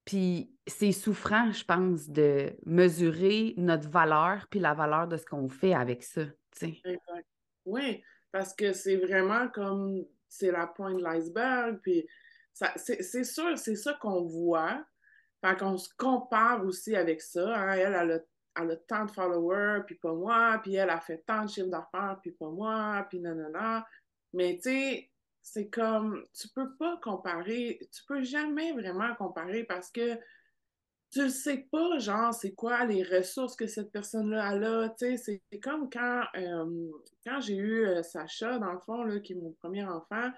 Puis 0.05 0.55
c'est 0.69 0.93
souffrant, 0.93 1.51
je 1.51 1.65
pense, 1.65 2.09
de 2.09 2.53
mesurer 2.65 3.55
notre 3.57 3.89
valeur 3.89 4.47
puis 4.49 4.61
la 4.61 4.73
valeur 4.73 5.09
de 5.09 5.17
ce 5.17 5.25
qu'on 5.25 5.49
fait 5.49 5.75
avec 5.75 6.05
ça. 6.05 6.23
Exact. 6.63 7.27
Oui, 7.65 8.03
parce 8.31 8.55
que 8.55 8.73
c'est 8.73 8.97
vraiment 8.97 9.49
comme 9.49 10.05
c'est 10.29 10.53
la 10.53 10.69
pointe 10.69 10.99
de 10.99 11.03
l'iceberg. 11.03 11.81
Puis 11.83 12.07
c'est 12.77 13.25
sûr, 13.25 13.59
c'est 13.59 13.75
ça 13.75 13.95
qu'on 13.95 14.25
voit. 14.25 14.85
Fait 15.45 15.59
qu'on 15.59 15.77
se 15.77 15.91
compare 15.99 16.65
aussi 16.65 16.95
avec 16.95 17.21
ça. 17.21 17.55
Hein. 17.55 17.73
Elle, 17.73 17.95
elle 17.95 18.13
a, 18.13 18.21
elle 18.61 18.71
a, 18.71 18.77
tant 18.77 19.05
de 19.05 19.11
followers, 19.11 19.83
puis 19.87 19.97
pas 19.97 20.13
moi. 20.13 20.61
Puis 20.63 20.75
elle 20.75 20.91
a 20.91 21.01
fait 21.01 21.19
tant 21.27 21.45
de 21.45 21.51
chiffres 21.51 21.69
d'affaires, 21.69 22.19
puis 22.23 22.33
pas 22.33 22.51
moi. 22.51 23.07
Puis 23.09 23.21
nanana. 23.21 23.87
Mais 24.33 24.57
tu 24.57 24.71
sais, 24.71 25.11
c'est 25.43 25.69
comme, 25.69 26.25
tu 26.33 26.49
peux 26.49 26.75
pas 26.77 26.99
comparer. 27.03 27.79
Tu 27.93 28.05
peux 28.07 28.23
jamais 28.23 28.73
vraiment 28.73 29.15
comparer 29.15 29.65
parce 29.65 29.91
que 29.91 30.19
tu 31.13 31.21
ne 31.21 31.29
sais 31.29 31.67
pas, 31.71 31.99
genre, 31.99 32.35
c'est 32.35 32.55
quoi 32.55 32.85
les 32.85 33.03
ressources 33.03 33.57
que 33.57 33.67
cette 33.67 33.93
personne-là 33.93 34.49
a 34.49 34.89
tu 34.91 35.17
sais, 35.17 35.41
c'est 35.51 35.61
comme 35.61 35.89
quand, 35.89 36.25
euh, 36.37 36.91
quand 37.25 37.41
j'ai 37.41 37.57
eu 37.57 37.87
euh, 37.87 38.03
Sacha, 38.03 38.59
dans 38.59 38.73
le 38.73 38.81
fond, 38.81 39.05
là, 39.05 39.21
qui 39.21 39.33
est 39.33 39.37
mon 39.37 39.53
premier 39.53 39.85
enfant, 39.85 40.31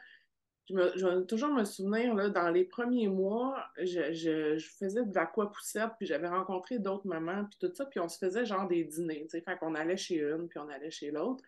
je, 0.68 1.06
vais 1.06 1.26
toujours 1.26 1.50
me 1.50 1.64
souvenir, 1.64 2.14
là, 2.14 2.28
dans 2.28 2.50
les 2.50 2.64
premiers 2.64 3.08
mois, 3.08 3.64
je, 3.78 4.58
faisais 4.78 5.04
de 5.04 5.14
l'aquapoussette, 5.14 5.92
puis 5.98 6.06
j'avais 6.06 6.28
rencontré 6.28 6.78
d'autres 6.78 7.06
mamans, 7.06 7.44
puis 7.46 7.58
tout 7.58 7.74
ça, 7.74 7.86
puis 7.86 8.00
on 8.00 8.08
se 8.08 8.18
faisait 8.18 8.44
genre 8.44 8.68
des 8.68 8.84
dîners, 8.84 9.24
tu 9.24 9.38
sais, 9.38 9.40
fait 9.40 9.56
qu'on 9.58 9.74
allait 9.74 9.96
chez 9.96 10.16
une, 10.16 10.48
puis 10.48 10.58
on 10.58 10.68
allait 10.68 10.90
chez 10.90 11.10
l'autre. 11.10 11.42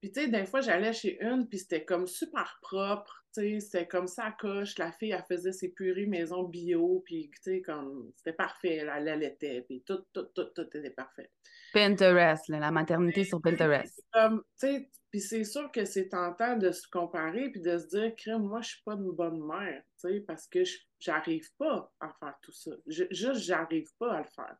Puis, 0.00 0.12
tu 0.12 0.20
sais, 0.20 0.28
des 0.28 0.44
fois, 0.44 0.60
j'allais 0.60 0.92
chez 0.92 1.18
une, 1.22 1.48
puis 1.48 1.58
c'était 1.58 1.84
comme 1.84 2.06
super 2.06 2.58
propre, 2.62 3.24
tu 3.34 3.40
sais, 3.40 3.60
c'était 3.60 3.86
comme 3.86 4.06
ça 4.06 4.26
à 4.26 4.32
coche. 4.32 4.76
La 4.78 4.92
fille, 4.92 5.10
elle 5.10 5.24
faisait 5.26 5.52
ses 5.52 5.70
purées 5.70 6.06
maison 6.06 6.44
bio, 6.44 7.02
puis, 7.04 7.30
tu 7.34 7.42
sais, 7.42 7.62
comme, 7.62 8.12
c'était 8.16 8.34
parfait, 8.34 8.76
elle 8.76 8.90
allaitait, 8.90 9.62
puis 9.62 9.82
tout, 9.84 10.04
tout, 10.12 10.26
tout, 10.34 10.44
tout 10.54 10.76
était 10.76 10.90
parfait. 10.90 11.30
Pinterest, 11.72 12.48
la 12.48 12.70
maternité 12.70 13.24
sur 13.24 13.40
Pinterest. 13.40 14.00
Comme, 14.12 14.42
tu 14.60 14.66
sais, 14.66 14.90
puis 15.16 15.22
c'est 15.22 15.44
sûr 15.44 15.72
que 15.72 15.86
c'est 15.86 16.10
tentant 16.10 16.58
de 16.58 16.70
se 16.70 16.86
comparer, 16.86 17.48
puis 17.48 17.62
de 17.62 17.78
se 17.78 17.86
dire, 17.86 18.14
crème, 18.16 18.42
moi, 18.42 18.60
je 18.60 18.68
suis 18.68 18.82
pas 18.82 18.92
une 18.92 19.12
bonne 19.12 19.40
mère, 19.42 19.82
tu 19.98 20.10
sais, 20.10 20.20
parce 20.20 20.46
que 20.46 20.62
j'arrive 21.00 21.50
pas 21.56 21.90
à 22.00 22.12
faire 22.20 22.34
tout 22.42 22.52
ça. 22.52 22.72
juste, 22.86 23.36
j'arrive 23.36 23.88
pas 23.98 24.12
à 24.12 24.18
le 24.18 24.28
faire. 24.28 24.54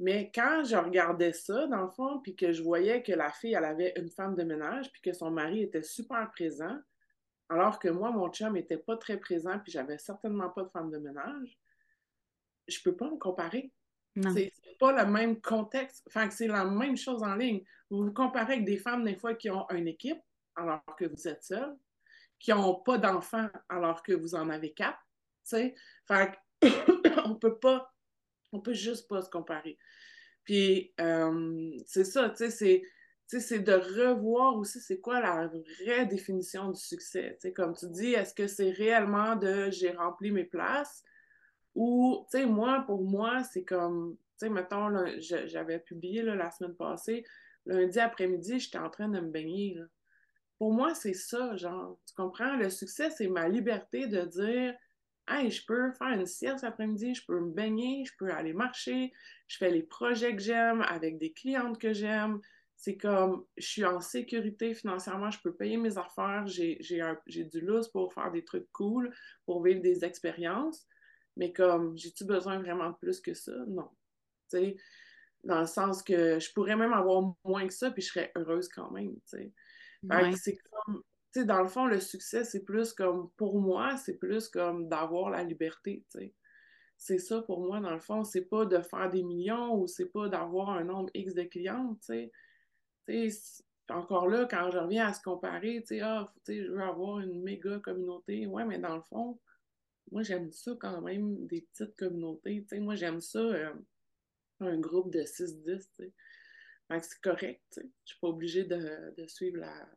Mais 0.00 0.32
quand 0.34 0.64
je 0.64 0.74
regardais 0.74 1.32
ça, 1.32 1.68
dans 1.68 1.82
le 1.82 1.90
fond, 1.92 2.18
puis 2.18 2.34
que 2.34 2.50
je 2.50 2.64
voyais 2.64 3.04
que 3.04 3.12
la 3.12 3.30
fille, 3.30 3.54
elle 3.54 3.64
avait 3.64 3.92
une 3.94 4.10
femme 4.10 4.34
de 4.34 4.42
ménage, 4.42 4.90
puis 4.90 5.02
que 5.02 5.12
son 5.12 5.30
mari 5.30 5.62
était 5.62 5.84
super 5.84 6.28
présent, 6.32 6.76
alors 7.48 7.78
que 7.78 7.90
moi, 7.90 8.10
mon 8.10 8.28
chum 8.32 8.54
n'était 8.54 8.76
pas 8.76 8.96
très 8.96 9.18
présent, 9.18 9.56
puis 9.60 9.70
j'avais 9.70 9.98
certainement 9.98 10.50
pas 10.50 10.64
de 10.64 10.70
femme 10.70 10.90
de 10.90 10.98
ménage, 10.98 11.60
je 12.66 12.82
peux 12.82 12.96
pas 12.96 13.08
me 13.08 13.18
comparer. 13.18 13.72
C'est 14.34 14.52
pas 14.78 14.92
le 14.92 15.10
même 15.10 15.40
contexte. 15.40 16.04
Enfin, 16.06 16.30
c'est 16.30 16.46
la 16.46 16.64
même 16.64 16.96
chose 16.96 17.22
en 17.22 17.34
ligne. 17.34 17.62
Vous 17.90 18.04
vous 18.04 18.12
comparez 18.12 18.54
avec 18.54 18.64
des 18.64 18.78
femmes, 18.78 19.04
des 19.04 19.16
fois, 19.16 19.34
qui 19.34 19.50
ont 19.50 19.68
une 19.70 19.88
équipe, 19.88 20.20
alors 20.56 20.82
que 20.98 21.04
vous 21.04 21.28
êtes 21.28 21.44
seul, 21.44 21.76
qui 22.38 22.50
n'ont 22.50 22.74
pas 22.74 22.98
d'enfants, 22.98 23.48
alors 23.68 24.02
que 24.02 24.12
vous 24.12 24.34
en 24.34 24.48
avez 24.50 24.72
quatre. 24.72 24.98
Fait 25.44 25.74
on 27.24 27.34
peut 27.36 27.58
pas 27.58 27.92
on 28.52 28.60
peut 28.60 28.74
juste 28.74 29.08
pas 29.08 29.22
se 29.22 29.30
comparer. 29.30 29.78
Puis, 30.44 30.92
euh, 31.00 31.70
c'est 31.86 32.04
ça, 32.04 32.30
tu 32.30 32.50
sais, 32.50 32.82
c'est 33.26 33.60
de 33.60 33.72
revoir 33.72 34.56
aussi 34.56 34.80
c'est 34.80 35.00
quoi 35.00 35.20
la 35.20 35.46
vraie 35.46 36.06
définition 36.06 36.70
du 36.70 36.80
succès. 36.80 37.38
comme 37.54 37.76
tu 37.76 37.86
dis, 37.88 38.14
est-ce 38.14 38.34
que 38.34 38.46
c'est 38.46 38.70
réellement 38.70 39.36
de 39.36 39.70
j'ai 39.70 39.92
rempli 39.92 40.32
mes 40.32 40.44
places 40.44 41.04
ou, 41.74 42.26
tu 42.30 42.38
sais, 42.38 42.46
moi, 42.46 42.84
pour 42.86 43.02
moi, 43.02 43.42
c'est 43.44 43.64
comme, 43.64 44.16
tu 44.38 44.46
sais, 44.46 44.50
mettons, 44.50 44.88
j'avais 45.18 45.78
publié 45.78 46.22
la 46.22 46.50
semaine 46.50 46.74
passée, 46.74 47.24
lundi 47.66 47.98
après-midi, 47.98 48.58
j'étais 48.58 48.78
en 48.78 48.90
train 48.90 49.08
de 49.08 49.20
me 49.20 49.28
baigner. 49.28 49.78
Pour 50.58 50.72
moi, 50.72 50.94
c'est 50.94 51.14
ça, 51.14 51.56
genre, 51.56 51.98
tu 52.06 52.14
comprends? 52.14 52.56
Le 52.56 52.70
succès, 52.70 53.10
c'est 53.10 53.28
ma 53.28 53.48
liberté 53.48 54.06
de 54.06 54.22
dire 54.22 54.74
Hey, 55.28 55.50
je 55.50 55.64
peux 55.64 55.92
faire 55.92 56.08
une 56.08 56.26
sieste 56.26 56.64
après-midi, 56.64 57.14
je 57.14 57.24
peux 57.24 57.38
me 57.38 57.52
baigner, 57.52 58.04
je 58.04 58.12
peux 58.18 58.30
aller 58.32 58.52
marcher, 58.52 59.12
je 59.46 59.58
fais 59.58 59.70
les 59.70 59.84
projets 59.84 60.34
que 60.34 60.42
j'aime 60.42 60.82
avec 60.82 61.18
des 61.18 61.32
clientes 61.32 61.78
que 61.78 61.92
j'aime. 61.92 62.40
C'est 62.74 62.96
comme, 62.96 63.44
je 63.56 63.66
suis 63.66 63.84
en 63.84 64.00
sécurité 64.00 64.74
financièrement, 64.74 65.30
je 65.30 65.38
peux 65.40 65.54
payer 65.54 65.76
mes 65.76 65.98
affaires, 65.98 66.46
j'ai 66.46 67.44
du 67.44 67.60
lousse 67.60 67.88
pour 67.88 68.12
faire 68.12 68.32
des 68.32 68.44
trucs 68.44 68.66
cool, 68.72 69.14
pour 69.44 69.62
vivre 69.62 69.80
des 69.80 70.04
expériences. 70.04 70.86
Mais 71.40 71.54
comme, 71.54 71.96
j'ai-tu 71.96 72.26
besoin 72.26 72.58
vraiment 72.58 72.90
de 72.90 72.96
plus 72.96 73.18
que 73.18 73.32
ça? 73.32 73.52
Non. 73.66 73.88
Tu 74.50 74.58
sais, 74.58 74.76
dans 75.42 75.60
le 75.60 75.66
sens 75.66 76.02
que 76.02 76.38
je 76.38 76.52
pourrais 76.52 76.76
même 76.76 76.92
avoir 76.92 77.34
moins 77.46 77.66
que 77.66 77.72
ça, 77.72 77.90
puis 77.90 78.02
je 78.02 78.08
serais 78.08 78.30
heureuse 78.36 78.68
quand 78.68 78.90
même, 78.90 79.14
tu 79.14 79.38
sais. 79.38 79.52
C'est 80.36 80.58
comme, 80.70 81.02
sais, 81.32 81.46
dans 81.46 81.62
le 81.62 81.68
fond, 81.68 81.86
le 81.86 81.98
succès, 81.98 82.44
c'est 82.44 82.62
plus 82.62 82.92
comme, 82.92 83.30
pour 83.38 83.58
moi, 83.58 83.96
c'est 83.96 84.18
plus 84.18 84.50
comme 84.50 84.90
d'avoir 84.90 85.30
la 85.30 85.42
liberté, 85.42 86.04
tu 86.12 86.18
sais. 86.18 86.34
C'est 86.98 87.18
ça 87.18 87.40
pour 87.40 87.62
moi, 87.62 87.80
dans 87.80 87.94
le 87.94 88.00
fond, 88.00 88.22
c'est 88.22 88.44
pas 88.44 88.66
de 88.66 88.82
faire 88.82 89.08
des 89.08 89.22
millions 89.22 89.74
ou 89.74 89.86
c'est 89.86 90.10
pas 90.10 90.28
d'avoir 90.28 90.68
un 90.68 90.84
nombre 90.84 91.08
X 91.14 91.32
de 91.32 91.44
clients, 91.44 91.96
tu 92.06 92.30
sais. 93.08 93.62
encore 93.88 94.28
là, 94.28 94.44
quand 94.44 94.70
je 94.70 94.76
reviens 94.76 95.06
à 95.06 95.14
se 95.14 95.22
comparer, 95.22 95.80
tu 95.80 95.94
sais, 95.96 96.00
ah, 96.02 96.26
je 96.46 96.70
veux 96.70 96.82
avoir 96.82 97.20
une 97.20 97.40
méga 97.42 97.78
communauté. 97.78 98.46
Ouais, 98.46 98.66
mais 98.66 98.78
dans 98.78 98.96
le 98.96 99.02
fond, 99.08 99.38
moi, 100.10 100.22
j'aime 100.22 100.50
ça 100.52 100.72
quand 100.80 101.00
même, 101.00 101.46
des 101.46 101.62
petites 101.72 101.96
communautés. 101.96 102.64
Moi, 102.80 102.94
j'aime 102.94 103.20
ça, 103.20 103.38
euh, 103.38 103.72
un 104.60 104.78
groupe 104.78 105.12
de 105.12 105.22
6-10, 105.22 105.64
tu 105.64 105.80
sais. 105.96 106.12
c'est 107.00 107.20
correct. 107.22 107.62
Je 107.76 108.10
suis 108.10 108.18
pas 108.20 108.28
obligée 108.28 108.64
de, 108.64 109.14
de 109.16 109.26
suivre 109.26 109.58
la, 109.58 109.88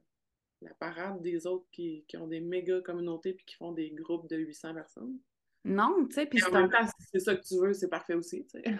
la 0.63 0.73
parade 0.75 1.21
des 1.21 1.45
autres 1.45 1.65
qui, 1.71 2.05
ont 2.15 2.27
des 2.27 2.39
méga 2.39 2.81
communautés 2.81 3.33
puis 3.33 3.45
qui 3.45 3.55
font 3.55 3.71
des 3.71 3.91
groupes 3.91 4.29
de 4.29 4.37
800 4.37 4.73
personnes. 4.73 5.17
Non, 5.65 6.05
tu 6.07 6.15
sais, 6.15 6.25
puis 6.25 6.39
c'est 6.39 7.19
ça 7.19 7.35
que 7.35 7.41
tu 7.41 7.55
veux, 7.55 7.73
c'est 7.73 7.87
parfait 7.87 8.15
aussi, 8.15 8.45
tu 8.45 8.59
sais. 8.59 8.75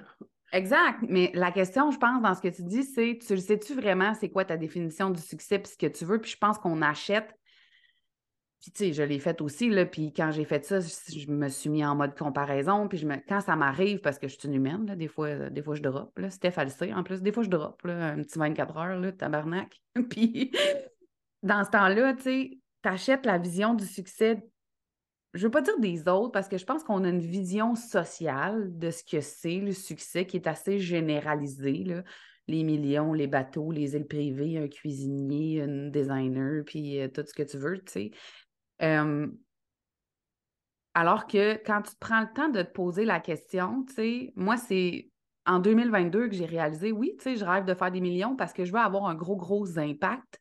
Exact, 0.51 0.99
mais 1.09 1.31
la 1.33 1.51
question, 1.51 1.89
je 1.89 1.97
pense, 1.97 2.21
dans 2.21 2.35
ce 2.35 2.41
que 2.41 2.49
tu 2.49 2.61
dis, 2.63 2.83
c'est, 2.83 3.17
tu 3.25 3.33
le 3.33 3.39
sais-tu 3.39 3.73
vraiment, 3.73 4.13
c'est 4.13 4.29
quoi 4.29 4.45
ta 4.45 4.55
définition 4.55 5.09
du 5.09 5.19
succès 5.19 5.57
puis 5.57 5.71
ce 5.71 5.77
que 5.77 5.87
tu 5.87 6.05
veux, 6.05 6.21
puis 6.21 6.29
je 6.29 6.37
pense 6.37 6.59
qu'on 6.59 6.81
achète 6.83 7.33
puis, 8.63 8.71
tu 8.71 8.85
sais, 8.85 8.93
je 8.93 9.03
l'ai 9.03 9.19
fait 9.19 9.41
aussi, 9.41 9.69
là. 9.69 9.85
Puis, 9.85 10.13
quand 10.13 10.31
j'ai 10.31 10.45
fait 10.45 10.63
ça, 10.63 10.79
je, 10.79 11.29
me 11.29 11.49
suis 11.49 11.69
mis 11.69 11.83
en 11.83 11.95
mode 11.95 12.17
comparaison. 12.17 12.87
Puis, 12.87 12.97
je 12.97 13.05
me, 13.05 13.17
quand 13.27 13.41
ça 13.41 13.57
m'arrive, 13.57 13.99
parce 13.99 14.17
que 14.17 14.29
je 14.29 14.39
suis 14.39 14.47
une 14.47 14.53
humaine, 14.53 14.85
là, 14.85 14.95
des 14.95 15.09
fois, 15.09 15.49
des 15.49 15.61
fois, 15.61 15.75
je 15.75 15.81
drop. 15.81 16.17
Là. 16.17 16.29
Steph, 16.29 16.53
elle 16.55 16.95
En 16.95 17.03
plus, 17.03 17.21
des 17.21 17.33
fois, 17.33 17.43
je 17.43 17.49
drop, 17.49 17.81
là, 17.83 18.13
un 18.13 18.21
petit 18.21 18.39
24 18.39 18.77
heures, 18.77 18.99
là, 19.01 19.11
tabarnak. 19.11 19.81
puis, 20.09 20.53
dans 21.41 21.65
ce 21.65 21.71
temps-là, 21.71 22.13
tu 22.13 22.21
sais, 22.21 22.59
achètes 22.85 23.25
la 23.25 23.37
vision 23.37 23.73
du 23.73 23.85
succès, 23.85 24.41
je 25.33 25.43
veux 25.45 25.51
pas 25.51 25.61
dire 25.61 25.77
des 25.79 26.07
autres, 26.07 26.31
parce 26.31 26.47
que 26.47 26.57
je 26.57 26.63
pense 26.63 26.85
qu'on 26.85 27.03
a 27.03 27.09
une 27.09 27.19
vision 27.19 27.75
sociale 27.75 28.69
de 28.77 28.91
ce 28.91 29.03
que 29.03 29.19
c'est 29.19 29.59
le 29.59 29.73
succès 29.73 30.25
qui 30.25 30.37
est 30.37 30.47
assez 30.47 30.79
généralisée, 30.79 31.83
là. 31.83 32.03
Les 32.47 32.63
millions, 32.63 33.13
les 33.13 33.27
bateaux, 33.27 33.71
les 33.71 33.95
îles 33.95 34.07
privées, 34.07 34.57
un 34.57 34.67
cuisinier, 34.67 35.61
un 35.61 35.87
designer, 35.87 36.63
puis 36.65 36.99
euh, 36.99 37.07
tout 37.07 37.23
ce 37.25 37.33
que 37.33 37.43
tu 37.43 37.57
veux, 37.57 37.79
tu 37.79 37.91
sais. 37.91 38.11
Alors 40.93 41.27
que 41.27 41.55
quand 41.65 41.81
tu 41.81 41.95
prends 41.99 42.21
le 42.21 42.33
temps 42.33 42.49
de 42.49 42.61
te 42.61 42.71
poser 42.71 43.05
la 43.05 43.19
question, 43.19 43.83
tu 43.87 43.93
sais, 43.93 44.33
moi, 44.35 44.57
c'est 44.57 45.09
en 45.45 45.59
2022 45.59 46.29
que 46.29 46.35
j'ai 46.35 46.45
réalisé, 46.45 46.91
oui, 46.91 47.15
tu 47.17 47.23
sais, 47.23 47.35
je 47.35 47.45
rêve 47.45 47.65
de 47.65 47.73
faire 47.73 47.91
des 47.91 48.01
millions 48.01 48.35
parce 48.35 48.53
que 48.53 48.65
je 48.65 48.71
veux 48.71 48.79
avoir 48.79 49.07
un 49.07 49.15
gros, 49.15 49.35
gros 49.35 49.77
impact. 49.77 50.39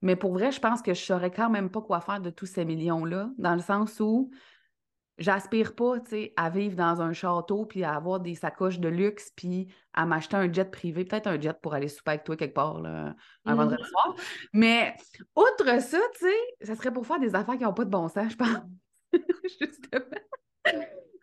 Mais 0.00 0.16
pour 0.16 0.32
vrai, 0.32 0.50
je 0.50 0.60
pense 0.60 0.82
que 0.82 0.94
je 0.94 1.00
saurais 1.00 1.30
quand 1.30 1.48
même 1.48 1.70
pas 1.70 1.80
quoi 1.80 2.00
faire 2.00 2.20
de 2.20 2.30
tous 2.30 2.46
ces 2.46 2.64
millions-là, 2.64 3.30
dans 3.38 3.54
le 3.54 3.60
sens 3.60 4.00
où 4.00 4.30
j'aspire 5.18 5.74
pas, 5.74 5.96
à 6.36 6.50
vivre 6.50 6.76
dans 6.76 7.00
un 7.00 7.12
château, 7.12 7.66
puis 7.66 7.84
à 7.84 7.94
avoir 7.94 8.20
des 8.20 8.34
sacoches 8.34 8.78
de 8.78 8.88
luxe, 8.88 9.30
puis 9.36 9.72
à 9.92 10.06
m'acheter 10.06 10.36
un 10.36 10.52
jet 10.52 10.70
privé, 10.70 11.04
peut-être 11.04 11.26
un 11.26 11.40
jet 11.40 11.58
pour 11.60 11.74
aller 11.74 11.88
souper 11.88 12.12
avec 12.12 12.24
toi 12.24 12.36
quelque 12.36 12.54
part, 12.54 12.80
là, 12.80 13.14
un 13.44 13.54
vendredi 13.54 13.82
mmh. 13.82 13.86
soir. 13.86 14.16
Mais 14.52 14.96
outre 15.36 15.80
ça, 15.80 15.98
tu 16.14 16.26
sais, 16.26 16.66
ça 16.66 16.76
serait 16.76 16.92
pour 16.92 17.06
faire 17.06 17.20
des 17.20 17.34
affaires 17.34 17.56
qui 17.56 17.64
n'ont 17.64 17.74
pas 17.74 17.84
de 17.84 17.90
bon 17.90 18.08
sens, 18.08 18.32
je 18.32 18.36
pense. 18.36 18.48
Justement. 19.60 20.04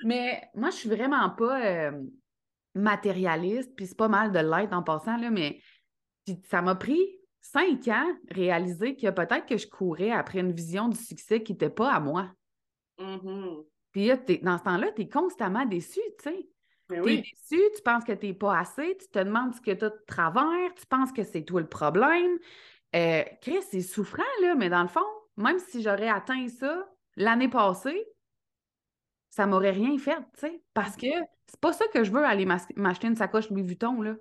Mais 0.04 0.50
moi, 0.54 0.70
je 0.70 0.76
suis 0.76 0.90
vraiment 0.90 1.30
pas 1.32 1.66
euh, 1.66 2.04
matérialiste, 2.76 3.76
puis 3.76 3.88
c'est 3.88 3.98
pas 3.98 4.08
mal 4.08 4.32
de 4.32 4.40
l'être 4.40 4.74
en 4.74 4.84
passant, 4.84 5.18
là, 5.18 5.30
mais 5.30 5.60
ça 6.50 6.62
m'a 6.62 6.76
pris 6.76 7.20
cinq 7.42 7.88
ans, 7.88 8.08
réaliser 8.30 8.96
que 8.96 9.10
peut-être 9.10 9.46
que 9.46 9.58
je 9.58 9.68
courais 9.68 10.12
après 10.12 10.40
une 10.40 10.52
vision 10.52 10.88
du 10.88 10.98
succès 10.98 11.42
qui 11.42 11.54
n'était 11.54 11.70
pas 11.70 11.92
à 11.92 12.00
moi. 12.00 12.30
Mm-hmm. 13.00 13.66
Puis 13.92 14.08
là, 14.08 14.18
dans 14.44 14.58
ce 14.58 14.64
temps-là, 14.64 14.92
tu 14.92 15.04
es 15.04 15.10
constamment 15.10 15.66
déçu, 15.66 16.00
tu 16.22 16.30
sais. 16.30 16.50
Tu 16.90 16.96
es 16.96 17.00
oui. 17.02 17.18
déçu, 17.18 17.62
tu 17.76 17.82
penses 17.84 18.04
que 18.04 18.14
tu 18.14 18.28
n'es 18.28 18.34
pas 18.34 18.58
assez, 18.58 18.98
tu 19.00 19.08
te 19.08 19.20
demandes 19.20 19.54
ce 19.54 19.62
que 19.62 19.72
tu 19.72 19.86
as 19.86 19.90
de 19.90 20.04
travers, 20.08 20.74
tu 20.76 20.86
penses 20.88 21.12
que 21.12 21.24
c'est 21.24 21.44
toi 21.44 21.62
le 21.62 21.68
problème. 21.68 22.38
Euh, 22.96 23.24
Chris, 23.42 23.62
c'est 23.70 23.82
souffrant, 23.82 24.24
là, 24.42 24.56
mais 24.56 24.70
dans 24.70 24.82
le 24.82 24.88
fond, 24.88 25.06
même 25.38 25.60
si 25.60 25.82
j'aurais 25.82 26.10
atteint 26.10 26.48
ça 26.48 26.90
l'année 27.16 27.50
passée, 27.50 28.06
ça 29.30 29.46
m'aurait 29.46 29.72
rien 29.72 29.98
fait, 29.98 30.18
tu 30.34 30.40
sais, 30.40 30.64
parce 30.74 30.96
que 30.96 31.08
c'est 31.48 31.60
pas 31.60 31.74
ça 31.74 31.86
que 31.88 32.04
je 32.04 32.12
veux 32.12 32.26
aller 32.26 32.46
m'acheter 32.46 33.08
une 33.08 33.16
sacoche 33.16 33.50
Louis 33.50 33.64
Vuitton, 33.64 34.02
là. 34.02 34.16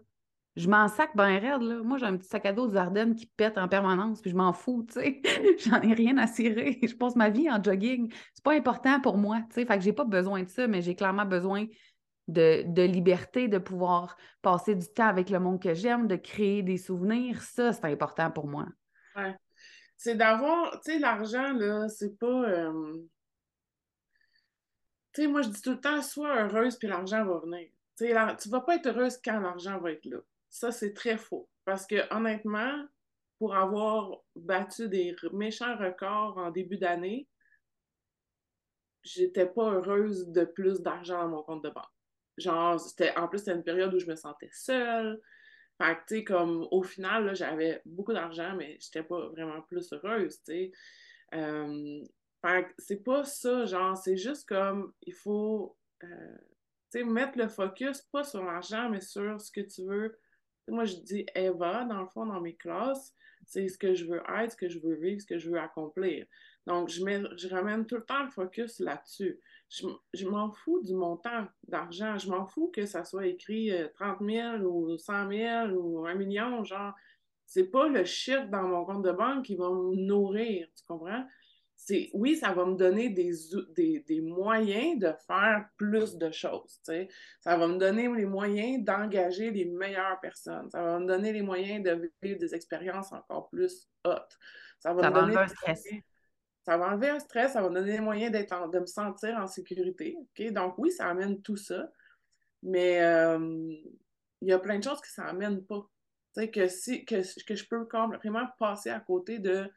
Je 0.59 0.69
m'en 0.69 0.89
sac 0.89 1.15
ben 1.15 1.39
raide, 1.39 1.63
là. 1.63 1.83
Moi, 1.85 1.99
j'ai 1.99 2.07
un 2.07 2.17
petit 2.17 2.29
sac 2.29 2.45
à 2.45 2.53
dos 2.53 2.67
du 2.67 2.77
Ardennes 2.77 3.15
qui 3.15 3.27
pète 3.27 3.57
en 3.59 3.69
permanence, 3.69 4.21
puis 4.21 4.31
je 4.31 4.37
m'en 4.37 4.53
fous, 4.53 4.85
tu 4.89 4.95
sais. 5.01 5.23
J'en 5.59 5.81
ai 5.83 5.95
rien 5.95 6.19
à 6.19 6.27
cirer. 6.27 6.81
Je 6.83 6.95
passe 6.97 7.15
ma 7.15 7.31
vie 7.31 7.49
en 7.49 7.63
jogging. 7.63 8.13
C'est 8.35 8.43
pas 8.43 8.55
important 8.55 9.01
pour 9.01 9.19
moi, 9.19 9.39
tu 9.49 9.55
sais. 9.55 9.67
Fait 9.67 9.79
que 9.79 9.85
j'ai 9.85 9.93
pas 9.93 10.05
besoin 10.05 10.43
de 10.43 10.49
ça, 10.49 10.67
mais 10.67 10.83
j'ai 10.83 10.97
clairement 10.97 11.27
besoin 11.27 11.67
de, 12.27 12.65
de 12.67 12.83
liberté, 12.83 13.47
de 13.47 13.59
pouvoir 13.59 14.17
passer 14.43 14.75
du 14.75 14.87
temps 14.93 15.07
avec 15.07 15.31
le 15.31 15.39
monde 15.39 15.63
que 15.63 15.75
j'aime, 15.75 16.09
de 16.09 16.17
créer 16.17 16.63
des 16.65 16.77
souvenirs. 16.77 17.41
Ça, 17.43 17.73
c'est 17.73 17.85
important 17.87 18.31
pour 18.31 18.49
moi. 18.49 18.67
C'est 19.97 20.17
d'avoir, 20.17 20.73
tu 20.81 20.93
sais, 20.93 20.99
l'argent, 20.99 21.53
là, 21.53 21.89
c'est 21.89 22.19
pas. 22.19 22.27
euh, 22.27 22.97
Tu 25.13 25.23
sais, 25.23 25.29
moi, 25.29 25.43
je 25.43 25.49
dis 25.51 25.63
tout 25.63 25.71
le 25.73 25.81
temps, 25.81 26.03
sois 26.03 26.43
heureuse, 26.43 26.77
puis 26.77 26.89
l'argent 26.89 27.25
va 27.25 27.39
venir. 27.39 27.69
Tu 27.97 28.13
la- 28.13 28.37
tu 28.37 28.49
vas 28.49 28.61
pas 28.61 28.77
être 28.77 28.87
heureuse 28.87 29.19
quand 29.25 29.41
l'argent 29.41 29.79
va 29.79 29.93
être 29.93 30.05
là. 30.05 30.19
Ça, 30.51 30.73
c'est 30.73 30.95
très 30.95 31.19
faux. 31.19 31.49
Parce 31.65 31.87
que, 31.87 32.13
honnêtement, 32.15 32.87
pour 33.39 33.55
avoir 33.55 34.23
battu 34.35 34.89
des 34.89 35.15
méchants 35.33 35.77
records 35.77 36.39
en 36.39 36.51
début 36.51 36.79
d'année, 36.79 37.29
j'étais 39.03 39.47
pas 39.47 39.73
heureuse 39.73 40.29
de 40.29 40.45
plus 40.45 40.81
d'argent 40.81 41.23
dans 41.23 41.29
mon 41.29 41.43
compte 41.43 41.65
de 41.65 41.71
banque. 41.71 41.85
Genre, 42.37 42.79
c'était, 42.81 43.17
en 43.17 43.29
plus, 43.29 43.39
c'était 43.39 43.53
une 43.53 43.65
période 43.65 43.93
où 43.95 43.99
je 43.99 44.07
me 44.07 44.17
sentais 44.17 44.51
seule. 44.53 45.21
Fait 45.81 45.95
que, 45.97 46.01
tu 46.09 46.17
sais, 46.17 46.25
comme, 46.25 46.67
au 46.71 46.83
final, 46.83 47.35
j'avais 47.37 47.81
beaucoup 47.85 48.13
d'argent, 48.13 48.55
mais 48.57 48.79
j'étais 48.81 49.03
pas 49.03 49.29
vraiment 49.29 49.63
plus 49.63 49.93
heureuse, 49.93 50.37
tu 50.39 50.53
sais. 50.53 50.73
Euh, 51.35 52.05
fait 52.45 52.67
c'est 52.79 53.03
pas 53.05 53.25
ça, 53.25 53.67
genre, 53.67 53.97
c'est 53.97 54.17
juste 54.17 54.49
comme, 54.49 54.93
il 55.03 55.13
faut, 55.15 55.77
euh, 56.05 57.05
mettre 57.05 57.39
le 57.39 57.49
focus, 57.49 58.03
pas 58.03 58.25
sur 58.25 58.45
l'argent, 58.45 58.89
mais 58.89 59.01
sur 59.01 59.41
ce 59.41 59.53
que 59.53 59.61
tu 59.61 59.85
veux. 59.85 60.19
Moi, 60.69 60.85
je 60.85 60.97
dis 60.97 61.27
Eva, 61.35 61.85
dans 61.85 62.01
le 62.01 62.07
fond, 62.09 62.27
dans 62.27 62.41
mes 62.41 62.55
classes, 62.55 63.15
c'est 63.47 63.69
ce 63.69 63.79
que 63.79 63.95
je 63.95 64.05
veux 64.05 64.23
être, 64.39 64.53
ce 64.53 64.57
que 64.57 64.69
je 64.69 64.79
veux 64.79 64.95
vivre, 64.95 65.21
ce 65.21 65.27
que 65.27 65.39
je 65.39 65.51
veux 65.51 65.59
accomplir. 65.59 66.27
Donc, 66.67 66.89
je, 66.91 67.03
mets, 67.03 67.23
je 67.37 67.49
ramène 67.49 67.87
tout 67.87 67.97
le 67.97 68.05
temps 68.05 68.23
le 68.23 68.31
focus 68.31 68.79
là-dessus. 68.81 69.41
Je, 69.71 69.87
je 70.13 70.29
m'en 70.29 70.51
fous 70.51 70.83
du 70.83 70.95
montant 70.95 71.47
d'argent. 71.67 72.19
Je 72.19 72.31
m'en 72.31 72.47
fous 72.47 72.71
que 72.75 72.85
ça 72.85 73.05
soit 73.05 73.27
écrit 73.27 73.71
euh, 73.71 73.89
30 73.95 74.19
000 74.21 74.57
ou 74.59 74.99
100 74.99 75.31
000 75.31 75.69
ou 75.71 76.07
1 76.07 76.15
million. 76.15 76.63
Genre, 76.65 76.93
c'est 77.47 77.71
pas 77.71 77.89
le 77.89 78.05
chiffre 78.05 78.49
dans 78.49 78.69
mon 78.69 78.85
compte 78.85 79.05
de 79.05 79.13
banque 79.13 79.47
qui 79.47 79.57
va 79.57 79.71
me 79.71 79.97
nourrir. 79.97 80.69
Tu 80.77 80.85
comprends? 80.87 81.25
C'est, 81.81 82.11
oui, 82.13 82.37
ça 82.37 82.53
va 82.53 82.67
me 82.67 82.75
donner 82.77 83.09
des, 83.09 83.31
des, 83.77 84.01
des 84.01 84.21
moyens 84.21 84.99
de 84.99 85.13
faire 85.27 85.69
plus 85.77 86.17
de 86.17 86.31
choses. 86.33 86.81
Ça 87.41 87.57
va 87.57 87.69
me 87.69 87.79
donner 87.79 88.09
les 88.13 88.27
moyens 88.27 88.85
d'engager 88.85 89.53
les 89.53 89.65
meilleures 89.65 90.19
personnes. 90.21 90.69
Ça 90.71 90.83
va 90.83 90.99
me 90.99 91.07
donner 91.07 91.33
les 91.33 91.41
moyens 91.41 91.85
de 91.85 92.11
vivre 92.21 92.39
des 92.41 92.53
expériences 92.55 93.13
encore 93.13 93.49
plus 93.49 93.89
hautes. 94.05 94.39
Ça 94.81 94.93
va 94.93 95.03
Ça 95.03 95.09
me 95.09 95.15
va 95.15 95.21
donner 95.23 95.37
enlever 95.37 95.39
un 95.39 95.49
stress. 95.49 95.85
moyens- 95.85 96.03
ça 96.65 96.77
va 96.77 96.89
enlever 96.89 97.09
un 97.11 97.21
stress, 97.21 97.53
ça 97.53 97.63
va 97.63 97.71
me 97.71 97.75
donner 97.77 97.93
les 97.93 98.01
moyens 98.01 98.33
d'être 98.33 98.69
de 98.71 98.79
me 98.81 98.87
sentir 98.87 99.39
en 99.39 99.47
sécurité. 99.47 100.19
Donc 100.51 100.77
oui, 100.79 100.91
ça 100.91 101.09
amène 101.09 101.41
tout 101.41 101.57
ça, 101.57 101.91
mais 102.63 103.01
euh, 103.03 103.39
il 104.43 104.49
y 104.49 104.53
a 104.53 104.59
plein 104.59 104.79
de 104.79 104.85
choses 104.85 105.01
que 105.01 105.09
ça 105.09 105.25
amène 105.27 105.65
pas. 105.65 105.89
Que, 106.53 106.69
si, 106.69 107.05
que, 107.05 107.23
que 107.47 107.55
je 107.55 107.67
peux 107.67 107.87
complètement 107.87 108.47
passer 108.59 108.91
à 108.91 109.01
côté 109.01 109.39
de 109.39 109.71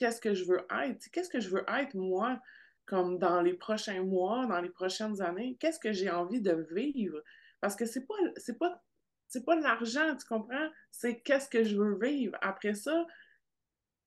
qu'est-ce 0.00 0.20
que 0.20 0.34
je 0.34 0.44
veux 0.44 0.66
être. 0.84 1.08
Qu'est-ce 1.12 1.28
que 1.28 1.38
je 1.38 1.50
veux 1.50 1.64
être, 1.68 1.94
moi, 1.94 2.40
comme 2.86 3.18
dans 3.18 3.40
les 3.42 3.54
prochains 3.54 4.02
mois, 4.02 4.46
dans 4.46 4.60
les 4.60 4.70
prochaines 4.70 5.22
années? 5.22 5.56
Qu'est-ce 5.60 5.78
que 5.78 5.92
j'ai 5.92 6.10
envie 6.10 6.40
de 6.40 6.66
vivre? 6.72 7.22
Parce 7.60 7.76
que 7.76 7.84
c'est 7.84 8.06
pas, 8.06 8.14
c'est 8.36 8.58
pas, 8.58 8.82
c'est 9.28 9.44
pas 9.44 9.54
l'argent, 9.60 10.16
tu 10.16 10.26
comprends? 10.26 10.68
C'est 10.90 11.20
qu'est-ce 11.20 11.48
que 11.48 11.62
je 11.62 11.76
veux 11.76 11.98
vivre. 12.00 12.36
Après 12.40 12.74
ça, 12.74 13.06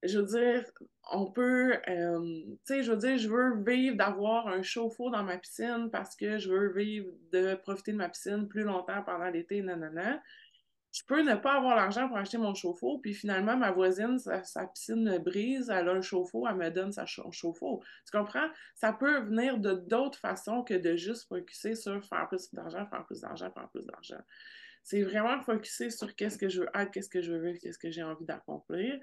je 0.01 0.19
veux 0.19 0.25
dire, 0.25 0.65
on 1.11 1.31
peut, 1.31 1.77
euh, 1.87 2.19
tu 2.19 2.57
sais, 2.65 2.83
je 2.83 2.91
veux 2.91 2.97
dire, 2.97 3.17
je 3.17 3.29
veux 3.29 3.63
vivre 3.63 3.95
d'avoir 3.95 4.47
un 4.47 4.61
chauffe-eau 4.61 5.09
dans 5.09 5.23
ma 5.23 5.37
piscine 5.37 5.89
parce 5.91 6.15
que 6.15 6.39
je 6.39 6.49
veux 6.49 6.73
vivre 6.73 7.09
de 7.31 7.55
profiter 7.55 7.93
de 7.93 7.97
ma 7.97 8.09
piscine 8.09 8.47
plus 8.49 8.63
longtemps 8.63 9.01
pendant 9.03 9.29
l'été, 9.29 9.61
nanana. 9.61 10.21
Je 10.95 11.01
peux 11.07 11.23
ne 11.23 11.33
pas 11.35 11.53
avoir 11.53 11.75
l'argent 11.75 12.07
pour 12.07 12.17
acheter 12.17 12.37
mon 12.37 12.53
chauffe-eau, 12.53 12.99
puis 12.99 13.15
finalement, 13.15 13.57
ma 13.57 13.71
voisine, 13.71 14.19
sa, 14.19 14.43
sa 14.43 14.67
piscine 14.67 15.17
brise, 15.17 15.71
elle 15.71 15.89
a 15.89 15.91
un 15.93 16.01
chauffe-eau, 16.01 16.47
elle 16.47 16.55
me 16.55 16.69
donne 16.69 16.91
sa 16.91 17.07
cha- 17.07 17.23
chauffe-eau. 17.31 17.81
Tu 18.05 18.15
comprends? 18.15 18.47
Ça 18.75 18.93
peut 18.93 19.21
venir 19.21 19.57
de 19.57 19.73
d'autres 19.73 20.19
façons 20.19 20.63
que 20.63 20.75
de 20.75 20.95
juste 20.95 21.27
focuser 21.27 21.73
sur 21.75 22.03
faire 22.05 22.27
plus 22.29 22.53
d'argent, 22.53 22.85
faire 22.85 23.05
plus 23.07 23.21
d'argent, 23.21 23.51
faire 23.51 23.69
plus 23.69 23.85
d'argent. 23.87 24.21
C'est 24.83 25.01
vraiment 25.01 25.41
focuser 25.41 25.89
sur 25.89 26.15
qu'est-ce 26.15 26.37
que 26.37 26.47
je 26.47 26.61
veux 26.61 26.69
être, 26.75 26.91
qu'est-ce 26.91 27.09
que 27.09 27.21
je 27.21 27.31
veux 27.33 27.39
vivre, 27.41 27.57
qu'est-ce 27.59 27.79
que 27.79 27.89
j'ai 27.89 28.03
envie 28.03 28.25
d'accomplir. 28.25 28.99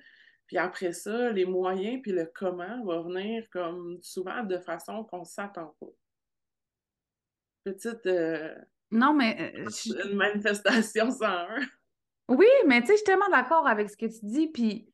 Puis 0.46 0.59
après 0.59 0.92
ça, 0.92 1.31
les 1.33 1.44
moyens 1.44 2.00
puis 2.03 2.12
le 2.12 2.31
comment 2.33 2.85
va 2.85 3.03
venir 3.03 3.48
comme 3.50 3.98
souvent 4.00 4.44
de 4.44 4.59
façon 4.59 5.03
qu'on 5.05 5.20
ne 5.20 5.24
s'attend 5.24 5.74
pas. 5.81 5.87
Petite 7.64 8.07
euh, 8.07 8.55
Non, 8.90 9.12
mais 9.14 9.55
euh, 9.57 9.64
je- 9.68 10.09
une 10.11 10.16
manifestation 10.16 11.11
101. 11.11 11.61
Oui, 12.30 12.46
mais 12.66 12.80
tu 12.80 12.86
sais, 12.86 12.92
je 12.94 12.98
suis 12.98 13.04
tellement 13.04 13.28
d'accord 13.28 13.66
avec 13.66 13.90
ce 13.90 13.96
que 13.96 14.06
tu 14.06 14.24
dis, 14.24 14.46
puis 14.48 14.90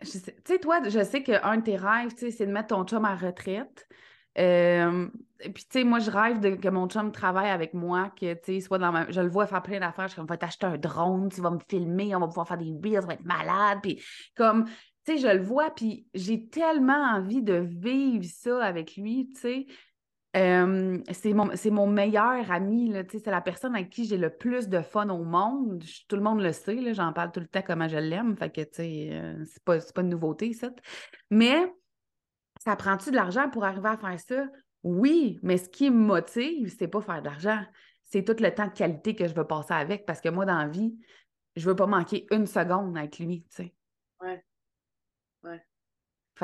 tu 0.00 0.08
sais, 0.08 0.58
toi, 0.58 0.80
je 0.88 1.04
sais 1.04 1.22
qu'un 1.22 1.58
de 1.58 1.62
tes 1.62 1.76
rêves, 1.76 2.12
tu 2.14 2.18
sais, 2.18 2.30
c'est 2.30 2.46
de 2.46 2.52
mettre 2.52 2.68
ton 2.68 2.84
chum 2.84 3.04
à 3.04 3.14
retraite. 3.14 3.86
Euh, 4.38 5.08
puis, 5.38 5.64
tu 5.64 5.66
sais, 5.70 5.84
moi, 5.84 5.98
je 5.98 6.10
rêve 6.10 6.40
de, 6.40 6.50
que 6.50 6.68
mon 6.68 6.88
chum 6.88 7.12
travaille 7.12 7.50
avec 7.50 7.74
moi, 7.74 8.10
que, 8.18 8.34
tu 8.34 8.54
sais, 8.54 8.60
soit 8.60 8.78
dans 8.78 8.92
ma... 8.92 9.10
Je 9.10 9.20
le 9.20 9.28
vois 9.28 9.46
faire 9.46 9.62
plein 9.62 9.80
d'affaires, 9.80 10.06
je 10.06 10.12
suis 10.12 10.16
comme, 10.16 10.26
va 10.26 10.36
t'acheter 10.36 10.66
un 10.66 10.78
drone, 10.78 11.28
tu 11.30 11.40
vas 11.40 11.50
me 11.50 11.58
filmer, 11.68 12.14
on 12.16 12.20
va 12.20 12.28
pouvoir 12.28 12.48
faire 12.48 12.58
des 12.58 12.72
reels, 12.82 13.02
ça 13.02 13.06
va 13.08 13.14
être 13.14 13.24
malade, 13.24 13.78
puis 13.82 14.02
comme, 14.36 14.64
tu 15.04 15.12
sais, 15.12 15.18
je 15.18 15.36
le 15.36 15.42
vois, 15.42 15.70
puis 15.70 16.06
j'ai 16.14 16.48
tellement 16.48 17.14
envie 17.14 17.42
de 17.42 17.54
vivre 17.54 18.24
ça 18.24 18.64
avec 18.64 18.96
lui, 18.96 19.28
tu 19.34 19.40
sais. 19.40 19.66
C'est 20.32 21.32
mon, 21.32 21.50
mon 21.72 21.86
meilleur 21.88 22.50
ami, 22.50 22.92
c'est 23.10 23.26
la 23.26 23.40
personne 23.40 23.74
avec 23.74 23.90
qui 23.90 24.04
j'ai 24.04 24.16
le 24.16 24.30
plus 24.30 24.68
de 24.68 24.80
fun 24.80 25.08
au 25.08 25.24
monde. 25.24 25.82
Tout 26.08 26.16
le 26.16 26.22
monde 26.22 26.40
le 26.40 26.52
sait, 26.52 26.94
j'en 26.94 27.12
parle 27.12 27.32
tout 27.32 27.40
le 27.40 27.48
temps 27.48 27.62
comment 27.66 27.88
je 27.88 27.96
l'aime, 27.96 28.36
fait 28.36 28.50
que, 28.50 28.60
euh, 28.80 29.44
c'est 29.44 29.64
pas, 29.64 29.78
pas 29.78 30.02
une 30.02 30.10
nouveauté, 30.10 30.52
ça. 30.52 30.70
Mais 31.30 31.72
ça 32.60 32.76
prend-tu 32.76 33.10
de 33.10 33.16
l'argent 33.16 33.48
pour 33.50 33.64
arriver 33.64 33.88
à 33.88 33.96
faire 33.96 34.20
ça? 34.20 34.46
Oui, 34.82 35.38
mais 35.42 35.58
ce 35.58 35.68
qui 35.68 35.90
me 35.90 35.96
motive, 35.96 36.74
c'est 36.78 36.88
pas 36.88 37.00
faire 37.00 37.20
de 37.20 37.26
l'argent. 37.26 37.62
C'est 38.04 38.24
tout 38.24 38.36
le 38.40 38.54
temps 38.54 38.66
de 38.66 38.72
qualité 38.72 39.14
que 39.14 39.26
je 39.26 39.34
veux 39.34 39.46
passer 39.46 39.74
avec 39.74 40.06
parce 40.06 40.20
que 40.20 40.28
moi, 40.28 40.44
dans 40.44 40.58
la 40.58 40.68
vie, 40.68 40.96
je 41.56 41.68
veux 41.68 41.76
pas 41.76 41.86
manquer 41.86 42.26
une 42.30 42.46
seconde 42.46 42.96
avec 42.96 43.18
lui. 43.18 43.44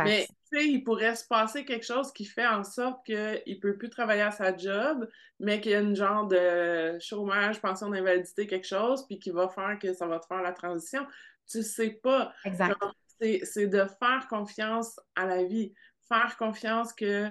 Mais 0.04 0.26
tu 0.26 0.58
sais, 0.58 0.66
il 0.66 0.82
pourrait 0.84 1.14
se 1.14 1.26
passer 1.26 1.64
quelque 1.64 1.86
chose 1.86 2.12
qui 2.12 2.24
fait 2.24 2.46
en 2.46 2.64
sorte 2.64 3.04
qu'il 3.04 3.42
ne 3.46 3.60
peut 3.60 3.76
plus 3.76 3.90
travailler 3.90 4.22
à 4.22 4.30
sa 4.30 4.56
job, 4.56 5.08
mais 5.40 5.60
qu'il 5.60 5.72
y 5.72 5.74
a 5.74 5.80
une 5.80 5.96
genre 5.96 6.26
de 6.26 6.98
chômage, 7.00 7.60
pension 7.60 7.90
d'invalidité, 7.90 8.46
quelque 8.46 8.66
chose, 8.66 9.06
puis 9.06 9.18
qui 9.18 9.30
va 9.30 9.48
faire 9.48 9.78
que 9.80 9.92
ça 9.92 10.06
va 10.06 10.18
te 10.18 10.26
faire 10.26 10.42
la 10.42 10.52
transition. 10.52 11.06
Tu 11.50 11.62
sais 11.62 11.98
pas. 12.02 12.32
c'est 13.18 13.66
de 13.66 13.84
faire 13.98 14.26
confiance 14.28 15.00
à 15.14 15.26
la 15.26 15.44
vie. 15.44 15.72
Faire 16.08 16.36
confiance 16.36 16.92
que 16.92 17.28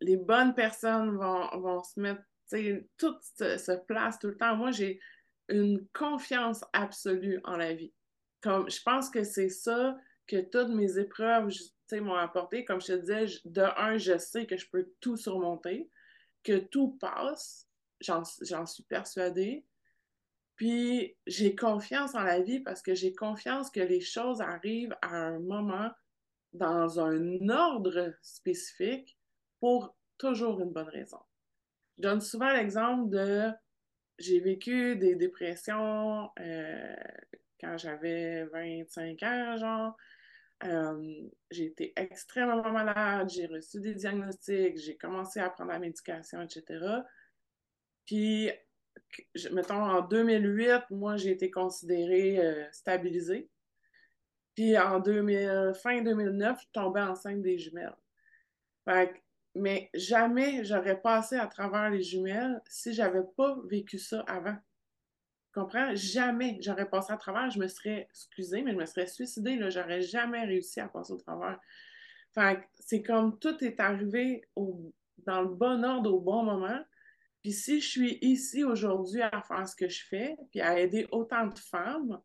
les 0.00 0.16
bonnes 0.16 0.54
personnes 0.54 1.16
vont, 1.16 1.48
vont 1.58 1.82
se 1.82 1.98
mettre, 2.00 2.20
tu 2.50 2.56
sais, 2.56 2.88
tout 2.98 3.14
se, 3.38 3.56
se 3.56 3.72
place 3.86 4.18
tout 4.18 4.28
le 4.28 4.36
temps. 4.36 4.56
Moi, 4.56 4.72
j'ai 4.72 5.00
une 5.48 5.86
confiance 5.92 6.64
absolue 6.72 7.40
en 7.44 7.56
la 7.56 7.72
vie. 7.72 7.92
Comme, 8.42 8.68
je 8.70 8.82
pense 8.82 9.08
que 9.08 9.22
c'est 9.22 9.48
ça 9.48 9.96
que 10.32 10.40
toutes 10.40 10.70
mes 10.70 10.98
épreuves 10.98 11.50
m'ont 12.00 12.14
apporté. 12.14 12.64
Comme 12.64 12.80
je 12.80 12.86
te 12.86 12.92
disais, 12.92 13.26
de 13.44 13.62
un, 13.76 13.98
je 13.98 14.16
sais 14.16 14.46
que 14.46 14.56
je 14.56 14.66
peux 14.70 14.88
tout 15.00 15.18
surmonter, 15.18 15.90
que 16.42 16.56
tout 16.56 16.96
passe. 16.98 17.68
J'en 18.00 18.22
j'en 18.40 18.64
suis 18.64 18.82
persuadée. 18.84 19.66
Puis 20.56 21.14
j'ai 21.26 21.54
confiance 21.54 22.14
en 22.14 22.22
la 22.22 22.40
vie 22.40 22.60
parce 22.60 22.80
que 22.80 22.94
j'ai 22.94 23.14
confiance 23.14 23.70
que 23.70 23.80
les 23.80 24.00
choses 24.00 24.40
arrivent 24.40 24.96
à 25.02 25.16
un 25.16 25.38
moment 25.38 25.90
dans 26.54 26.98
un 26.98 27.48
ordre 27.50 28.14
spécifique 28.22 29.18
pour 29.60 29.94
toujours 30.16 30.60
une 30.60 30.72
bonne 30.72 30.88
raison. 30.88 31.20
Je 31.98 32.02
donne 32.02 32.22
souvent 32.22 32.52
l'exemple 32.52 33.10
de 33.10 33.50
j'ai 34.18 34.40
vécu 34.40 34.96
des 34.96 35.14
dépressions 35.14 36.30
euh, 36.40 36.96
quand 37.60 37.76
j'avais 37.76 38.44
25 38.46 39.22
ans, 39.22 39.56
genre. 39.58 39.96
Euh, 40.64 41.28
j'ai 41.50 41.66
été 41.66 41.92
extrêmement 41.96 42.70
malade, 42.70 43.30
j'ai 43.30 43.46
reçu 43.46 43.80
des 43.80 43.94
diagnostics, 43.94 44.78
j'ai 44.78 44.96
commencé 44.96 45.40
à 45.40 45.50
prendre 45.50 45.70
la 45.70 45.78
médication, 45.78 46.40
etc. 46.42 47.02
Puis, 48.06 48.50
mettons, 49.50 49.82
en 49.82 50.02
2008, 50.02 50.90
moi, 50.90 51.16
j'ai 51.16 51.30
été 51.30 51.50
considérée 51.50 52.38
euh, 52.38 52.64
stabilisée. 52.72 53.48
Puis, 54.54 54.78
en 54.78 55.00
2000, 55.00 55.72
fin 55.82 56.02
2009, 56.02 56.60
je 56.60 56.66
tombais 56.72 57.00
enceinte 57.00 57.42
des 57.42 57.58
jumelles. 57.58 57.96
mais 59.54 59.90
jamais 59.94 60.64
j'aurais 60.64 61.00
passé 61.00 61.36
à 61.36 61.46
travers 61.46 61.90
les 61.90 62.02
jumelles 62.02 62.60
si 62.68 62.92
j'avais 62.92 63.24
pas 63.36 63.58
vécu 63.64 63.98
ça 63.98 64.20
avant 64.26 64.56
comprends? 65.52 65.94
Jamais 65.94 66.58
j'aurais 66.60 66.88
passé 66.88 67.12
à 67.12 67.16
travers, 67.16 67.50
je 67.50 67.58
me 67.58 67.68
serais 67.68 68.08
excusée, 68.10 68.62
mais 68.62 68.72
je 68.72 68.76
me 68.76 68.86
serais 68.86 69.06
suicidée, 69.06 69.56
là, 69.56 69.70
j'aurais 69.70 70.02
jamais 70.02 70.44
réussi 70.44 70.80
à 70.80 70.88
passer 70.88 71.12
au 71.12 71.18
travers. 71.18 71.58
Fait 72.34 72.66
c'est 72.80 73.02
comme 73.02 73.38
tout 73.38 73.62
est 73.62 73.78
arrivé 73.80 74.42
dans 75.18 75.42
le 75.42 75.48
bon 75.48 75.84
ordre 75.84 76.12
au 76.12 76.20
bon 76.20 76.42
moment. 76.42 76.80
Puis 77.42 77.52
si 77.52 77.80
je 77.80 77.88
suis 77.88 78.18
ici 78.22 78.64
aujourd'hui 78.64 79.20
à 79.20 79.42
faire 79.42 79.68
ce 79.68 79.76
que 79.76 79.88
je 79.88 80.04
fais, 80.06 80.36
puis 80.50 80.60
à 80.60 80.78
aider 80.78 81.08
autant 81.10 81.46
de 81.46 81.58
femmes, 81.58 82.20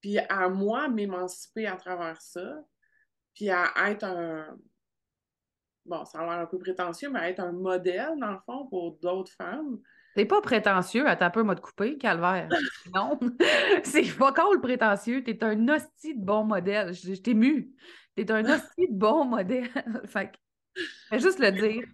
puis 0.00 0.18
à 0.18 0.48
moi 0.48 0.88
m'émanciper 0.88 1.66
à 1.66 1.76
travers 1.76 2.20
ça, 2.20 2.64
puis 3.34 3.50
à 3.50 3.72
être 3.88 4.04
un, 4.04 4.56
bon, 5.84 6.04
ça 6.04 6.20
a 6.20 6.22
l'air 6.22 6.42
un 6.44 6.46
peu 6.46 6.58
prétentieux, 6.58 7.10
mais 7.10 7.18
à 7.18 7.30
être 7.30 7.40
un 7.40 7.52
modèle, 7.52 8.16
dans 8.18 8.32
le 8.32 8.38
fond, 8.46 8.66
pour 8.66 8.96
d'autres 8.98 9.32
femmes, 9.32 9.80
T'es 10.14 10.26
pas 10.26 10.40
prétentieux, 10.40 11.08
à 11.08 11.30
peu 11.30 11.42
m'a 11.42 11.54
de 11.54 11.60
couper, 11.60 11.98
calvaire. 11.98 12.48
non, 12.94 13.18
c'est 13.84 14.16
pas 14.16 14.32
le 14.52 14.60
prétentieux. 14.60 15.24
T'es 15.24 15.42
un 15.42 15.68
hostie 15.68 16.16
de 16.16 16.24
bon 16.24 16.44
modèle. 16.44 16.92
Je, 16.94 17.14
t'ai 17.14 17.34
mu. 17.34 17.72
T'es 18.14 18.30
un 18.30 18.44
hostie 18.44 18.88
de 18.88 18.96
bon 18.96 19.24
modèle. 19.24 19.68
fait 20.06 20.32
que, 21.10 21.18
juste 21.18 21.40
le 21.40 21.50
dire. 21.50 21.84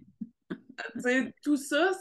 tout 1.43 1.57
ça, 1.57 1.91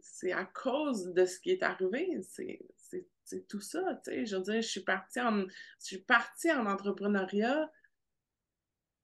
c'est 0.00 0.32
à 0.32 0.44
cause 0.44 1.12
de 1.12 1.24
ce 1.24 1.38
qui 1.38 1.50
est 1.50 1.62
arrivé. 1.62 2.20
C'est 2.22 3.48
tout 3.48 3.60
ça. 3.60 4.00
Je 4.06 4.36
veux 4.36 4.42
dire, 4.42 4.62
je 4.62 4.68
suis 4.68 4.84
partie 4.84 5.20
en, 5.20 5.42
je 5.42 5.46
suis 5.86 5.98
partie 5.98 6.50
en 6.50 6.66
entrepreneuriat 6.66 7.70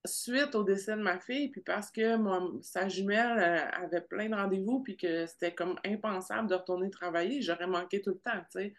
suite 0.04 0.54
au 0.54 0.64
décès 0.64 0.96
de 0.96 1.02
ma 1.02 1.18
fille, 1.18 1.50
puis 1.50 1.60
parce 1.60 1.90
que 1.90 2.16
sa 2.62 2.88
jumelle 2.88 3.38
euh, 3.38 3.84
avait 3.84 4.00
plein 4.00 4.28
de 4.28 4.34
rendez-vous, 4.34 4.82
puis 4.82 4.96
que 4.96 5.26
c'était 5.26 5.54
comme 5.54 5.78
impensable 5.84 6.48
de 6.48 6.54
retourner 6.54 6.90
travailler, 6.90 7.42
j'aurais 7.42 7.66
manqué 7.66 8.00
tout 8.00 8.10
le 8.10 8.18
temps, 8.18 8.40
tu 8.50 8.60
sais. 8.60 8.74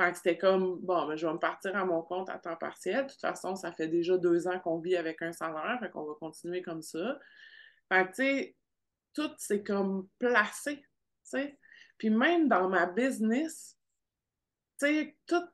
Fait 0.00 0.10
que 0.10 0.16
c'était 0.16 0.38
comme, 0.38 0.78
bon, 0.80 1.06
mais 1.06 1.16
je 1.16 1.26
vais 1.26 1.32
me 1.32 1.38
partir 1.38 1.76
à 1.76 1.84
mon 1.84 2.02
compte 2.02 2.30
à 2.30 2.38
temps 2.38 2.56
partiel. 2.56 3.06
De 3.06 3.10
toute 3.10 3.20
façon, 3.20 3.54
ça 3.54 3.72
fait 3.72 3.88
déjà 3.88 4.16
deux 4.16 4.48
ans 4.48 4.58
qu'on 4.58 4.78
vit 4.78 4.96
avec 4.96 5.20
un 5.20 5.32
salaire, 5.32 5.78
fait 5.80 5.90
qu'on 5.90 6.04
va 6.04 6.14
continuer 6.14 6.62
comme 6.62 6.80
ça. 6.80 7.18
Fait 7.90 8.06
que, 8.06 8.08
tu 8.08 8.14
sais, 8.14 8.56
tout 9.14 9.30
c'est 9.38 9.62
comme 9.62 10.08
placé, 10.18 10.78
tu 10.78 10.84
sais. 11.24 11.58
Puis 11.98 12.08
même 12.10 12.48
dans 12.48 12.68
ma 12.68 12.86
business, 12.86 13.76
tu 14.80 14.86
sais, 14.86 15.16
tout 15.26 15.44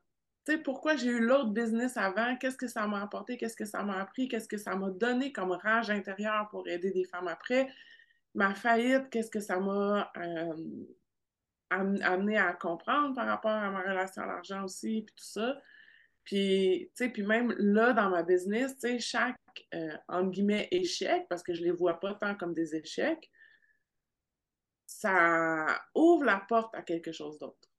pourquoi 0.57 0.95
j'ai 0.95 1.09
eu 1.09 1.19
l'autre 1.19 1.51
business 1.51 1.97
avant, 1.97 2.35
qu'est-ce 2.37 2.57
que 2.57 2.67
ça 2.67 2.87
m'a 2.87 3.01
apporté, 3.01 3.37
qu'est-ce 3.37 3.55
que 3.55 3.65
ça 3.65 3.83
m'a 3.83 3.99
appris, 4.01 4.27
qu'est-ce 4.27 4.47
que 4.47 4.57
ça 4.57 4.75
m'a 4.75 4.89
donné 4.89 5.31
comme 5.31 5.51
rage 5.51 5.89
intérieure 5.89 6.47
pour 6.49 6.67
aider 6.67 6.91
des 6.91 7.05
femmes 7.05 7.27
après? 7.27 7.71
Ma 8.35 8.53
faillite, 8.55 9.09
qu'est-ce 9.09 9.31
que 9.31 9.39
ça 9.39 9.59
m'a 9.59 10.11
euh, 10.17 10.85
amené 11.69 12.37
à 12.37 12.53
comprendre 12.53 13.15
par 13.15 13.27
rapport 13.27 13.51
à 13.51 13.69
ma 13.69 13.81
relation 13.81 14.23
à 14.23 14.27
l'argent 14.27 14.63
aussi, 14.63 15.03
puis 15.03 15.15
tout 15.15 15.25
ça. 15.25 15.61
Puis, 16.23 16.91
puis 16.95 17.23
même 17.23 17.53
là, 17.57 17.93
dans 17.93 18.09
ma 18.09 18.23
business, 18.23 18.75
chaque, 18.99 19.37
euh, 19.73 19.97
entre 20.07 20.39
échec, 20.71 21.25
parce 21.29 21.43
que 21.43 21.53
je 21.53 21.63
les 21.63 21.71
vois 21.71 21.99
pas 21.99 22.13
tant 22.13 22.35
comme 22.35 22.53
des 22.53 22.75
échecs, 22.75 23.29
ça 24.85 25.65
ouvre 25.95 26.23
la 26.23 26.39
porte 26.47 26.73
à 26.75 26.81
quelque 26.81 27.11
chose 27.11 27.39
d'autre. 27.39 27.69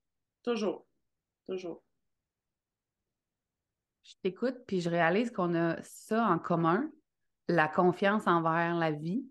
Toujours. 0.42 0.86
Toujours 1.46 1.82
je 4.04 4.14
t'écoute, 4.22 4.56
puis 4.66 4.80
je 4.80 4.90
réalise 4.90 5.30
qu'on 5.30 5.54
a 5.54 5.76
ça 5.82 6.26
en 6.26 6.38
commun, 6.38 6.90
la 7.48 7.68
confiance 7.68 8.26
envers 8.26 8.74
la 8.74 8.90
vie. 8.90 9.24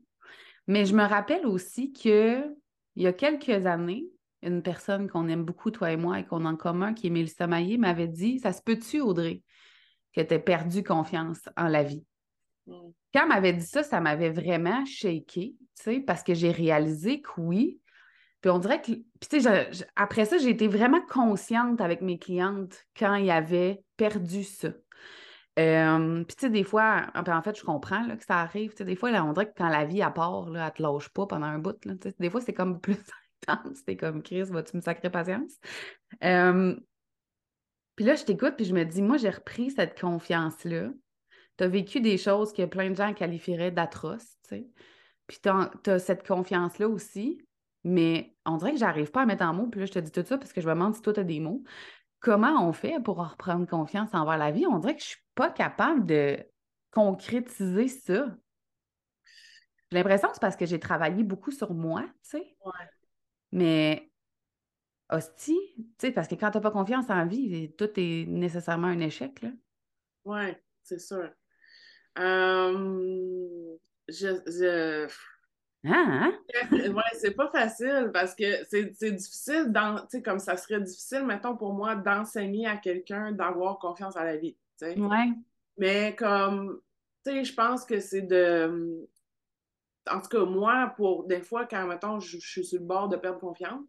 Mais 0.67 0.85
je 0.85 0.95
me 0.95 1.03
rappelle 1.03 1.45
aussi 1.45 1.91
que 1.91 2.43
il 2.95 3.03
y 3.03 3.07
a 3.07 3.13
quelques 3.13 3.65
années, 3.65 4.05
une 4.41 4.61
personne 4.61 5.09
qu'on 5.09 5.27
aime 5.27 5.43
beaucoup, 5.43 5.71
toi 5.71 5.91
et 5.91 5.97
moi, 5.97 6.19
et 6.19 6.25
qu'on 6.25 6.45
a 6.45 6.49
en 6.49 6.55
commun, 6.55 6.93
qui 6.93 7.07
est 7.07 7.11
Mélissa 7.11 7.47
Maillé, 7.47 7.77
m'avait 7.77 8.07
dit 8.07 8.39
Ça 8.39 8.53
se 8.53 8.61
peut-tu, 8.61 9.01
Audrey, 9.01 9.41
que 10.13 10.21
tu 10.21 10.33
aies 10.33 10.39
perdu 10.39 10.83
confiance 10.83 11.49
en 11.57 11.67
la 11.67 11.83
vie? 11.83 12.05
Mm. 12.67 12.73
Quand 13.13 13.23
elle 13.23 13.29
m'avait 13.29 13.53
dit 13.53 13.65
ça, 13.65 13.83
ça 13.83 13.99
m'avait 13.99 14.29
vraiment 14.29 14.85
shaké, 14.85 15.55
tu 15.55 15.57
sais, 15.73 15.99
parce 15.99 16.23
que 16.23 16.33
j'ai 16.33 16.51
réalisé 16.51 17.21
que 17.21 17.31
oui, 17.37 17.78
puis 18.41 18.51
on 18.51 18.59
dirait 18.59 18.81
que, 18.81 18.91
puis 18.91 19.29
tu 19.29 19.41
sais, 19.41 19.69
après 19.95 20.25
ça, 20.25 20.37
j'ai 20.37 20.49
été 20.49 20.67
vraiment 20.67 21.01
consciente 21.01 21.81
avec 21.81 22.01
mes 22.01 22.17
clientes 22.17 22.85
quand 22.97 23.15
ils 23.15 23.31
avaient 23.31 23.83
perdu 23.97 24.43
ça. 24.43 24.69
puis 25.55 26.35
tu 26.35 26.35
sais, 26.39 26.49
des 26.49 26.63
fois, 26.63 27.11
en 27.15 27.41
fait, 27.41 27.57
je 27.57 27.63
comprends 27.63 28.05
là, 28.07 28.15
que 28.15 28.23
ça 28.23 28.39
arrive. 28.39 28.71
Tu 28.71 28.77
sais, 28.77 28.85
des 28.85 28.95
fois, 28.95 29.11
là, 29.11 29.25
on 29.25 29.33
dirait 29.33 29.47
que 29.47 29.57
quand 29.57 29.67
la 29.67 29.83
vie 29.85 30.01
à 30.01 30.09
part, 30.09 30.49
là, 30.49 30.67
elle 30.67 30.73
te 30.73 30.81
lâche 30.81 31.09
pas 31.09 31.27
pendant 31.27 31.47
un 31.47 31.59
bout. 31.59 31.83
Là, 31.85 31.95
des 32.17 32.29
fois, 32.29 32.39
c'est 32.39 32.53
comme 32.53 32.79
plus 32.81 32.97
intense. 33.47 33.83
T'es 33.83 33.97
comme, 33.97 34.23
Chris, 34.23 34.43
vas-tu 34.43 34.77
me 34.77 34.81
sacrer 34.81 35.09
patience? 35.09 35.59
puis 37.95 38.05
là, 38.05 38.15
je 38.15 38.23
t'écoute, 38.23 38.53
puis 38.55 38.65
je 38.65 38.73
me 38.73 38.85
dis, 38.85 39.01
moi, 39.01 39.17
j'ai 39.17 39.29
repris 39.29 39.71
cette 39.71 39.99
confiance-là. 39.99 40.91
Tu 41.57 41.63
as 41.65 41.67
vécu 41.67 41.99
des 41.99 42.17
choses 42.17 42.53
que 42.53 42.65
plein 42.65 42.89
de 42.89 42.95
gens 42.95 43.13
qualifieraient 43.13 43.71
d'atroces, 43.71 44.37
tu 44.47 44.55
sais. 44.55 44.67
Puis 45.27 45.39
tu 45.43 45.49
as 45.89 45.99
cette 45.99 46.25
confiance-là 46.25 46.87
aussi. 46.87 47.45
Mais 47.83 48.35
on 48.45 48.57
dirait 48.57 48.73
que 48.73 48.77
j'arrive 48.77 49.11
pas 49.11 49.21
à 49.21 49.25
mettre 49.25 49.43
en 49.43 49.53
mots. 49.53 49.67
Puis 49.67 49.79
là, 49.79 49.85
je 49.85 49.91
te 49.91 49.99
dis 49.99 50.11
tout 50.11 50.23
ça 50.25 50.37
parce 50.37 50.53
que 50.53 50.61
je 50.61 50.67
me 50.67 50.73
demande 50.73 50.95
si 50.95 51.01
toi, 51.01 51.13
tu 51.13 51.19
as 51.19 51.23
des 51.23 51.39
mots. 51.39 51.63
Comment 52.19 52.67
on 52.67 52.73
fait 52.73 52.99
pour 53.01 53.17
reprendre 53.17 53.65
confiance 53.65 54.09
envers 54.13 54.37
la 54.37 54.51
vie? 54.51 54.65
On 54.67 54.79
dirait 54.79 54.95
que 54.95 55.01
je 55.01 55.07
suis 55.07 55.23
pas 55.35 55.49
capable 55.49 56.05
de 56.05 56.37
concrétiser 56.91 57.87
ça. 57.87 58.35
J'ai 59.91 59.97
l'impression 59.97 60.27
que 60.27 60.33
c'est 60.35 60.41
parce 60.41 60.57
que 60.57 60.65
j'ai 60.65 60.79
travaillé 60.79 61.23
beaucoup 61.23 61.51
sur 61.51 61.73
moi, 61.73 62.03
tu 62.23 62.29
sais. 62.31 62.57
Ouais. 62.65 62.85
Mais 63.51 64.11
hostie, 65.09 65.57
tu 65.75 65.85
sais, 65.99 66.11
parce 66.11 66.27
que 66.27 66.35
quand 66.35 66.51
tu 66.51 66.57
n'as 66.57 66.61
pas 66.61 66.71
confiance 66.71 67.09
en 67.09 67.25
vie, 67.25 67.73
tout 67.77 67.89
est 67.95 68.25
nécessairement 68.27 68.87
un 68.87 68.99
échec, 68.99 69.41
là. 69.41 69.49
Oui, 70.25 70.55
c'est 70.83 70.99
sûr. 70.99 71.31
je, 72.17 72.99
je, 74.09 75.07
Hein? 75.85 76.33
Ouais, 76.71 77.03
c'est 77.13 77.35
pas 77.35 77.49
facile 77.49 78.11
parce 78.13 78.35
que 78.35 78.65
c'est 78.65 79.11
difficile, 79.11 79.67
dans, 79.69 80.05
comme 80.23 80.39
ça 80.39 80.57
serait 80.57 80.81
difficile, 80.81 81.25
mettons, 81.25 81.55
pour 81.55 81.73
moi, 81.73 81.95
d'enseigner 81.95 82.67
à 82.67 82.77
quelqu'un 82.77 83.31
d'avoir 83.31 83.79
confiance 83.79 84.17
à 84.17 84.25
la 84.25 84.37
vie. 84.37 84.57
Ouais. 84.81 85.31
Mais 85.77 86.15
comme, 86.15 86.81
tu 87.25 87.31
sais, 87.31 87.43
je 87.43 87.53
pense 87.53 87.85
que 87.85 87.99
c'est 87.99 88.21
de. 88.21 89.07
En 90.09 90.19
tout 90.19 90.29
cas, 90.29 90.43
moi, 90.43 90.93
pour 90.97 91.25
des 91.25 91.41
fois, 91.41 91.65
quand, 91.65 91.85
mettons, 91.87 92.19
je, 92.19 92.37
suis 92.39 92.65
sur 92.65 92.79
le 92.79 92.85
bord 92.85 93.07
de 93.07 93.15
perdre 93.15 93.39
confiance, 93.39 93.85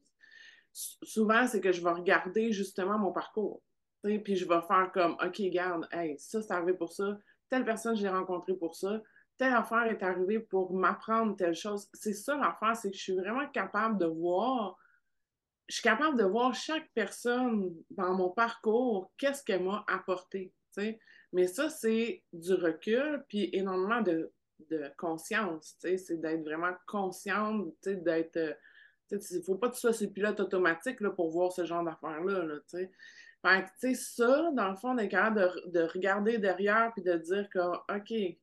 souvent, 0.72 1.46
c'est 1.46 1.60
que 1.60 1.72
je 1.72 1.82
vais 1.82 1.90
regarder 1.90 2.52
justement 2.52 2.98
mon 2.98 3.12
parcours. 3.12 3.62
Puis 4.02 4.36
je 4.36 4.46
vais 4.46 4.60
faire 4.62 4.90
comme, 4.92 5.16
OK, 5.24 5.40
garde, 5.50 5.88
hey, 5.92 6.18
ça, 6.18 6.40
c'est 6.40 6.52
arrivé 6.52 6.74
pour 6.74 6.92
ça. 6.92 7.18
Telle 7.48 7.64
personne, 7.64 7.96
je 7.96 8.02
l'ai 8.02 8.08
rencontrée 8.08 8.54
pour 8.54 8.76
ça 8.76 9.02
telle 9.40 9.54
affaire 9.54 9.84
est 9.86 10.02
arrivée 10.02 10.38
pour 10.38 10.74
m'apprendre 10.74 11.34
telle 11.34 11.54
chose. 11.54 11.88
C'est 11.94 12.12
ça 12.12 12.36
l'affaire, 12.36 12.76
c'est 12.76 12.90
que 12.90 12.96
je 12.98 13.02
suis 13.02 13.16
vraiment 13.16 13.48
capable 13.48 13.96
de 13.96 14.04
voir, 14.04 14.76
je 15.66 15.76
suis 15.76 15.82
capable 15.82 16.18
de 16.18 16.24
voir 16.24 16.54
chaque 16.54 16.90
personne 16.92 17.74
dans 17.88 18.12
mon 18.12 18.28
parcours, 18.28 19.10
qu'est-ce 19.16 19.42
qu'elle 19.42 19.64
m'a 19.64 19.82
apporté. 19.88 20.52
Mais 21.32 21.46
ça, 21.46 21.70
c'est 21.70 22.22
du 22.34 22.52
recul, 22.52 23.24
puis 23.28 23.48
énormément 23.54 24.02
de, 24.02 24.30
conscience. 24.98 25.74
C'est 25.78 26.20
d'être 26.20 26.44
vraiment 26.44 26.74
consciente, 26.86 27.72
d'être. 27.86 28.36
Euh, 28.36 28.52
il 29.10 29.38
ne 29.38 29.42
faut 29.42 29.56
pas 29.56 29.70
que 29.70 29.74
tu 29.74 29.80
sois 29.80 29.94
sur 29.94 30.12
pilote 30.12 30.38
automatique 30.38 31.00
là, 31.00 31.08
pour 31.08 31.30
voir 31.30 31.50
ce 31.50 31.64
genre 31.64 31.82
d'affaires-là. 31.82 32.42
Là, 32.44 32.56
fait 32.68 33.64
que, 33.80 33.94
ça, 33.94 34.50
dans 34.52 34.68
le 34.68 34.76
fond, 34.76 34.90
on 34.90 34.98
est 34.98 35.08
capable 35.08 35.40
de, 35.40 35.80
de 35.80 35.86
regarder 35.86 36.36
derrière 36.36 36.92
puis 36.92 37.02
de 37.02 37.14
dire 37.14 37.48
que, 37.48 37.58
OK, 37.58 38.38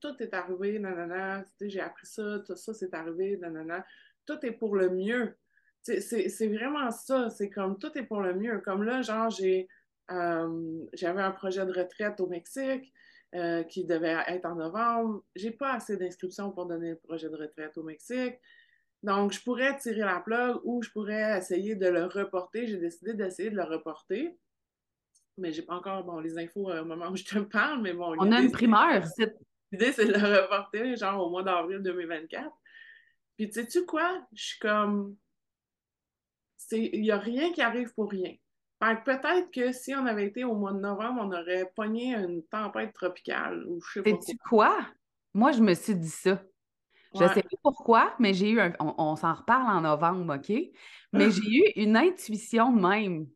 tout 0.00 0.14
est 0.20 0.34
arrivé, 0.34 0.78
nanana, 0.78 1.44
j'ai 1.60 1.80
appris 1.80 2.06
ça, 2.06 2.40
tout 2.46 2.56
ça 2.56 2.74
c'est 2.74 2.94
arrivé, 2.94 3.36
nanana. 3.36 3.84
Tout 4.24 4.44
est 4.44 4.52
pour 4.52 4.76
le 4.76 4.90
mieux. 4.90 5.36
C'est 5.82 6.48
vraiment 6.48 6.90
ça, 6.90 7.30
c'est 7.30 7.50
comme 7.50 7.78
tout 7.78 7.96
est 7.96 8.02
pour 8.04 8.20
le 8.20 8.34
mieux. 8.34 8.60
Comme 8.60 8.82
là, 8.82 9.02
genre, 9.02 9.30
j'ai 9.30 9.68
euh, 10.10 10.84
j'avais 10.92 11.22
un 11.22 11.32
projet 11.32 11.64
de 11.66 11.72
retraite 11.72 12.20
au 12.20 12.28
Mexique 12.28 12.92
euh, 13.34 13.64
qui 13.64 13.84
devait 13.84 14.16
être 14.28 14.46
en 14.46 14.54
novembre. 14.54 15.24
J'ai 15.34 15.50
pas 15.50 15.74
assez 15.74 15.96
d'inscriptions 15.96 16.52
pour 16.52 16.66
donner 16.66 16.90
le 16.90 16.96
projet 16.96 17.28
de 17.28 17.36
retraite 17.36 17.76
au 17.76 17.82
Mexique. 17.82 18.36
Donc, 19.02 19.32
je 19.32 19.42
pourrais 19.42 19.76
tirer 19.78 20.00
la 20.00 20.20
plug 20.20 20.58
ou 20.64 20.82
je 20.82 20.90
pourrais 20.90 21.38
essayer 21.38 21.74
de 21.74 21.86
le 21.86 22.04
reporter. 22.04 22.66
J'ai 22.66 22.78
décidé 22.78 23.14
d'essayer 23.14 23.50
de 23.50 23.56
le 23.56 23.64
reporter. 23.64 24.36
Mais 25.38 25.52
j'ai 25.52 25.62
pas 25.62 25.74
encore 25.74 26.02
bon, 26.04 26.18
les 26.20 26.38
infos 26.38 26.70
euh, 26.70 26.82
au 26.82 26.84
moment 26.86 27.10
où 27.10 27.16
je 27.16 27.24
te 27.24 27.38
parle, 27.52 27.82
mais 27.82 27.92
bon. 27.92 28.14
On 28.18 28.32
a 28.32 28.40
une 28.40 28.52
primeur. 28.52 29.04
L'idée, 29.72 29.92
c'est 29.92 30.06
de 30.06 30.12
le 30.12 30.42
reporter 30.42 30.96
genre 30.96 31.26
au 31.26 31.30
mois 31.30 31.42
d'avril 31.42 31.80
2024. 31.82 32.50
Puis, 33.36 33.48
tu 33.48 33.54
sais-tu 33.54 33.84
quoi? 33.84 34.20
Je 34.32 34.44
suis 34.44 34.58
comme. 34.58 35.16
Il 36.72 37.02
n'y 37.02 37.10
a 37.10 37.18
rien 37.18 37.52
qui 37.52 37.62
arrive 37.62 37.92
pour 37.94 38.10
rien. 38.10 38.34
Fait 38.82 38.96
que 38.96 39.04
peut-être 39.04 39.50
que 39.50 39.72
si 39.72 39.94
on 39.94 40.04
avait 40.04 40.26
été 40.26 40.44
au 40.44 40.54
mois 40.54 40.72
de 40.72 40.80
novembre, 40.80 41.22
on 41.22 41.32
aurait 41.32 41.70
pogné 41.74 42.14
une 42.14 42.42
tempête 42.44 42.92
tropicale 42.92 43.64
ou 43.66 43.80
je 43.80 44.00
sais 44.00 44.02
pas. 44.02 44.20
Sais-tu 44.20 44.36
quoi? 44.48 44.76
Moi, 45.32 45.52
je 45.52 45.60
me 45.60 45.74
suis 45.74 45.94
dit 45.94 46.08
ça. 46.08 46.42
Je 47.14 47.24
ne 47.24 47.28
sais 47.28 47.42
pas 47.42 47.58
pourquoi, 47.62 48.14
mais 48.18 48.34
j'ai 48.34 48.50
eu 48.50 48.60
un. 48.60 48.72
On, 48.78 49.16
s'en 49.16 49.32
reparle 49.32 49.74
en 49.74 49.80
novembre, 49.80 50.36
OK? 50.36 50.52
Mais 51.12 51.30
j'ai 51.30 51.48
eu 51.48 51.72
une 51.76 51.96
intuition 51.96 52.70
même. 52.72 53.26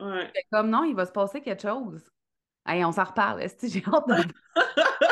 Ouais. 0.00 0.32
Comme 0.52 0.70
non, 0.70 0.84
il 0.84 0.94
va 0.94 1.06
se 1.06 1.12
passer 1.12 1.40
quelque 1.40 1.62
chose. 1.62 2.08
Allez, 2.64 2.84
on 2.84 2.92
s'en 2.92 3.04
reparle. 3.04 3.42
Est-ce 3.42 3.56
que 3.56 3.68
j'ai 3.68 3.82
hâte 3.84 4.08
de. 4.08 4.14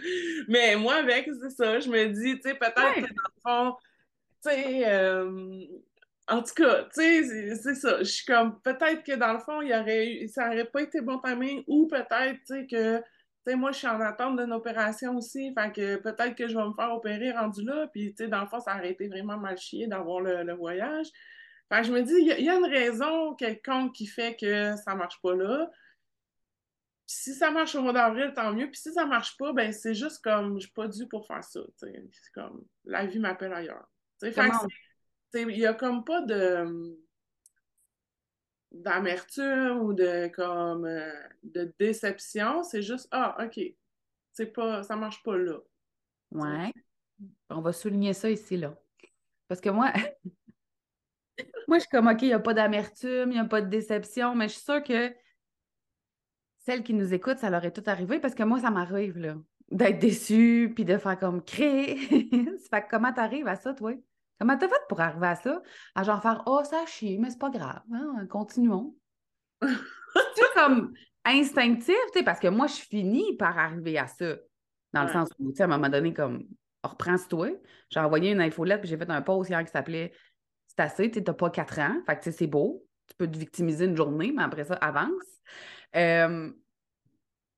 mais 0.48 0.76
moi, 0.76 0.96
avec, 0.96 1.28
c'est 1.40 1.50
ça. 1.50 1.80
Je 1.80 1.88
me 1.88 2.06
dis, 2.06 2.36
tu 2.36 2.48
sais, 2.48 2.54
peut-être 2.54 2.94
que 2.94 3.00
dans 3.00 3.06
le 3.06 3.40
fond, 3.42 3.76
tu 4.42 4.50
sais, 4.50 4.82
euh, 4.86 5.64
en 6.28 6.42
tout 6.42 6.54
cas, 6.54 6.84
tu 6.94 7.00
sais, 7.00 7.56
c'est 7.56 7.74
ça. 7.74 7.98
Je 7.98 8.04
suis 8.04 8.26
comme, 8.26 8.60
peut-être 8.60 9.02
que 9.02 9.16
dans 9.16 9.32
le 9.32 9.38
fond, 9.38 9.62
il 9.62 9.68
y 9.70 9.74
aurait 9.74 10.26
ça 10.28 10.48
n'aurait 10.48 10.66
pas 10.66 10.82
été 10.82 11.00
bon 11.00 11.18
timing 11.18 11.64
ou 11.66 11.86
peut-être, 11.86 12.38
tu 12.46 12.54
sais, 12.54 12.66
que, 12.66 12.98
tu 12.98 13.04
sais, 13.46 13.56
moi, 13.56 13.72
je 13.72 13.78
suis 13.78 13.86
en 13.86 14.00
attente 14.00 14.38
d'une 14.38 14.52
opération 14.52 15.16
aussi. 15.16 15.54
Fait 15.54 15.72
que 15.72 15.96
peut-être 15.96 16.34
que 16.34 16.48
je 16.48 16.56
vais 16.56 16.64
me 16.64 16.74
faire 16.74 16.92
opérer 16.92 17.32
rendu 17.32 17.64
là. 17.64 17.86
Puis, 17.92 18.14
tu 18.14 18.24
sais, 18.24 18.28
dans 18.28 18.42
le 18.42 18.46
fond, 18.46 18.60
ça 18.60 18.76
aurait 18.76 18.90
été 18.92 19.08
vraiment 19.08 19.38
mal 19.38 19.56
chié 19.56 19.86
d'avoir 19.86 20.20
le, 20.20 20.52
voyage. 20.54 21.06
Fait 21.72 21.80
que 21.80 21.86
je 21.86 21.92
me 21.92 22.02
dis, 22.02 22.14
il 22.18 22.44
y, 22.44 22.50
a 22.50 22.54
une 22.54 22.64
raison 22.64 23.34
quelconque 23.34 23.94
qui 23.94 24.06
fait 24.06 24.36
que 24.38 24.74
ça 24.76 24.94
marche 24.94 25.20
pas 25.22 25.34
là. 25.34 25.70
Puis 27.08 27.16
si 27.16 27.34
ça 27.34 27.50
marche 27.50 27.74
au 27.74 27.80
mois 27.80 27.94
d'avril, 27.94 28.34
tant 28.34 28.52
mieux. 28.52 28.66
Puis 28.70 28.80
si 28.80 28.92
ça 28.92 29.06
marche 29.06 29.38
pas, 29.38 29.54
ben 29.54 29.72
c'est 29.72 29.94
juste 29.94 30.22
comme, 30.22 30.56
je 30.56 30.66
suis 30.66 30.74
pas 30.74 30.88
dû 30.88 31.08
pour 31.08 31.26
faire 31.26 31.42
ça. 31.42 31.60
C'est 31.76 31.90
comme, 32.34 32.66
la 32.84 33.06
vie 33.06 33.18
m'appelle 33.18 33.54
ailleurs. 33.54 33.88
Fait 34.20 34.34
il 35.34 35.58
y 35.58 35.66
a 35.66 35.72
comme 35.72 36.04
pas 36.04 36.20
de 36.22 36.98
d'amertume 38.72 39.78
ou 39.80 39.94
de 39.94 40.28
comme 40.34 40.84
euh, 40.84 41.10
de 41.44 41.72
déception, 41.78 42.62
c'est 42.62 42.82
juste 42.82 43.08
ah 43.10 43.42
OK, 43.42 43.58
c'est 44.32 44.52
pas 44.52 44.82
ça 44.82 44.94
marche 44.94 45.22
pas 45.22 45.38
là. 45.38 45.58
Ouais. 46.32 46.72
On 47.48 47.62
va 47.62 47.72
souligner 47.72 48.12
ça 48.12 48.28
ici 48.28 48.58
là. 48.58 48.74
Parce 49.46 49.62
que 49.62 49.70
moi 49.70 49.92
moi 51.68 51.78
je 51.78 51.80
suis 51.80 51.90
comme 51.90 52.08
OK, 52.08 52.20
il 52.20 52.28
n'y 52.28 52.34
a 52.34 52.38
pas 52.38 52.52
d'amertume, 52.52 53.30
il 53.30 53.34
n'y 53.34 53.38
a 53.38 53.46
pas 53.46 53.62
de 53.62 53.70
déception, 53.70 54.34
mais 54.34 54.48
je 54.48 54.54
suis 54.54 54.64
sûre 54.64 54.82
que 54.82 55.14
celles 56.68 56.82
qui 56.82 56.92
nous 56.92 57.14
écoutent, 57.14 57.38
ça 57.38 57.48
leur 57.48 57.64
est 57.64 57.72
tout 57.72 57.82
arrivé 57.86 58.20
parce 58.20 58.34
que 58.34 58.42
moi 58.42 58.60
ça 58.60 58.70
m'arrive 58.70 59.16
là 59.16 59.36
d'être 59.70 59.98
déçue 59.98 60.70
puis 60.74 60.84
de 60.84 60.98
faire 60.98 61.18
comme 61.18 61.42
créer. 61.42 61.96
fait 61.96 62.82
que 62.82 62.90
comment 62.90 63.12
t'arrives 63.12 63.48
à 63.48 63.56
ça 63.56 63.72
toi? 63.72 63.92
Comment 64.38 64.56
t'as 64.56 64.68
fait 64.68 64.80
pour 64.86 65.00
arriver 65.00 65.28
à 65.28 65.36
ça? 65.36 65.62
À 65.94 66.02
genre 66.02 66.20
faire 66.20 66.42
Oh, 66.46 66.60
ça 66.64 66.84
chie, 66.86 67.18
mais 67.18 67.30
c'est 67.30 67.38
pas 67.38 67.48
grave, 67.48 67.82
hein, 67.92 68.26
continuons. 68.28 68.94
c'est 69.62 70.54
comme 70.54 70.92
instinctif, 71.24 71.96
tu 72.12 72.18
sais, 72.18 72.24
parce 72.24 72.38
que 72.38 72.48
moi, 72.48 72.66
je 72.66 72.74
finis 72.74 73.36
par 73.36 73.58
arriver 73.58 73.98
à 73.98 74.06
ça. 74.06 74.36
Dans 74.92 75.04
le 75.04 75.08
sens 75.08 75.28
où, 75.38 75.50
tu 75.50 75.56
sais, 75.56 75.62
à 75.62 75.66
un 75.66 75.68
moment 75.68 75.88
donné, 75.88 76.14
comme 76.14 76.44
reprends-toi. 76.84 77.48
J'ai 77.90 78.00
envoyé 78.00 78.30
une 78.30 78.40
infolette, 78.40 78.80
puis 78.80 78.88
j'ai 78.88 78.96
fait 78.96 79.10
un 79.10 79.22
post 79.22 79.50
hier 79.50 79.64
qui 79.64 79.72
s'appelait 79.72 80.12
C'est 80.68 80.80
assez, 80.80 81.10
tu 81.10 81.20
n'as 81.20 81.32
pas 81.32 81.50
quatre 81.50 81.78
ans, 81.80 82.00
fait 82.06 82.16
que 82.16 82.22
tu 82.22 82.30
sais, 82.30 82.38
c'est 82.38 82.46
beau. 82.46 82.84
Tu 83.08 83.16
peux 83.16 83.30
te 83.30 83.36
victimiser 83.36 83.86
une 83.86 83.96
journée, 83.96 84.32
mais 84.34 84.42
après 84.42 84.64
ça, 84.64 84.74
avance. 84.74 85.24
Euh, 85.96 86.50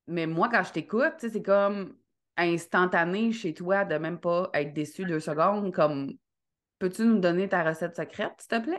mais 0.06 0.26
moi, 0.26 0.48
quand 0.48 0.62
je 0.64 0.72
t'écoute, 0.72 1.14
c'est 1.18 1.42
comme 1.42 1.96
instantané 2.36 3.32
chez 3.32 3.54
toi 3.54 3.84
de 3.84 3.96
même 3.96 4.18
pas 4.18 4.50
être 4.54 4.72
déçu 4.72 5.04
deux 5.04 5.20
secondes, 5.20 5.72
comme 5.72 6.16
Peux-tu 6.80 7.04
nous 7.04 7.18
donner 7.18 7.46
ta 7.46 7.62
recette 7.62 7.94
secrète, 7.94 8.32
s'il 8.38 8.48
te 8.48 8.64
plaît? 8.64 8.78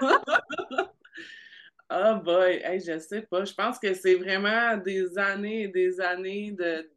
oh 1.90 2.16
boy, 2.24 2.62
je 2.80 2.98
sais 2.98 3.22
pas. 3.30 3.44
Je 3.44 3.52
pense 3.52 3.78
que 3.78 3.92
c'est 3.92 4.14
vraiment 4.14 4.78
des 4.78 5.18
années 5.18 5.64
et 5.64 5.68
des 5.68 6.00
années 6.00 6.52
de, 6.52 6.90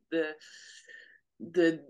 de, 1.42 1.82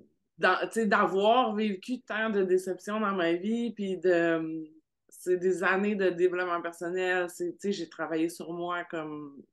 d'avoir 0.86 1.54
vécu 1.54 2.02
tant 2.02 2.32
de 2.32 2.44
déceptions 2.44 3.00
dans 3.00 3.14
ma 3.14 3.34
vie, 3.34 3.72
puis 3.72 3.98
de 3.98 4.68
c'est 5.10 5.38
des 5.38 5.64
années 5.64 5.96
de 5.96 6.10
développement 6.10 6.62
personnel. 6.64 7.28
J'ai 7.64 7.88
travaillé 7.88 8.30
sur 8.30 8.52
moi 8.52 8.84
comme 8.86 9.44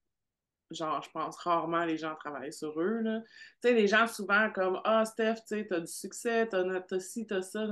genre, 0.71 1.03
je 1.03 1.11
pense 1.11 1.37
rarement 1.39 1.85
les 1.85 1.97
gens 1.97 2.15
travaillent 2.17 2.53
sur 2.53 2.81
eux. 2.81 3.03
Tu 3.05 3.69
sais, 3.69 3.75
les 3.75 3.87
gens 3.87 4.07
souvent 4.07 4.51
comme 4.51 4.81
Ah, 4.85 5.05
Steph, 5.05 5.37
tu 5.49 5.67
t'as 5.67 5.81
du 5.81 5.87
succès, 5.87 6.49
t'as, 6.49 6.65
as 6.91 7.01
ci, 7.01 7.27
t'as 7.27 7.43
ça, 7.43 7.67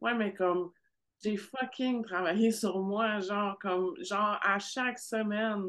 Ouais, 0.00 0.14
mais 0.14 0.34
comme 0.34 0.70
j'ai 1.22 1.36
fucking 1.36 2.04
travaillé 2.04 2.50
sur 2.52 2.80
moi, 2.80 3.20
genre 3.20 3.58
comme 3.58 3.94
genre 4.02 4.38
à 4.42 4.58
chaque 4.58 4.98
semaine, 4.98 5.64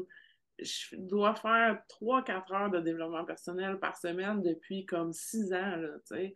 je 0.58 0.96
dois 0.96 1.34
faire 1.34 1.82
3-4 1.88 2.52
heures 2.52 2.70
de 2.70 2.80
développement 2.80 3.24
personnel 3.24 3.78
par 3.78 3.96
semaine 3.96 4.42
depuis 4.42 4.86
comme 4.86 5.12
6 5.12 5.52
ans, 5.52 5.76
tu 6.08 6.16
sais. 6.16 6.34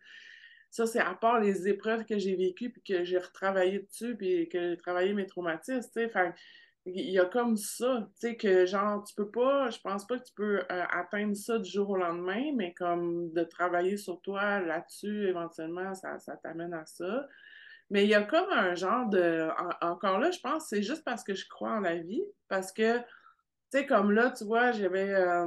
Ça, 0.71 0.87
c'est 0.87 1.01
à 1.01 1.15
part 1.15 1.41
les 1.41 1.67
épreuves 1.67 2.05
que 2.05 2.17
j'ai 2.19 2.37
vécues, 2.37 2.71
puis 2.71 2.83
que 2.83 3.03
j'ai 3.03 3.19
retravaillé 3.19 3.81
dessus, 3.81 4.17
puis 4.17 4.49
que 4.49 4.71
j'ai 4.71 4.77
travaillé 4.77 5.13
mes 5.15 5.27
traumatismes, 5.27 5.81
tu 5.93 6.09
sais. 6.09 6.13
Il 6.95 7.11
y 7.11 7.19
a 7.19 7.25
comme 7.27 7.57
ça, 7.57 8.09
tu 8.15 8.29
sais, 8.29 8.37
que 8.37 8.67
genre, 8.67 9.05
tu 9.05 9.15
peux 9.15 9.31
pas, 9.31 9.71
je 9.71 9.79
pense 9.81 10.07
pas 10.07 10.19
que 10.19 10.25
tu 10.25 10.35
peux 10.35 10.59
euh, 10.59 10.85
atteindre 10.91 11.35
ça 11.35 11.59
du 11.59 11.71
jour 11.71 11.91
au 11.91 11.97
lendemain, 11.97 12.53
mais 12.57 12.75
comme 12.75 13.33
de 13.33 13.45
travailler 13.45 13.97
sur 13.97 14.21
toi 14.21 14.61
là-dessus, 14.61 15.29
éventuellement, 15.29 15.95
ça, 15.95 16.19
ça 16.19 16.37
t'amène 16.37 16.75
à 16.75 16.87
ça. 16.87 17.27
Mais 17.91 18.05
il 18.05 18.11
y 18.11 18.15
a 18.15 18.23
comme 18.23 18.51
un 18.51 18.75
genre 18.75 19.09
de. 19.09 19.49
encore 19.81 20.19
là, 20.19 20.31
je 20.31 20.41
pense 20.41 20.69
c'est 20.69 20.83
juste 20.83 21.05
parce 21.05 21.25
que 21.25 21.35
je 21.35 21.49
crois 21.49 21.73
en 21.73 21.81
la 21.81 21.97
vie. 21.97 22.23
Parce 22.49 22.73
que, 22.73 22.99
tu 22.99 23.05
sais, 23.73 23.87
comme 23.87 24.13
là, 24.13 24.31
tu 24.31 24.45
vois, 24.45 24.73
j'avais. 24.73 25.13
Euh, 25.15 25.47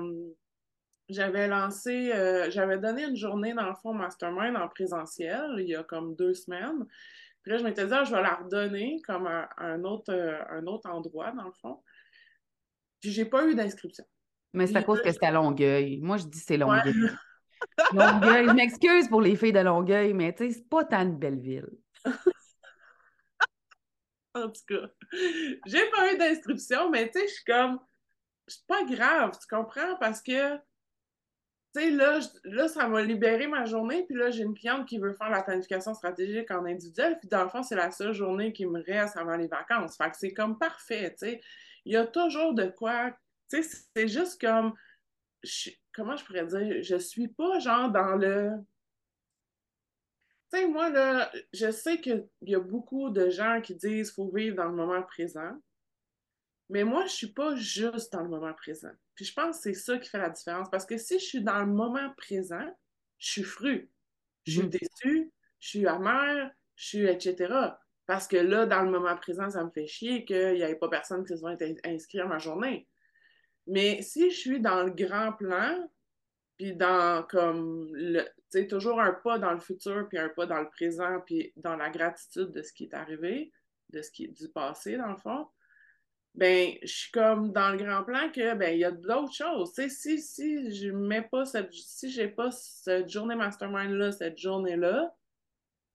j'avais 1.09 1.47
lancé, 1.47 2.11
euh, 2.13 2.49
j'avais 2.49 2.77
donné 2.77 3.03
une 3.03 3.15
journée 3.15 3.53
dans 3.53 3.67
le 3.67 3.75
fond 3.75 3.93
mastermind 3.93 4.55
en 4.55 4.69
présentiel 4.69 5.55
il 5.57 5.67
y 5.67 5.75
a 5.75 5.83
comme 5.83 6.15
deux 6.15 6.33
semaines. 6.33 6.85
Puis 7.43 7.51
là, 7.51 7.57
je 7.57 7.63
m'étais 7.63 7.85
dit, 7.85 7.93
ah, 7.93 8.03
je 8.05 8.15
vais 8.15 8.21
la 8.21 8.35
redonner 8.35 9.01
comme 9.05 9.27
un, 9.27 9.83
autre, 9.83 10.13
euh, 10.13 10.41
un 10.49 10.65
autre 10.65 10.89
endroit, 10.89 11.31
dans 11.31 11.43
le 11.43 11.51
fond. 11.61 11.83
Puis 13.01 13.11
j'ai 13.11 13.25
pas 13.25 13.45
eu 13.45 13.53
d'inscription. 13.53 14.05
Mais 14.53 14.65
c'est 14.65 14.77
à 14.77 14.83
cause 14.83 15.01
que 15.01 15.11
c'était 15.11 15.25
à 15.25 15.31
Longueuil. 15.31 15.99
Moi, 16.01 16.17
je 16.17 16.25
dis 16.25 16.39
c'est 16.39 16.57
Longueuil. 16.57 16.93
Longueuil, 17.93 18.47
je 18.47 18.53
m'excuse 18.53 19.07
pour 19.09 19.21
les 19.21 19.35
filles 19.35 19.51
de 19.51 19.59
Longueuil, 19.59 20.13
mais 20.13 20.33
tu 20.33 20.45
sais, 20.45 20.51
c'est 20.59 20.69
pas 20.69 20.85
tant 20.85 21.01
une 21.01 21.17
belle 21.17 21.39
ville. 21.39 21.69
en 24.35 24.49
tout 24.49 24.61
cas, 24.67 24.87
j'ai 25.65 25.89
pas 25.91 26.13
eu 26.13 26.17
d'instruction, 26.17 26.89
mais 26.89 27.09
tu 27.09 27.19
sais, 27.19 27.27
je 27.27 27.33
suis 27.33 27.43
comme, 27.45 27.79
c'est 28.47 28.65
pas 28.67 28.83
grave, 28.83 29.31
tu 29.39 29.47
comprends? 29.53 29.97
Parce 29.99 30.21
que, 30.21 30.57
tu 31.75 31.81
sais, 31.81 31.89
là, 31.89 32.19
là, 32.43 32.67
ça 32.67 32.87
va 32.87 33.01
libérer 33.01 33.47
ma 33.47 33.65
journée, 33.65 34.05
puis 34.05 34.15
là, 34.15 34.29
j'ai 34.29 34.43
une 34.43 34.53
cliente 34.53 34.87
qui 34.87 34.99
veut 34.99 35.13
faire 35.13 35.29
la 35.29 35.41
planification 35.41 35.93
stratégique 35.93 36.51
en 36.51 36.65
individuel, 36.65 37.17
puis 37.19 37.27
dans 37.29 37.43
le 37.43 37.49
fond, 37.49 37.63
c'est 37.63 37.75
la 37.75 37.91
seule 37.91 38.13
journée 38.13 38.53
qui 38.53 38.65
me 38.65 38.83
reste 38.83 39.17
avant 39.17 39.35
les 39.37 39.47
vacances. 39.47 39.97
Fait 39.97 40.09
que 40.11 40.17
c'est 40.17 40.33
comme 40.33 40.57
parfait, 40.59 41.11
tu 41.11 41.27
sais. 41.27 41.41
Il 41.85 41.93
y 41.93 41.97
a 41.97 42.05
toujours 42.05 42.53
de 42.53 42.65
quoi, 42.65 43.11
tu 43.49 43.63
sais, 43.63 43.77
c'est 43.95 44.07
juste 44.07 44.39
comme, 44.39 44.73
comment 45.93 46.15
je 46.15 46.25
pourrais 46.25 46.45
dire, 46.45 46.83
je 46.83 46.97
suis 46.97 47.27
pas 47.27 47.59
genre 47.59 47.89
dans 47.91 48.15
le 48.15 48.51
tu 50.53 50.59
sais, 50.59 50.67
moi, 50.67 50.89
là, 50.89 51.31
je 51.51 51.71
sais 51.71 51.99
qu'il 51.99 52.27
y 52.41 52.53
a 52.53 52.59
beaucoup 52.59 53.09
de 53.09 53.27
gens 53.31 53.59
qui 53.59 53.73
disent 53.73 54.11
qu'il 54.11 54.23
faut 54.23 54.31
vivre 54.31 54.55
dans 54.55 54.69
le 54.69 54.75
moment 54.75 55.01
présent. 55.01 55.59
Mais 56.69 56.83
moi, 56.83 57.05
je 57.07 57.11
suis 57.11 57.33
pas 57.33 57.55
juste 57.55 58.13
dans 58.13 58.21
le 58.21 58.29
moment 58.29 58.53
présent. 58.53 58.91
Puis 59.15 59.25
je 59.25 59.33
pense 59.33 59.57
que 59.57 59.63
c'est 59.63 59.73
ça 59.73 59.97
qui 59.97 60.09
fait 60.09 60.17
la 60.17 60.29
différence. 60.29 60.69
Parce 60.69 60.85
que 60.85 60.97
si 60.97 61.19
je 61.19 61.23
suis 61.23 61.43
dans 61.43 61.59
le 61.59 61.71
moment 61.71 62.11
présent, 62.17 62.65
je 63.19 63.31
suis 63.31 63.43
fru. 63.43 63.89
Je 64.45 64.51
suis 64.59 64.63
mm. 64.63 64.69
déçue, 64.69 65.31
je 65.59 65.67
suis 65.67 65.87
amère, 65.87 66.51
je 66.75 66.85
suis 66.85 67.05
etc. 67.05 67.53
Parce 68.05 68.27
que 68.27 68.37
là, 68.37 68.65
dans 68.65 68.81
le 68.81 68.91
moment 68.91 69.15
présent, 69.15 69.49
ça 69.49 69.63
me 69.63 69.69
fait 69.69 69.87
chier 69.87 70.25
qu'il 70.25 70.55
n'y 70.55 70.61
ait 70.61 70.75
pas 70.75 70.89
personne 70.89 71.23
qui 71.23 71.29
se 71.29 71.37
soit 71.37 71.57
inscrit 71.85 72.19
à 72.19 72.25
ma 72.25 72.39
journée. 72.39 72.87
Mais 73.67 74.01
si 74.01 74.29
je 74.29 74.35
suis 74.35 74.59
dans 74.59 74.83
le 74.83 74.91
grand 74.91 75.31
plan, 75.33 75.87
puis 76.57 76.75
dans 76.75 77.23
comme 77.23 77.89
le 77.93 78.23
tu 78.23 78.59
sais 78.59 78.67
toujours 78.67 79.01
un 79.01 79.13
pas 79.13 79.39
dans 79.39 79.51
le 79.51 79.59
futur 79.59 80.07
puis 80.07 80.17
un 80.17 80.29
pas 80.29 80.45
dans 80.45 80.61
le 80.61 80.69
présent 80.69 81.19
puis 81.25 81.51
dans 81.55 81.75
la 81.75 81.89
gratitude 81.89 82.51
de 82.51 82.61
ce 82.61 82.71
qui 82.73 82.83
est 82.83 82.93
arrivé 82.93 83.51
de 83.89 84.01
ce 84.01 84.11
qui 84.11 84.25
est 84.25 84.27
du 84.27 84.49
passé 84.49 84.97
dans 84.97 85.09
le 85.09 85.17
fond 85.17 85.47
ben 86.35 86.73
je 86.81 86.87
suis 86.87 87.11
comme 87.11 87.51
dans 87.51 87.69
le 87.69 87.77
grand 87.77 88.03
plan 88.03 88.31
que 88.31 88.55
ben 88.55 88.73
il 88.73 88.79
y 88.79 88.85
a 88.85 88.91
d'autres 88.91 89.33
choses. 89.33 89.73
Tu 89.73 89.83
sais 89.83 89.89
si 89.89 90.19
si 90.19 90.75
je 90.75 90.89
mets 90.89 91.21
pas 91.21 91.45
cette 91.45 91.71
si 91.71 92.09
j'ai 92.09 92.27
pas 92.27 92.49
cette 92.51 93.09
journée 93.09 93.35
mastermind 93.35 93.91
là 93.91 94.11
cette 94.11 94.37
journée 94.37 94.75
là 94.75 95.13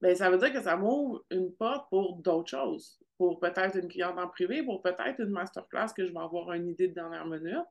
ben 0.00 0.14
ça 0.14 0.30
veut 0.30 0.38
dire 0.38 0.52
que 0.52 0.62
ça 0.62 0.76
m'ouvre 0.76 1.24
une 1.30 1.52
porte 1.54 1.88
pour 1.90 2.16
d'autres 2.16 2.50
choses. 2.50 3.00
Pour 3.16 3.40
peut-être 3.40 3.76
une 3.76 3.88
cliente 3.88 4.18
en 4.18 4.28
privé 4.28 4.62
pour 4.62 4.82
peut-être 4.82 5.20
une 5.20 5.30
masterclass 5.30 5.92
que 5.96 6.06
je 6.06 6.12
vais 6.12 6.20
avoir 6.20 6.52
une 6.52 6.68
idée 6.68 6.88
de 6.88 6.94
dernière 6.94 7.26
minute. 7.26 7.66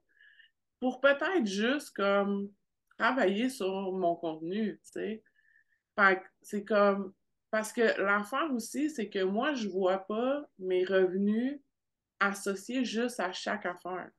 Pour 0.79 0.99
peut-être 0.99 1.45
juste 1.45 1.95
comme 1.95 2.51
travailler 2.97 3.49
sur 3.49 3.91
mon 3.93 4.15
contenu, 4.15 4.79
tu 4.83 4.91
sais. 4.91 5.23
C'est 6.41 6.63
comme 6.63 7.13
parce 7.49 7.71
que 7.71 7.99
l'affaire 8.01 8.51
aussi, 8.53 8.89
c'est 8.89 9.09
que 9.09 9.23
moi, 9.23 9.53
je 9.53 9.67
vois 9.67 9.99
pas 9.99 10.45
mes 10.59 10.83
revenus 10.83 11.59
associés 12.19 12.85
juste 12.85 13.19
à 13.19 13.31
chaque 13.31 13.65
affaire. 13.65 14.09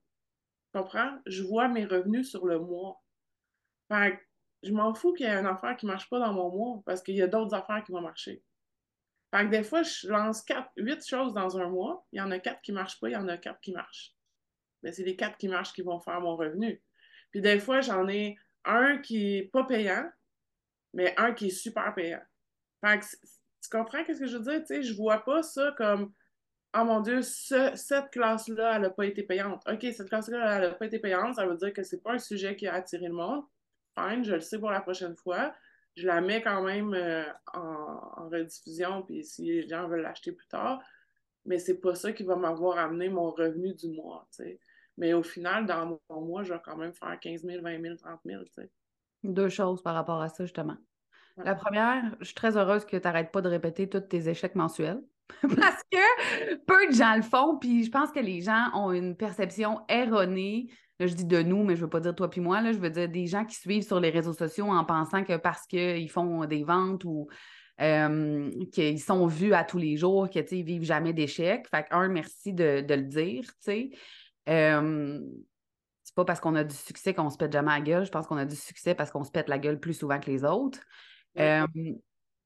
Tu 0.72 0.78
comprends? 0.78 1.18
Je 1.26 1.42
vois 1.42 1.68
mes 1.68 1.84
revenus 1.84 2.30
sur 2.30 2.46
le 2.46 2.59
mois. 2.59 3.03
Fait 3.88 4.18
je 4.62 4.72
m'en 4.72 4.92
fous 4.92 5.12
qu'il 5.12 5.26
y 5.26 5.28
ait 5.28 5.36
une 5.36 5.46
affaire 5.46 5.76
qui 5.76 5.86
marche 5.86 6.09
pas 6.11 6.18
dans 6.18 6.32
mon 6.32 6.51
mois 6.51 6.82
parce 6.84 7.03
qu'il 7.03 7.14
y 7.14 7.22
a 7.22 7.28
d'autres 7.28 7.55
affaires 7.55 7.82
qui 7.84 7.92
vont 7.92 8.01
marcher. 8.01 8.42
Fait 9.30 9.44
que 9.44 9.51
des 9.51 9.62
fois, 9.62 9.82
je 9.82 10.09
lance 10.09 10.42
quatre, 10.42 10.70
huit 10.76 11.07
choses 11.07 11.32
dans 11.34 11.59
un 11.59 11.68
mois. 11.68 12.07
Il 12.12 12.18
y 12.18 12.20
en 12.20 12.30
a 12.30 12.38
quatre 12.38 12.61
qui 12.62 12.72
marchent 12.72 12.99
pas, 12.99 13.09
il 13.09 13.12
y 13.12 13.16
en 13.16 13.28
a 13.28 13.36
quatre 13.36 13.61
qui 13.61 13.72
marchent. 13.72 14.14
Mais 14.82 14.92
c'est 14.92 15.05
les 15.05 15.16
quatre 15.16 15.36
qui 15.36 15.49
marchent 15.49 15.72
qui 15.72 15.82
vont 15.82 16.01
faire 16.01 16.20
mon 16.20 16.36
revenu. 16.36 16.82
Puis 17.30 17.40
des 17.40 17.61
fois, 17.61 17.80
j'en 17.80 18.09
ai 18.09 18.36
un 18.64 18.99
qui 18.99 19.36
est 19.36 19.53
pas 19.53 19.64
payant, 19.64 20.11
mais 20.94 21.14
un 21.18 21.32
qui 21.34 21.49
est 21.49 21.51
super 21.51 21.94
payant. 21.94 22.22
Fait 22.80 22.99
que 22.99 23.05
tu 23.05 23.68
comprends 23.70 24.05
ce 24.05 24.18
que 24.18 24.26
je 24.26 24.36
veux 24.38 24.42
dire? 24.42 24.64
Tu 24.64 24.82
sais, 24.82 24.94
vois 24.94 25.24
pas 25.24 25.42
ça 25.42 25.74
comme 25.76 26.12
Oh 26.76 26.84
mon 26.84 27.00
Dieu, 27.00 27.22
cette 27.22 28.10
classe-là, 28.10 28.76
elle 28.76 28.82
n'a 28.82 28.90
pas 28.90 29.06
été 29.06 29.22
payante. 29.22 29.62
OK, 29.66 29.80
cette 29.92 30.08
classe-là, 30.08 30.56
elle 30.56 30.70
n'a 30.70 30.74
pas 30.74 30.86
été 30.86 30.98
payante, 30.98 31.36
ça 31.36 31.46
veut 31.46 31.56
dire 31.56 31.72
que 31.72 31.82
c'est 31.82 32.02
pas 32.02 32.12
un 32.12 32.18
sujet 32.18 32.56
qui 32.56 32.66
a 32.66 32.74
attiré 32.74 33.06
le 33.06 33.14
monde. 33.14 33.44
Fine, 33.98 34.22
je 34.22 34.34
le 34.34 34.40
sais 34.40 34.58
pour 34.58 34.70
la 34.70 34.80
prochaine 34.80 35.16
fois. 35.16 35.54
Je 35.96 36.06
la 36.06 36.20
mets 36.20 36.42
quand 36.42 36.62
même 36.62 36.92
euh, 36.94 37.24
en, 37.54 38.28
rediffusion, 38.28 39.02
puis 39.02 39.24
si 39.24 39.44
les 39.44 39.66
gens 39.66 39.88
veulent 39.88 40.02
l'acheter 40.02 40.32
plus 40.32 40.46
tard. 40.46 40.80
Mais 41.46 41.58
c'est 41.58 41.80
pas 41.80 41.94
ça 41.94 42.12
qui 42.12 42.22
va 42.22 42.36
m'avoir 42.36 42.78
amené 42.78 43.08
mon 43.08 43.30
revenu 43.30 43.74
du 43.74 43.88
mois, 43.88 44.28
tu 44.30 44.44
sais. 44.44 44.60
Mais 44.98 45.14
au 45.14 45.22
final, 45.22 45.64
dans 45.64 45.98
mon 46.10 46.20
mois, 46.20 46.42
je 46.42 46.52
vais 46.52 46.60
quand 46.62 46.76
même 46.76 46.92
faire 46.92 47.18
15 47.18 47.44
000, 47.44 47.62
20 47.62 47.80
000, 47.80 47.96
30 47.96 48.20
000, 48.24 48.44
tu 48.44 48.52
sais. 48.52 48.70
Deux 49.24 49.48
choses 49.48 49.82
par 49.82 49.94
rapport 49.94 50.20
à 50.20 50.28
ça, 50.28 50.44
justement. 50.44 50.76
La 51.38 51.54
première, 51.54 52.16
je 52.20 52.26
suis 52.26 52.34
très 52.34 52.56
heureuse 52.56 52.84
que 52.84 52.96
tu 52.96 53.02
n'arrêtes 53.02 53.30
pas 53.30 53.40
de 53.40 53.48
répéter 53.48 53.88
tous 53.88 54.00
tes 54.00 54.28
échecs 54.28 54.56
mensuels. 54.56 55.02
Parce 55.43 55.83
que 55.91 56.55
peu 56.64 56.89
de 56.89 56.95
gens 56.95 57.16
le 57.16 57.22
font, 57.22 57.59
puis 57.59 57.85
je 57.85 57.91
pense 57.91 58.11
que 58.11 58.20
les 58.20 58.41
gens 58.41 58.70
ont 58.74 58.93
une 58.93 59.16
perception 59.16 59.81
erronée. 59.89 60.68
Là, 60.99 61.07
je 61.07 61.14
dis 61.14 61.24
de 61.24 61.43
nous, 61.43 61.62
mais 61.62 61.76
je 61.76 61.81
ne 61.81 61.85
veux 61.85 61.91
pas 61.91 62.01
dire 62.01 62.14
toi 62.14 62.29
puis 62.29 62.41
moi. 62.41 62.61
Là, 62.61 62.72
je 62.72 62.79
veux 62.79 62.91
dire 62.91 63.09
des 63.09 63.26
gens 63.26 63.45
qui 63.45 63.55
suivent 63.55 63.87
sur 63.87 64.01
les 64.01 64.11
réseaux 64.11 64.33
sociaux 64.33 64.66
en 64.66 64.85
pensant 64.85 65.22
que 65.24 65.37
parce 65.37 65.66
qu'ils 65.66 66.11
font 66.11 66.45
des 66.45 66.64
ventes 66.64 67.05
ou 67.05 67.29
euh, 67.81 68.51
qu'ils 68.72 69.01
sont 69.01 69.26
vus 69.26 69.55
à 69.55 69.62
tous 69.62 69.79
les 69.79 69.97
jours, 69.97 70.29
qu'ils 70.29 70.43
ne 70.43 70.64
vivent 70.64 70.83
jamais 70.83 71.12
d'échecs. 71.12 71.68
Fait 71.70 71.87
un, 71.91 72.09
merci 72.09 72.53
de, 72.53 72.85
le 72.89 73.03
dire. 73.03 73.45
tu 73.64 73.93
Euh, 74.49 75.20
c'est 76.03 76.14
pas 76.14 76.24
parce 76.24 76.41
qu'on 76.41 76.55
a 76.57 76.64
du 76.64 76.74
succès 76.74 77.14
qu'on 77.14 77.31
se 77.31 77.37
pète 77.37 77.53
jamais 77.53 77.70
la 77.70 77.81
gueule. 77.81 78.05
Je 78.05 78.11
pense 78.11 78.26
qu'on 78.26 78.39
a 78.39 78.47
du 78.47 78.57
succès 78.57 78.95
parce 78.95 79.11
qu'on 79.11 79.22
se 79.22 79.31
pète 79.31 79.49
la 79.49 79.59
gueule 79.59 79.79
plus 79.79 79.95
souvent 79.95 80.18
que 80.18 80.31
les 80.31 80.43
autres. 80.43 80.81
Euh, 81.39 81.66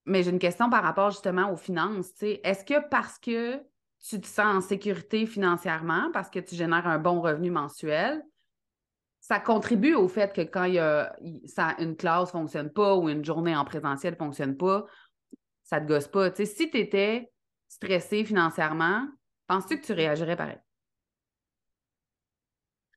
mais 0.05 0.23
j'ai 0.23 0.31
une 0.31 0.39
question 0.39 0.69
par 0.71 0.83
rapport 0.83 1.11
justement 1.11 1.53
aux 1.53 1.57
finances. 1.57 2.11
Est-ce 2.21 2.65
que 2.65 2.89
parce 2.89 3.19
que 3.19 3.61
tu 4.01 4.21
te 4.21 4.27
sens 4.27 4.57
en 4.57 4.61
sécurité 4.61 5.27
financièrement, 5.27 6.11
parce 6.13 6.29
que 6.29 6.41
tu 6.41 6.57
génères 6.57 6.87
un 6.87 6.99
bon 6.99 7.21
revenu 7.21 7.51
mensuel, 7.51 8.23
ça 9.21 9.39
contribue 9.39 9.95
au 9.95 10.09
fait 10.09 10.35
que 10.35 10.41
quand 10.41 10.65
y 10.65 10.81
a, 10.81 11.17
une 11.79 11.97
classe 11.97 12.35
ne 12.35 12.41
fonctionne 12.41 12.71
pas 12.71 12.97
ou 12.97 13.09
une 13.09 13.25
journée 13.25 13.55
en 13.55 13.65
présentiel 13.65 14.15
ne 14.15 14.19
fonctionne 14.19 14.57
pas, 14.57 14.85
ça 15.63 15.79
ne 15.79 15.87
te 15.87 15.93
gosse 15.93 16.09
pas. 16.09 16.35
si 16.35 16.71
tu 16.71 16.79
étais 16.79 17.31
stressé 17.69 18.25
financièrement, 18.25 19.07
penses-tu 19.47 19.81
que 19.81 19.87
tu 19.87 19.93
réagirais 19.93 20.37
pareil? 20.37 20.59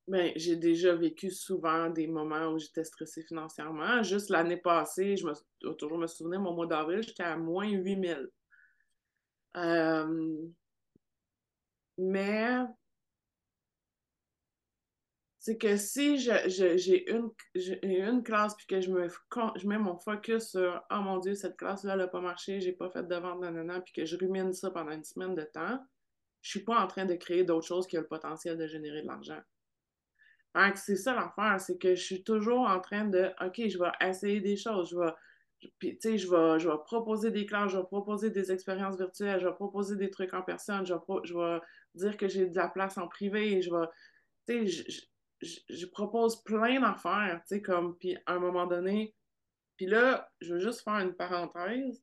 Ben, 0.08 0.32
j'ai 0.36 0.56
déjà 0.56 0.94
vécu 0.94 1.32
souvent 1.32 1.90
des 1.90 2.06
moments 2.06 2.50
où 2.50 2.60
j'étais 2.60 2.84
stressée 2.84 3.24
financièrement. 3.24 4.04
Juste 4.04 4.30
l'année 4.30 4.58
passée, 4.58 5.18
je 5.18 5.26
me 5.26 5.34
toujours 5.74 5.98
me 5.98 6.06
souvenir, 6.06 6.40
mon 6.40 6.54
mois 6.54 6.68
d'avril, 6.68 7.02
j'étais 7.02 7.24
à 7.24 7.38
moins 7.38 7.68
8000. 7.68 8.30
Euh, 9.58 10.48
mais 11.98 12.60
c'est 15.40 15.58
que 15.58 15.76
si 15.78 16.18
j'ai 16.20 17.10
une, 17.12 17.32
une 17.84 18.24
classe 18.24 18.56
puis 18.56 18.68
que 18.68 18.82
je 18.82 18.92
me 18.92 19.08
je 19.56 19.68
mets 19.68 19.80
mon 19.80 19.98
focus 19.98 20.50
sur 20.52 20.84
Oh 20.92 21.02
mon 21.02 21.18
Dieu, 21.18 21.34
cette 21.34 21.58
classe-là, 21.58 21.96
n'a 21.96 22.08
pas 22.08 22.22
marché, 22.22 22.60
j'ai 22.62 22.74
pas 22.74 22.92
fait 22.92 23.08
de 23.08 23.16
vente, 23.16 23.42
nanana, 23.42 23.82
puis 23.82 23.94
que 23.94 24.06
je 24.06 24.18
rumine 24.18 24.54
ça 24.54 24.70
pendant 24.70 24.92
une 24.92 25.04
semaine 25.04 25.34
de 25.34 25.44
temps, 25.44 25.80
je 26.42 26.50
suis 26.52 26.64
pas 26.64 26.80
en 26.80 26.88
train 26.88 27.06
de 27.06 27.16
créer 27.16 27.44
d'autres 27.44 27.66
choses 27.68 27.88
qui 27.88 27.98
ont 27.98 28.02
le 28.02 28.08
potentiel 28.08 28.58
de 28.58 28.68
générer 28.68 29.02
de 29.02 29.08
l'argent 29.08 29.42
c'est 30.76 30.96
ça 30.96 31.14
l'affaire, 31.14 31.60
c'est 31.60 31.78
que 31.78 31.96
je 31.96 32.04
suis 32.04 32.24
toujours 32.24 32.62
en 32.62 32.80
train 32.80 33.06
de, 33.06 33.32
OK, 33.46 33.68
je 33.68 33.78
vais 33.78 33.92
essayer 34.02 34.40
des 34.40 34.56
choses, 34.56 34.90
je 34.92 34.98
vais, 34.98 35.12
puis, 35.80 35.98
je 36.04 36.30
vais, 36.30 36.60
je 36.60 36.70
vais 36.70 36.78
proposer 36.86 37.32
des 37.32 37.46
classes, 37.46 37.72
je 37.72 37.78
vais 37.78 37.84
proposer 37.84 38.30
des 38.30 38.52
expériences 38.52 38.98
virtuelles, 38.98 39.40
je 39.40 39.48
vais 39.48 39.54
proposer 39.54 39.96
des 39.96 40.10
trucs 40.10 40.34
en 40.34 40.42
personne, 40.42 40.86
je 40.86 40.94
vais, 40.94 41.00
je 41.24 41.34
vais 41.34 41.60
dire 41.96 42.18
que 42.18 42.28
j'ai 42.28 42.48
de 42.48 42.56
la 42.56 42.70
place 42.70 42.98
en 42.98 43.08
privé, 43.08 43.62
je 43.62 43.72
vais, 43.72 43.88
tu 44.48 44.68
je, 45.42 45.60
je, 45.70 45.86
propose 45.88 46.42
plein 46.44 46.80
d'affaires, 46.80 47.42
tu 47.48 47.56
sais, 47.56 47.62
comme, 47.62 47.98
puis 47.98 48.18
à 48.26 48.34
un 48.34 48.40
moment 48.40 48.68
donné, 48.68 49.14
puis 49.78 49.88
là, 49.88 50.30
je 50.40 50.54
veux 50.54 50.60
juste 50.60 50.84
faire 50.84 51.00
une 51.00 51.16
parenthèse, 51.16 52.02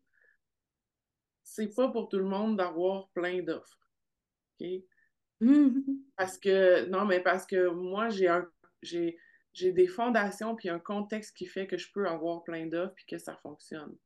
c'est 1.43 1.75
pas 1.75 1.89
pour 1.89 2.09
tout 2.09 2.19
le 2.19 2.25
monde 2.25 2.57
d'avoir 2.57 3.09
plein 3.11 3.43
d'offres? 3.43 3.79
Parce 6.17 6.39
que, 6.39 6.87
non, 6.87 7.05
mais 7.05 7.21
parce 7.21 7.47
que 7.47 7.69
moi, 7.69 8.09
j'ai 8.09 8.29
un, 8.29 8.49
j'ai, 8.83 9.19
j'ai 9.53 9.73
des 9.73 9.89
fondations 9.89 10.55
puis 10.55 10.69
un 10.69 10.79
contexte 10.79 11.37
qui 11.37 11.47
fait 11.47 11.67
que 11.67 11.77
je 11.77 11.91
peux 11.93 12.07
avoir 12.07 12.45
plein 12.45 12.67
d'offres 12.67 12.95
puis 12.95 13.07
que 13.07 13.19
ça 13.19 13.37
fonctionne. 13.43 13.97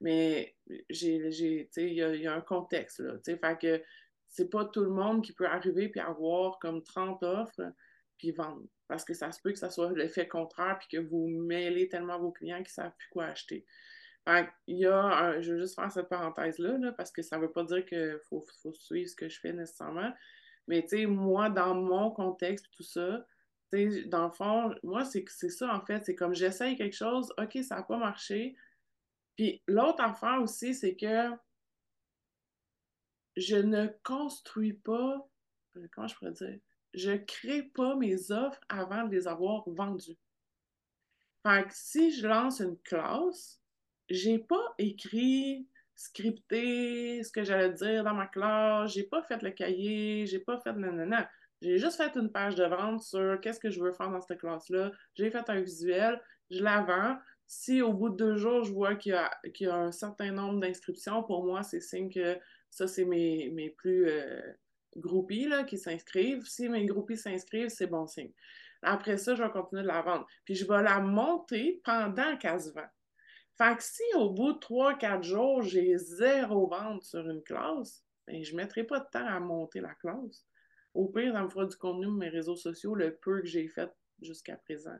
Mais 0.00 0.56
j'ai, 0.90 1.30
j'ai 1.30 1.70
il 1.76 1.94
y 1.94 2.02
a, 2.02 2.14
y 2.14 2.26
a, 2.26 2.34
un 2.34 2.40
contexte, 2.40 2.98
là, 2.98 3.12
tu 3.18 3.32
sais, 3.32 3.38
fait 3.38 3.58
que 3.60 3.82
c'est 4.28 4.50
pas 4.50 4.64
tout 4.64 4.82
le 4.82 4.90
monde 4.90 5.22
qui 5.22 5.32
peut 5.32 5.46
arriver 5.46 5.88
puis 5.88 6.00
avoir 6.00 6.58
comme 6.58 6.82
30 6.82 7.22
offres 7.22 7.72
puis 8.18 8.32
vendre. 8.32 8.66
Parce 8.88 9.04
que 9.04 9.14
ça 9.14 9.30
se 9.30 9.40
peut 9.40 9.52
que 9.52 9.58
ça 9.58 9.70
soit 9.70 9.92
l'effet 9.92 10.26
contraire 10.26 10.78
puis 10.78 10.88
que 10.88 11.06
vous 11.06 11.28
mêlez 11.28 11.88
tellement 11.88 12.18
vos 12.18 12.32
clients 12.32 12.58
qu'ils 12.58 12.68
savent 12.68 12.96
plus 12.98 13.08
quoi 13.10 13.26
acheter. 13.26 13.64
Il 14.66 14.78
y 14.78 14.86
a 14.86 15.40
je 15.40 15.52
veux 15.52 15.60
juste 15.60 15.74
faire 15.74 15.90
cette 15.90 16.08
parenthèse-là, 16.08 16.78
là, 16.78 16.92
parce 16.92 17.12
que 17.12 17.22
ça 17.22 17.38
veut 17.38 17.52
pas 17.52 17.64
dire 17.64 17.84
qu'il 17.84 18.18
faut, 18.28 18.44
faut 18.62 18.72
suivre 18.72 19.08
ce 19.08 19.16
que 19.16 19.28
je 19.28 19.38
fais 19.38 19.52
nécessairement, 19.52 20.12
mais 20.66 20.82
tu 20.82 20.88
sais, 20.88 21.06
moi, 21.06 21.50
dans 21.50 21.74
mon 21.74 22.10
contexte, 22.10 22.66
tout 22.72 22.82
ça, 22.82 23.26
tu 23.72 23.90
sais, 23.90 24.04
dans 24.04 24.26
le 24.26 24.32
fond, 24.32 24.74
moi, 24.82 25.04
c'est 25.04 25.26
ça, 25.28 25.74
en 25.74 25.84
fait. 25.84 26.04
C'est 26.04 26.14
comme 26.14 26.34
j'essaye 26.34 26.76
quelque 26.76 26.96
chose, 26.96 27.32
OK, 27.38 27.58
ça 27.62 27.76
n'a 27.76 27.82
pas 27.82 27.98
marché. 27.98 28.56
Puis 29.36 29.62
l'autre 29.66 30.02
affaire 30.02 30.40
aussi, 30.42 30.74
c'est 30.74 30.96
que 30.96 31.30
je 33.36 33.56
ne 33.56 33.86
construis 34.02 34.74
pas, 34.74 35.26
euh, 35.76 35.88
comment 35.92 36.06
je 36.06 36.14
pourrais 36.14 36.32
dire, 36.32 36.58
je 36.94 37.12
crée 37.12 37.62
pas 37.62 37.96
mes 37.96 38.30
offres 38.30 38.60
avant 38.68 39.06
de 39.06 39.14
les 39.14 39.26
avoir 39.26 39.68
vendues. 39.68 40.18
Fait 41.42 41.66
que 41.66 41.72
si 41.72 42.12
je 42.12 42.26
lance 42.26 42.60
une 42.60 42.78
classe, 42.78 43.60
j'ai 44.08 44.38
pas 44.38 44.74
écrit 44.78 45.66
scripté 45.94 47.22
ce 47.22 47.30
que 47.30 47.44
j'allais 47.44 47.72
dire 47.72 48.04
dans 48.04 48.14
ma 48.14 48.26
classe, 48.26 48.92
j'ai 48.92 49.04
pas 49.04 49.22
fait 49.22 49.42
le 49.42 49.50
cahier, 49.50 50.26
j'ai 50.26 50.38
pas 50.38 50.58
fait 50.60 50.72
nanana. 50.72 51.30
J'ai 51.60 51.78
juste 51.78 51.96
fait 51.96 52.16
une 52.16 52.30
page 52.32 52.56
de 52.56 52.64
vente 52.64 53.02
sur 53.02 53.40
qu'est-ce 53.40 53.60
que 53.60 53.70
je 53.70 53.80
veux 53.80 53.92
faire 53.92 54.10
dans 54.10 54.20
cette 54.20 54.40
classe-là. 54.40 54.90
J'ai 55.14 55.30
fait 55.30 55.48
un 55.48 55.60
visuel, 55.60 56.20
je 56.50 56.62
la 56.62 56.82
vends. 56.82 57.16
Si 57.46 57.82
au 57.82 57.92
bout 57.92 58.08
de 58.08 58.16
deux 58.16 58.36
jours, 58.36 58.64
je 58.64 58.72
vois 58.72 58.96
qu'il 58.96 59.12
y, 59.12 59.66
a, 59.66 59.76
un 59.76 59.92
certain 59.92 60.32
nombre 60.32 60.58
d'inscriptions, 60.58 61.22
pour 61.22 61.44
moi, 61.44 61.62
c'est 61.62 61.80
signe 61.80 62.10
que 62.10 62.38
ça, 62.70 62.88
c'est 62.88 63.04
mes, 63.04 63.50
mes 63.50 63.70
plus 63.70 64.08
euh, 64.08 64.40
groupies 64.96 65.46
là, 65.46 65.62
qui 65.62 65.78
s'inscrivent. 65.78 66.44
Si 66.46 66.68
mes 66.68 66.84
groupies 66.86 67.16
s'inscrivent, 67.16 67.68
c'est 67.68 67.86
bon 67.86 68.06
signe. 68.06 68.32
Après 68.82 69.16
ça, 69.16 69.34
je 69.34 69.42
vais 69.42 69.50
continuer 69.50 69.82
de 69.82 69.88
la 69.88 70.02
vendre. 70.02 70.26
Puis 70.44 70.54
je 70.54 70.66
vais 70.66 70.82
la 70.82 70.98
monter 71.00 71.80
pendant 71.84 72.36
qu'elle 72.36 72.60
se 72.60 72.70
vend. 72.70 72.88
Fait 73.58 73.76
que 73.76 73.82
si 73.82 74.02
au 74.16 74.30
bout 74.30 74.54
de 74.54 74.58
3-4 74.58 75.22
jours, 75.22 75.62
j'ai 75.62 75.96
zéro 75.98 76.66
vente 76.68 77.02
sur 77.02 77.28
une 77.28 77.42
classe, 77.42 78.04
ben, 78.26 78.42
je 78.42 78.52
ne 78.52 78.56
mettrai 78.56 78.84
pas 78.84 79.00
de 79.00 79.08
temps 79.10 79.26
à 79.26 79.40
monter 79.40 79.80
la 79.80 79.94
classe. 79.94 80.46
Au 80.94 81.08
pire, 81.08 81.32
ça 81.32 81.42
me 81.42 81.48
fera 81.48 81.66
du 81.66 81.76
contenu 81.76 82.04
sur 82.04 82.12
mes 82.12 82.28
réseaux 82.28 82.56
sociaux, 82.56 82.94
le 82.94 83.14
peu 83.16 83.40
que 83.40 83.46
j'ai 83.46 83.68
fait 83.68 83.90
jusqu'à 84.20 84.56
présent. 84.56 84.96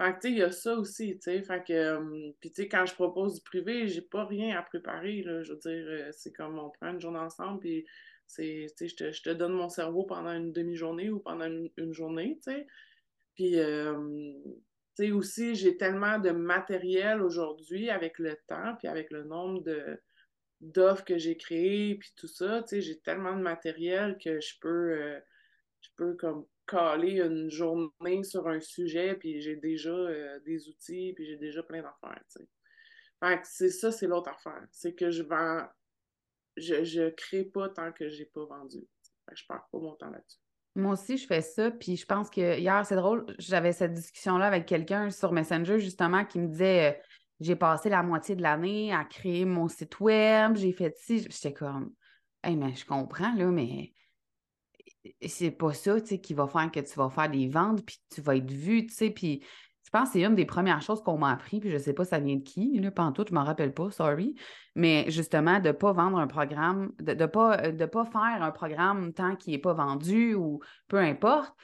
Fait 0.00 0.14
que, 0.14 0.20
tu 0.20 0.28
il 0.28 0.38
y 0.38 0.42
a 0.42 0.52
ça 0.52 0.74
aussi, 0.76 1.14
tu 1.18 1.22
sais. 1.22 1.42
Fait 1.42 1.64
que, 1.64 1.72
euh, 1.72 2.32
puis, 2.40 2.50
tu 2.50 2.62
sais, 2.62 2.68
quand 2.68 2.86
je 2.86 2.94
propose 2.94 3.34
du 3.34 3.40
privé, 3.42 3.88
j'ai 3.88 4.02
pas 4.02 4.24
rien 4.24 4.56
à 4.56 4.62
préparer, 4.62 5.22
là. 5.22 5.42
Je 5.42 5.52
veux 5.52 5.58
dire, 5.58 5.86
euh, 5.88 6.08
c'est 6.12 6.32
comme 6.32 6.58
on 6.58 6.70
prend 6.70 6.92
une 6.92 7.00
journée 7.00 7.18
ensemble, 7.18 7.60
puis 7.60 7.84
c'est, 8.26 8.66
tu 8.76 8.88
sais, 8.88 9.12
je 9.12 9.22
te, 9.22 9.30
donne 9.30 9.52
mon 9.52 9.68
cerveau 9.68 10.04
pendant 10.04 10.32
une 10.32 10.52
demi-journée 10.52 11.10
ou 11.10 11.18
pendant 11.18 11.46
une, 11.46 11.92
journée, 11.92 12.38
tu 12.44 12.52
sais. 12.52 12.66
Puis, 13.34 13.58
euh, 13.58 14.32
aussi, 15.12 15.54
j'ai 15.54 15.76
tellement 15.76 16.18
de 16.18 16.30
matériel 16.30 17.22
aujourd'hui 17.22 17.90
avec 17.90 18.18
le 18.18 18.36
temps, 18.46 18.76
puis 18.78 18.88
avec 18.88 19.10
le 19.10 19.24
nombre 19.24 19.62
d'offres 20.60 21.04
que 21.04 21.18
j'ai 21.18 21.36
créées, 21.36 21.96
puis 21.96 22.12
tout 22.16 22.26
ça, 22.26 22.62
tu 22.62 22.68
sais, 22.68 22.80
j'ai 22.80 22.98
tellement 23.00 23.36
de 23.36 23.42
matériel 23.42 24.18
que 24.18 24.40
je 24.40 24.54
peux, 24.60 24.92
euh, 24.92 25.20
je 25.80 25.88
peux 25.96 26.14
comme 26.14 26.46
caler 26.66 27.20
une 27.20 27.50
journée 27.50 28.24
sur 28.24 28.48
un 28.48 28.60
sujet, 28.60 29.14
puis 29.14 29.40
j'ai 29.40 29.56
déjà 29.56 29.90
euh, 29.90 30.38
des 30.40 30.68
outils, 30.68 31.12
puis 31.14 31.26
j'ai 31.26 31.36
déjà 31.36 31.62
plein 31.62 31.82
d'affaires, 31.82 32.22
tu 32.30 32.40
sais. 32.40 32.48
Fait 33.20 33.40
que 33.40 33.46
c'est 33.48 33.70
ça, 33.70 33.90
c'est 33.90 34.06
l'autre 34.06 34.30
affaire. 34.30 34.66
C'est 34.70 34.94
que 34.94 35.10
je 35.10 35.22
vends... 35.24 35.66
Je, 36.56 36.84
je 36.84 37.10
crée 37.10 37.44
pas 37.44 37.68
tant 37.68 37.92
que 37.92 38.08
j'ai 38.08 38.26
pas 38.26 38.44
vendu. 38.44 38.86
Fait 39.24 39.34
que 39.34 39.40
je 39.40 39.46
perds 39.46 39.66
pas 39.72 39.78
mon 39.78 39.94
temps 39.94 40.10
là-dessus. 40.10 40.38
Moi 40.74 40.92
aussi, 40.92 41.16
je 41.16 41.26
fais 41.26 41.40
ça. 41.40 41.70
Puis 41.70 41.96
je 41.96 42.06
pense 42.06 42.30
que 42.30 42.58
hier, 42.58 42.84
c'est 42.86 42.96
drôle, 42.96 43.26
j'avais 43.38 43.72
cette 43.72 43.94
discussion-là 43.94 44.46
avec 44.46 44.66
quelqu'un 44.66 45.10
sur 45.10 45.32
Messenger, 45.32 45.78
justement, 45.78 46.24
qui 46.24 46.38
me 46.38 46.48
disait 46.48 46.90
euh, 46.90 47.02
j'ai 47.40 47.56
passé 47.56 47.88
la 47.88 48.02
moitié 48.02 48.36
de 48.36 48.42
l'année 48.42 48.92
à 48.92 49.04
créer 49.04 49.44
mon 49.44 49.68
site 49.68 50.00
web, 50.00 50.56
j'ai 50.56 50.72
fait 50.72 50.96
ci. 50.96 51.26
J'étais 51.30 51.52
comme, 51.52 51.92
hey, 52.42 52.56
mais 52.56 52.74
je 52.74 52.84
comprends, 52.84 53.34
là, 53.34 53.46
mais 53.46 53.92
c'est 55.26 55.50
pas 55.50 55.72
ça, 55.72 56.00
tu 56.00 56.08
sais, 56.08 56.20
qui 56.20 56.34
va 56.34 56.46
faire 56.46 56.70
que 56.70 56.80
tu 56.80 56.94
vas 56.94 57.10
faire 57.10 57.30
des 57.30 57.48
ventes, 57.48 57.84
puis 57.84 57.98
tu 58.10 58.20
vas 58.20 58.36
être 58.36 58.50
vu, 58.50 58.86
tu 58.86 58.94
sais, 58.94 59.10
puis 59.10 59.44
je 59.88 59.90
pense 59.90 60.10
que 60.10 60.18
c'est 60.18 60.22
une 60.22 60.34
des 60.34 60.44
premières 60.44 60.82
choses 60.82 61.02
qu'on 61.02 61.16
m'a 61.16 61.32
appris, 61.32 61.60
puis 61.60 61.70
je 61.70 61.78
sais 61.78 61.94
pas 61.94 62.04
ça 62.04 62.18
vient 62.18 62.36
de 62.36 62.42
qui, 62.42 62.78
là, 62.78 62.90
pas 62.90 63.10
tout, 63.10 63.24
je 63.26 63.32
m'en 63.32 63.42
rappelle 63.42 63.72
pas, 63.72 63.90
sorry, 63.90 64.34
mais 64.74 65.06
justement, 65.08 65.60
de 65.60 65.72
pas 65.72 65.92
vendre 65.92 66.18
un 66.18 66.26
programme, 66.26 66.92
de 67.00 67.14
ne 67.14 67.24
pas, 67.24 67.72
de 67.72 67.86
pas 67.86 68.04
faire 68.04 68.42
un 68.42 68.50
programme 68.50 69.14
tant 69.14 69.34
qu'il 69.34 69.54
n'est 69.54 69.58
pas 69.58 69.72
vendu 69.72 70.34
ou 70.34 70.60
peu 70.88 70.98
importe, 70.98 71.54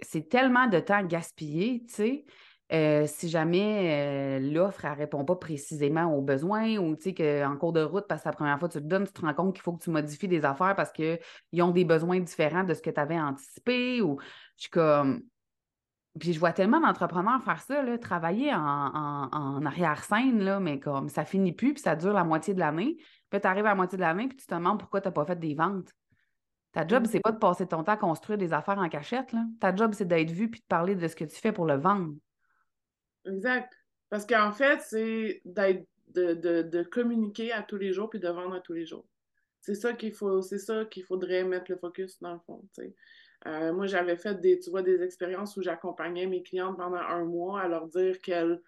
c'est 0.00 0.28
tellement 0.28 0.68
de 0.68 0.78
temps 0.78 1.02
gaspillé, 1.02 1.82
tu 1.88 1.94
sais, 1.94 2.24
euh, 2.72 3.04
si 3.08 3.28
jamais 3.28 4.38
euh, 4.38 4.52
l'offre 4.52 4.86
ne 4.86 4.94
répond 4.94 5.24
pas 5.24 5.34
précisément 5.34 6.16
aux 6.16 6.22
besoins 6.22 6.76
ou 6.76 6.94
tu 6.94 7.10
sais 7.10 7.14
qu'en 7.14 7.56
cours 7.56 7.72
de 7.72 7.82
route, 7.82 8.06
parce 8.08 8.22
que 8.22 8.28
la 8.28 8.32
première 8.32 8.60
fois 8.60 8.68
tu 8.68 8.78
te 8.78 8.84
donnes, 8.84 9.08
tu 9.08 9.12
te 9.12 9.22
rends 9.22 9.34
compte 9.34 9.54
qu'il 9.54 9.62
faut 9.62 9.72
que 9.72 9.82
tu 9.82 9.90
modifies 9.90 10.28
des 10.28 10.44
affaires 10.44 10.76
parce 10.76 10.92
qu'ils 10.92 11.18
ont 11.60 11.72
des 11.72 11.84
besoins 11.84 12.20
différents 12.20 12.62
de 12.62 12.74
ce 12.74 12.80
que 12.80 12.90
tu 12.90 13.00
avais 13.00 13.18
anticipé 13.18 14.02
ou 14.02 14.20
je 14.56 14.62
suis 14.62 14.70
comme. 14.70 15.22
Puis 16.18 16.34
je 16.34 16.38
vois 16.38 16.52
tellement 16.52 16.80
d'entrepreneurs 16.80 17.42
faire 17.42 17.60
ça, 17.60 17.82
là, 17.82 17.96
travailler 17.96 18.52
en, 18.52 19.64
arrière-scène, 19.64 20.42
là, 20.42 20.60
mais 20.60 20.78
comme 20.78 21.08
ça 21.08 21.24
finit 21.24 21.52
plus, 21.52 21.72
puis 21.72 21.82
ça 21.82 21.96
dure 21.96 22.12
la 22.12 22.24
moitié 22.24 22.52
de 22.52 22.60
l'année. 22.60 22.96
Puis 23.30 23.40
tu 23.40 23.46
arrives 23.46 23.64
à 23.64 23.70
la 23.70 23.74
moitié 23.74 23.96
de 23.96 24.02
l'année, 24.02 24.28
puis 24.28 24.36
tu 24.36 24.46
te 24.46 24.54
demandes 24.54 24.78
pourquoi 24.78 25.00
tu 25.00 25.08
n'as 25.08 25.12
pas 25.12 25.24
fait 25.24 25.38
des 25.38 25.54
ventes. 25.54 25.90
Ta 26.72 26.86
job, 26.86 27.06
c'est 27.06 27.20
pas 27.20 27.32
de 27.32 27.38
passer 27.38 27.66
ton 27.66 27.82
temps 27.84 27.92
à 27.92 27.96
construire 27.96 28.38
des 28.38 28.52
affaires 28.52 28.78
en 28.78 28.88
cachette. 28.88 29.32
Là. 29.32 29.44
Ta 29.60 29.74
job, 29.74 29.92
c'est 29.94 30.06
d'être 30.06 30.30
vu 30.30 30.50
puis 30.50 30.60
de 30.60 30.66
parler 30.66 30.94
de 30.94 31.06
ce 31.06 31.16
que 31.16 31.24
tu 31.24 31.36
fais 31.36 31.52
pour 31.52 31.66
le 31.66 31.76
vendre. 31.76 32.14
Exact. 33.26 33.72
Parce 34.08 34.26
qu'en 34.26 34.52
fait, 34.52 34.80
c'est 34.80 35.40
d'être 35.44 35.86
de, 36.08 36.34
de, 36.34 36.62
de, 36.62 36.82
communiquer 36.82 37.52
à 37.52 37.62
tous 37.62 37.76
les 37.76 37.92
jours 37.92 38.10
puis 38.10 38.20
de 38.20 38.28
vendre 38.28 38.54
à 38.54 38.60
tous 38.60 38.72
les 38.74 38.84
jours. 38.84 39.06
C'est 39.60 39.74
ça 39.74 39.92
qu'il 39.92 40.12
faut, 40.12 40.42
c'est 40.42 40.58
ça 40.58 40.84
qu'il 40.86 41.04
faudrait 41.04 41.44
mettre 41.44 41.70
le 41.70 41.76
focus 41.76 42.20
dans 42.20 42.34
le 42.34 42.40
fond. 42.40 42.62
Euh, 43.46 43.72
moi, 43.72 43.86
j'avais 43.86 44.16
fait 44.16 44.40
des, 44.40 44.58
tu 44.58 44.70
vois, 44.70 44.82
des 44.82 45.02
expériences 45.02 45.56
où 45.56 45.62
j'accompagnais 45.62 46.26
mes 46.26 46.42
clientes 46.42 46.76
pendant 46.76 46.96
un 46.96 47.24
mois 47.24 47.62
à 47.62 47.68
leur 47.68 47.88
dire 47.88 48.20
quelle, 48.20 48.60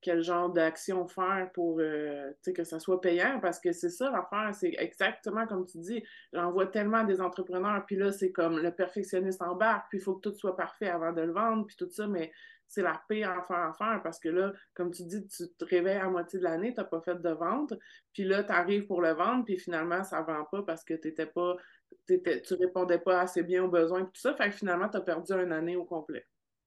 quel 0.00 0.22
genre 0.22 0.50
d'action 0.50 1.06
faire 1.06 1.50
pour 1.52 1.78
euh, 1.80 2.32
que 2.54 2.64
ça 2.64 2.80
soit 2.80 3.00
payant 3.00 3.38
parce 3.40 3.60
que 3.60 3.72
c'est 3.72 3.90
ça 3.90 4.10
l'affaire, 4.10 4.54
c'est 4.54 4.74
exactement 4.78 5.46
comme 5.46 5.64
tu 5.64 5.78
dis, 5.78 6.02
j'en 6.32 6.50
vois 6.50 6.66
tellement 6.66 7.04
des 7.04 7.20
entrepreneurs, 7.20 7.84
puis 7.86 7.96
là, 7.96 8.10
c'est 8.10 8.32
comme 8.32 8.58
le 8.58 8.72
perfectionniste 8.72 9.42
embarque, 9.42 9.86
puis 9.90 9.98
il 9.98 10.00
faut 10.02 10.16
que 10.16 10.28
tout 10.28 10.34
soit 10.34 10.56
parfait 10.56 10.88
avant 10.88 11.12
de 11.12 11.22
le 11.22 11.32
vendre, 11.32 11.66
puis 11.66 11.76
tout 11.76 11.88
ça, 11.90 12.06
mais 12.06 12.32
c'est 12.66 12.82
la 12.82 13.00
pire 13.08 13.30
affaire 13.30 13.58
à 13.58 13.72
faire 13.74 14.00
parce 14.02 14.18
que 14.18 14.30
là, 14.30 14.52
comme 14.74 14.90
tu 14.90 15.04
dis, 15.04 15.26
tu 15.28 15.44
te 15.58 15.64
réveilles 15.64 15.98
à 15.98 16.08
moitié 16.08 16.38
de 16.38 16.44
l'année, 16.44 16.74
tu 16.74 16.80
n'as 16.80 16.86
pas 16.86 17.00
fait 17.02 17.20
de 17.20 17.30
vente, 17.30 17.74
puis 18.12 18.24
là, 18.24 18.42
tu 18.42 18.52
arrives 18.52 18.86
pour 18.86 19.02
le 19.02 19.12
vendre, 19.12 19.44
puis 19.44 19.58
finalement, 19.58 20.02
ça 20.02 20.22
ne 20.22 20.26
vend 20.26 20.44
pas 20.50 20.62
parce 20.62 20.82
que 20.82 20.94
t'étais 20.94 21.26
pas, 21.26 21.54
t'étais, 21.54 21.58
tu 22.06 22.54
répondais 22.54 22.98
pas 22.98 23.20
assez 23.20 23.42
bien 23.42 23.64
aux 23.64 23.68
besoins, 23.68 24.04
puis 24.04 24.12
tout 24.14 24.20
ça, 24.20 24.34
fait 24.34 24.50
que 24.50 24.56
finalement, 24.56 24.88
tu 24.88 24.96
as 24.96 25.00
perdu 25.00 25.32
une 25.32 25.52
année 25.52 25.76
au 25.76 25.84
complet. 25.84 26.26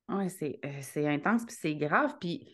Oui, 0.09 0.29
c'est, 0.29 0.59
euh, 0.63 1.07
intense, 1.07 1.45
puis 1.45 1.55
c'est 1.59 1.75
grave, 1.75 2.15
puis 2.19 2.47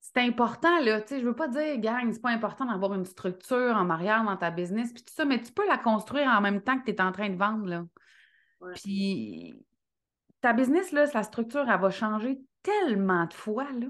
c'est 0.00 0.20
important, 0.20 0.80
là, 0.80 1.00
tu 1.00 1.08
sais, 1.08 1.20
je 1.20 1.26
veux 1.26 1.34
pas 1.34 1.48
dire, 1.48 1.78
gang, 1.78 2.12
c'est 2.12 2.22
pas 2.22 2.30
important 2.30 2.64
d'avoir 2.64 2.94
une 2.94 3.04
structure 3.04 3.76
en 3.76 3.90
arrière 3.90 4.24
dans 4.24 4.36
ta 4.36 4.50
business, 4.50 4.92
puis 4.92 5.02
tout 5.02 5.14
ça, 5.14 5.24
mais 5.24 5.40
tu 5.40 5.52
peux 5.52 5.66
la 5.66 5.78
construire 5.78 6.28
en 6.28 6.40
même 6.40 6.62
temps 6.62 6.78
que 6.78 6.84
tu 6.84 6.90
es 6.90 7.00
en 7.00 7.12
train 7.12 7.28
de 7.28 7.36
vendre, 7.36 7.66
là. 7.66 7.84
Puis 8.74 9.54
ta 10.40 10.52
business, 10.52 10.92
là, 10.92 11.06
sa 11.06 11.22
structure, 11.22 11.68
elle 11.68 11.80
va 11.80 11.90
changer 11.90 12.40
tellement 12.62 13.26
de 13.26 13.34
fois, 13.34 13.70
là. 13.72 13.86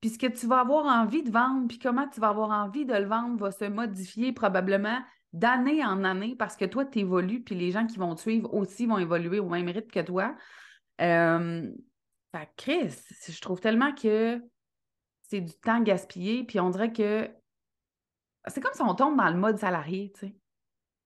Puis 0.00 0.10
ce 0.10 0.18
que 0.18 0.26
tu 0.26 0.46
vas 0.46 0.60
avoir 0.60 0.84
envie 0.84 1.22
de 1.22 1.30
vendre, 1.30 1.66
puis 1.66 1.78
comment 1.78 2.06
tu 2.06 2.20
vas 2.20 2.28
avoir 2.28 2.50
envie 2.50 2.84
de 2.84 2.92
le 2.92 3.06
vendre 3.06 3.38
va 3.38 3.50
se 3.50 3.64
modifier 3.64 4.32
probablement 4.32 4.98
d'année 5.34 5.84
en 5.84 6.04
année 6.04 6.34
parce 6.36 6.56
que 6.56 6.64
toi, 6.64 6.84
tu 6.84 7.00
évolues, 7.00 7.42
puis 7.42 7.54
les 7.54 7.70
gens 7.70 7.86
qui 7.86 7.98
vont 7.98 8.14
te 8.14 8.20
suivre 8.20 8.52
aussi 8.54 8.86
vont 8.86 8.98
évoluer 8.98 9.38
au 9.38 9.48
même 9.48 9.68
rythme 9.68 9.90
que 9.90 10.00
toi. 10.00 10.34
Euh, 11.00 11.70
fait 12.34 12.48
Chris, 12.56 12.94
je 13.28 13.40
trouve 13.40 13.60
tellement 13.60 13.94
que 13.94 14.42
c'est 15.22 15.40
du 15.40 15.52
temps 15.54 15.80
gaspillé, 15.80 16.44
puis 16.44 16.60
on 16.60 16.70
dirait 16.70 16.92
que 16.92 17.28
c'est 18.46 18.60
comme 18.60 18.74
si 18.74 18.82
on 18.82 18.94
tombe 18.94 19.16
dans 19.16 19.30
le 19.30 19.36
mode 19.36 19.58
salarié, 19.58 20.12
tu 20.14 20.20
sais. 20.20 20.36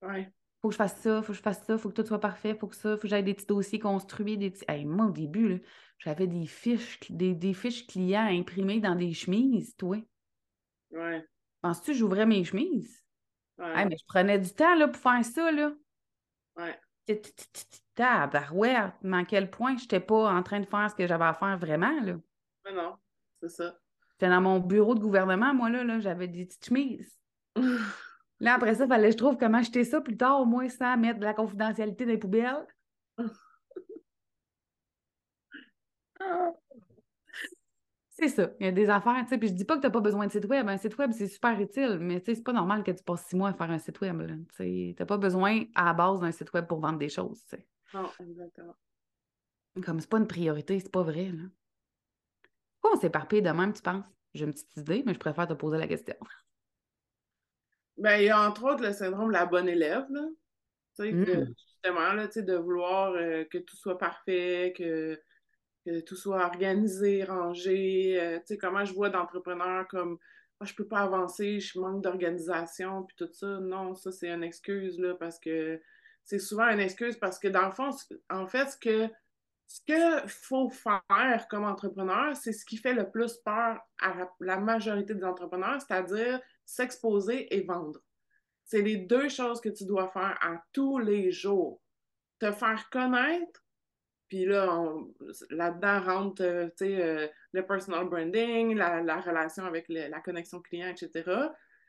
Ouais 0.03 0.33
faut 0.61 0.68
que 0.68 0.72
je 0.72 0.79
fasse 0.79 1.01
ça, 1.01 1.22
faut 1.22 1.33
que 1.33 1.39
je 1.39 1.43
fasse 1.43 1.64
ça, 1.64 1.79
faut 1.79 1.89
que 1.91 2.01
tout 2.01 2.07
soit 2.07 2.20
parfait, 2.20 2.55
faut 2.55 2.66
que 2.66 2.76
ça, 2.76 2.97
faut 2.97 3.03
que 3.03 3.09
j'aille 3.09 3.24
des 3.24 3.35
petits 3.35 3.47
dossiers 3.47 3.79
construits, 3.79 4.37
des 4.37 4.51
petits. 4.51 4.85
moi, 4.85 5.07
au 5.07 5.11
début, 5.11 5.62
j'avais 5.99 6.26
des 6.26 6.47
fiches, 6.47 6.99
des, 7.11 7.55
fiches 7.55 7.87
clients 7.87 8.26
imprimées 8.29 8.81
dans 8.81 8.95
des 8.95 9.12
chemises, 9.12 9.76
toi. 9.76 9.97
Ouais. 10.91 11.24
Penses-tu 11.62 11.93
que 11.93 11.97
j'ouvrais 11.97 12.26
mes 12.26 12.45
chemises? 12.45 13.05
Ouais. 13.59 13.84
mais 13.86 13.96
je 13.98 14.04
prenais 14.06 14.38
du 14.38 14.50
temps 14.50 14.74
là, 14.74 14.88
pour 14.88 15.00
faire 15.00 15.24
ça, 15.24 15.50
là. 15.50 15.72
Ouais. 16.56 16.80
Tabarouette, 17.94 18.94
mais 19.02 19.18
à 19.18 19.24
quel 19.24 19.50
point 19.50 19.76
je 19.76 19.82
n'étais 19.82 20.00
pas 20.00 20.30
en 20.32 20.42
train 20.42 20.61
de 20.61 20.66
faire 20.66 20.90
ce 20.90 20.94
que 20.94 21.06
j'avais 21.06 21.24
à 21.24 21.34
faire 21.34 21.59
vraiment, 21.59 22.00
là. 22.00 22.14
Mais 22.64 22.72
non, 22.72 22.96
c'est 23.40 23.48
ça. 23.48 23.78
J'étais 24.12 24.28
dans 24.28 24.40
mon 24.40 24.61
bureau 24.61 24.94
de 24.94 25.00
gouvernement, 25.00 25.54
moi, 25.54 25.70
là, 25.70 25.84
là 25.84 25.98
j'avais 26.00 26.28
des 26.28 26.44
petites 26.46 26.66
chemises. 26.66 27.18
Là, 28.40 28.54
après 28.54 28.76
ça, 28.76 28.84
il 28.84 28.88
fallait 28.88 29.09
que 29.09 29.12
je 29.12 29.16
trouve 29.16 29.36
comment 29.36 29.59
acheter 29.59 29.82
ça 29.82 30.00
plus 30.00 30.16
tard, 30.16 30.40
au 30.40 30.44
moins 30.44 30.68
sans 30.68 30.96
mettre 30.96 31.18
de 31.18 31.24
la 31.24 31.34
confidentialité 31.34 32.04
dans 32.04 32.12
les 32.12 32.18
poubelles. 32.18 32.66
C'est 38.29 38.43
ça. 38.43 38.51
Il 38.61 38.66
y 38.66 38.68
a 38.68 38.72
des 38.72 38.91
affaires, 38.91 39.22
tu 39.22 39.29
sais. 39.29 39.39
Puis 39.39 39.49
je 39.49 39.55
dis 39.55 39.64
pas 39.64 39.76
que 39.76 39.81
tu 39.81 39.87
n'as 39.87 39.93
pas 39.93 40.01
besoin 40.01 40.26
de 40.26 40.33
site 40.33 40.47
web. 40.47 40.68
Un 40.68 40.76
site 40.76 40.97
web, 40.99 41.11
c'est 41.12 41.29
super 41.29 41.59
utile, 41.61 41.99
mais 42.01 42.20
tu 42.20 42.26
sais, 42.26 42.35
c'est 42.37 42.43
pas 42.43 42.53
normal 42.53 42.83
que 42.83 42.91
tu 42.91 43.03
passes 43.03 43.24
six 43.26 43.37
mois 43.37 43.51
à 43.51 43.55
faire 43.55 43.70
un 43.70 43.79
site 43.79 44.01
web. 44.01 44.22
Tu 44.57 44.95
n'as 44.99 45.07
pas 45.07 45.16
besoin 45.16 45.64
à 45.74 45.87
la 45.87 45.93
base 45.95 46.20
d'un 46.20 46.33
site 46.33 46.53
web 46.53 46.66
pour 46.66 46.81
vendre 46.81 46.99
des 46.99 47.09
choses, 47.09 47.43
tu 47.45 47.57
sais. 47.57 47.66
Non, 47.95 48.09
exactement. 48.20 48.76
Comme 49.85 50.01
c'est 50.01 50.11
pas 50.11 50.18
une 50.18 50.26
priorité, 50.26 50.79
c'est 50.81 50.93
pas 50.93 51.03
vrai, 51.03 51.31
là. 51.31 51.45
Pourquoi 52.81 52.99
on 52.99 53.01
s'éparpille 53.01 53.43
de 53.43 53.51
même, 53.51 53.72
tu 53.72 53.83
penses? 53.83 54.07
J'ai 54.35 54.45
une 54.45 54.53
petite 54.53 54.76
idée, 54.76 55.03
mais 55.05 55.14
je 55.14 55.18
préfère 55.18 55.47
te 55.47 55.55
poser 55.55 55.79
la 55.79 55.89
question. 55.89 56.14
Ben, 57.97 58.18
il 58.18 58.26
y 58.26 58.31
a 58.31 58.49
entre 58.49 58.64
autres 58.64 58.85
le 58.85 58.93
syndrome 58.93 59.29
de 59.29 59.33
la 59.33 59.47
bonne 59.47 59.68
élève, 59.68 60.07
là. 60.11 60.22
Tu 60.97 61.03
sais, 61.03 61.12
mm. 61.12 61.55
justement, 61.57 62.12
là, 62.12 62.26
tu 62.26 62.35
sais, 62.35 62.43
de 62.43 62.55
vouloir 62.55 63.12
euh, 63.12 63.45
que 63.51 63.59
tout 63.59 63.76
soit 63.76 63.99
parfait, 63.99 64.72
que, 64.76 65.20
que 65.85 66.01
tout 66.01 66.16
soit 66.16 66.45
organisé, 66.45 67.24
rangé. 67.24 68.20
Euh, 68.20 68.39
tu 68.39 68.47
sais, 68.47 68.59
comment 68.59 68.85
je 68.85 68.93
vois 68.93 69.11
d'entrepreneurs 69.11 69.87
comme 69.89 70.18
ah, 70.61 70.64
je 70.64 70.74
peux 70.74 70.87
pas 70.89 71.01
avancer, 71.01 71.61
je 71.61 71.79
manque 71.79 72.03
d'organisation, 72.03 73.05
puis 73.05 73.14
tout 73.16 73.33
ça. 73.33 73.61
Non, 73.61 73.95
ça, 73.95 74.11
c'est 74.11 74.29
une 74.29 74.43
excuse, 74.43 74.99
là, 74.99 75.14
parce 75.14 75.39
que 75.39 75.81
c'est 76.24 76.41
souvent 76.41 76.68
une 76.68 76.81
excuse 76.81 77.16
parce 77.16 77.39
que 77.39 77.49
dans 77.49 77.66
le 77.66 77.70
fond, 77.70 77.91
en 78.29 78.47
fait, 78.47 78.70
ce 78.70 78.76
que 78.76 79.09
ce 79.68 79.81
qu'il 79.83 80.29
faut 80.29 80.70
faire 80.70 81.47
comme 81.49 81.64
entrepreneur, 81.64 82.35
c'est 82.35 82.53
ce 82.53 82.64
qui 82.64 82.79
fait 82.79 82.95
le 82.95 83.11
plus 83.11 83.35
peur 83.45 83.79
à 84.01 84.14
la 84.41 84.59
majorité 84.59 85.14
des 85.14 85.24
entrepreneurs, 85.24 85.81
c'est-à-dire 85.81 86.41
s'exposer 86.64 87.55
et 87.55 87.61
vendre. 87.62 88.01
C'est 88.64 88.81
les 88.81 88.97
deux 88.97 89.29
choses 89.29 89.61
que 89.61 89.68
tu 89.68 89.85
dois 89.85 90.09
faire 90.09 90.39
à 90.41 90.62
tous 90.72 90.99
les 90.99 91.31
jours. 91.31 91.83
Te 92.39 92.51
faire 92.51 92.89
connaître, 92.91 93.62
puis 94.29 94.45
là, 94.45 94.95
là-dedans 95.51 96.01
rentre 96.01 96.43
euh, 96.43 96.68
euh, 96.83 97.29
le 97.53 97.66
personal 97.66 98.07
branding, 98.09 98.74
la, 98.74 99.20
relation 99.20 99.64
avec 99.64 99.87
la 99.89 100.20
connexion 100.20 100.61
client, 100.61 100.89
etc. 100.89 101.31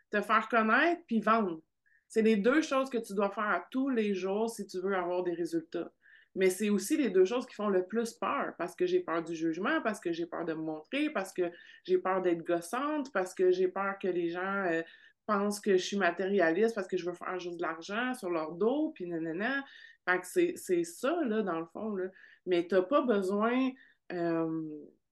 Te 0.09 0.21
faire 0.21 0.47
connaître, 0.47 1.01
puis 1.05 1.19
vendre. 1.19 1.61
C'est 2.07 2.21
les 2.21 2.37
deux 2.37 2.61
choses 2.61 2.89
que 2.89 2.97
tu 2.97 3.13
dois 3.13 3.29
faire 3.29 3.65
tous 3.69 3.89
les 3.89 4.13
jours 4.15 4.49
si 4.49 4.65
tu 4.65 4.79
veux 4.79 4.95
avoir 4.95 5.23
des 5.23 5.33
résultats. 5.33 5.91
Mais 6.35 6.49
c'est 6.49 6.69
aussi 6.69 6.95
les 6.95 7.09
deux 7.09 7.25
choses 7.25 7.45
qui 7.45 7.55
font 7.55 7.69
le 7.69 7.85
plus 7.85 8.13
peur, 8.13 8.53
parce 8.57 8.75
que 8.75 8.85
j'ai 8.85 9.01
peur 9.01 9.23
du 9.23 9.35
jugement, 9.35 9.81
parce 9.81 9.99
que 9.99 10.11
j'ai 10.11 10.25
peur 10.25 10.45
de 10.45 10.53
me 10.53 10.61
montrer, 10.61 11.09
parce 11.09 11.33
que 11.33 11.51
j'ai 11.83 11.97
peur 11.97 12.21
d'être 12.21 12.43
gossante, 12.43 13.11
parce 13.11 13.33
que 13.33 13.51
j'ai 13.51 13.67
peur 13.67 13.97
que 13.99 14.07
les 14.07 14.29
gens 14.29 14.65
euh, 14.65 14.81
pensent 15.25 15.59
que 15.59 15.77
je 15.77 15.83
suis 15.83 15.97
matérialiste, 15.97 16.75
parce 16.75 16.87
que 16.87 16.97
je 16.97 17.05
veux 17.05 17.13
faire 17.13 17.39
juste 17.39 17.57
de 17.57 17.61
l'argent 17.61 18.13
sur 18.13 18.29
leur 18.29 18.53
dos, 18.53 18.91
puis 18.95 19.07
nanana. 19.07 19.63
Fait 20.07 20.19
que 20.19 20.55
c'est 20.55 20.83
ça, 20.83 21.19
là, 21.25 21.41
dans 21.41 21.59
le 21.59 21.65
fond, 21.65 21.95
là. 21.95 22.05
Mais 22.45 22.67
t'as 22.67 22.81
pas 22.81 23.01
besoin... 23.01 23.69
Euh, 24.11 24.67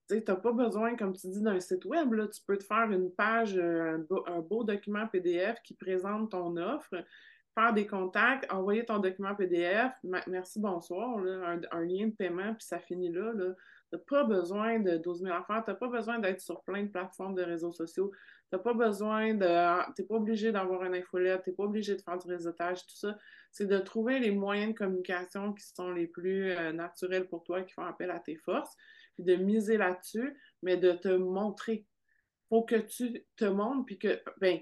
tu 0.08 0.22
n'as 0.26 0.36
pas 0.36 0.52
besoin, 0.52 0.96
comme 0.96 1.14
tu 1.14 1.28
dis, 1.28 1.42
d'un 1.42 1.60
site 1.60 1.84
web. 1.84 2.12
Là. 2.12 2.28
Tu 2.28 2.40
peux 2.46 2.56
te 2.56 2.64
faire 2.64 2.90
une 2.90 3.10
page, 3.10 3.56
euh, 3.58 3.98
un 4.26 4.40
beau, 4.40 4.64
document 4.64 5.06
PDF 5.06 5.60
qui 5.62 5.74
présente 5.74 6.30
ton 6.30 6.56
offre, 6.56 6.94
faire 7.54 7.74
des 7.74 7.86
contacts, 7.86 8.50
envoyer 8.52 8.84
ton 8.84 8.98
document 8.98 9.34
PDF, 9.34 9.92
merci, 10.26 10.60
bonsoir, 10.60 11.18
un, 11.18 11.84
lien 11.84 12.06
de 12.06 12.12
paiement, 12.12 12.54
puis 12.54 12.66
ça 12.66 12.78
finit 12.78 13.12
là. 13.12 13.32
là. 13.32 13.54
N'as 13.92 13.98
pas 13.98 14.24
besoin 14.24 14.80
de 14.80 14.98
12 14.98 15.22
000 15.22 15.34
affaires, 15.34 15.62
tu 15.64 15.70
n'as 15.70 15.76
pas 15.76 15.88
besoin 15.88 16.18
d'être 16.18 16.40
sur 16.40 16.62
plein 16.62 16.82
de 16.82 16.88
plateformes 16.88 17.34
de 17.34 17.42
réseaux 17.42 17.72
sociaux, 17.72 18.12
tu 18.50 18.56
n'as 18.56 18.62
pas 18.62 18.74
besoin 18.74 19.34
de. 19.34 19.94
Tu 19.94 20.02
n'es 20.02 20.08
pas 20.08 20.14
obligé 20.16 20.52
d'avoir 20.52 20.84
une 20.84 20.94
infolette, 20.94 21.42
tu 21.42 21.50
n'es 21.50 21.56
pas 21.56 21.64
obligé 21.64 21.96
de 21.96 22.02
faire 22.02 22.18
du 22.18 22.28
réseautage, 22.28 22.86
tout 22.86 22.96
ça. 22.96 23.16
C'est 23.50 23.66
de 23.66 23.78
trouver 23.78 24.18
les 24.18 24.30
moyens 24.30 24.72
de 24.72 24.78
communication 24.78 25.54
qui 25.54 25.64
sont 25.64 25.90
les 25.90 26.06
plus 26.06 26.50
euh, 26.50 26.72
naturels 26.72 27.28
pour 27.28 27.44
toi, 27.44 27.62
qui 27.62 27.72
font 27.72 27.84
appel 27.84 28.10
à 28.10 28.20
tes 28.20 28.36
forces, 28.36 28.74
puis 29.14 29.24
de 29.24 29.36
miser 29.36 29.78
là-dessus, 29.78 30.36
mais 30.62 30.76
de 30.76 30.92
te 30.92 31.08
montrer. 31.08 31.86
Faut 32.50 32.62
que 32.62 32.76
tu 32.76 33.24
te 33.36 33.46
montres, 33.46 33.86
puis 33.86 33.98
que. 33.98 34.20
Ben, 34.40 34.60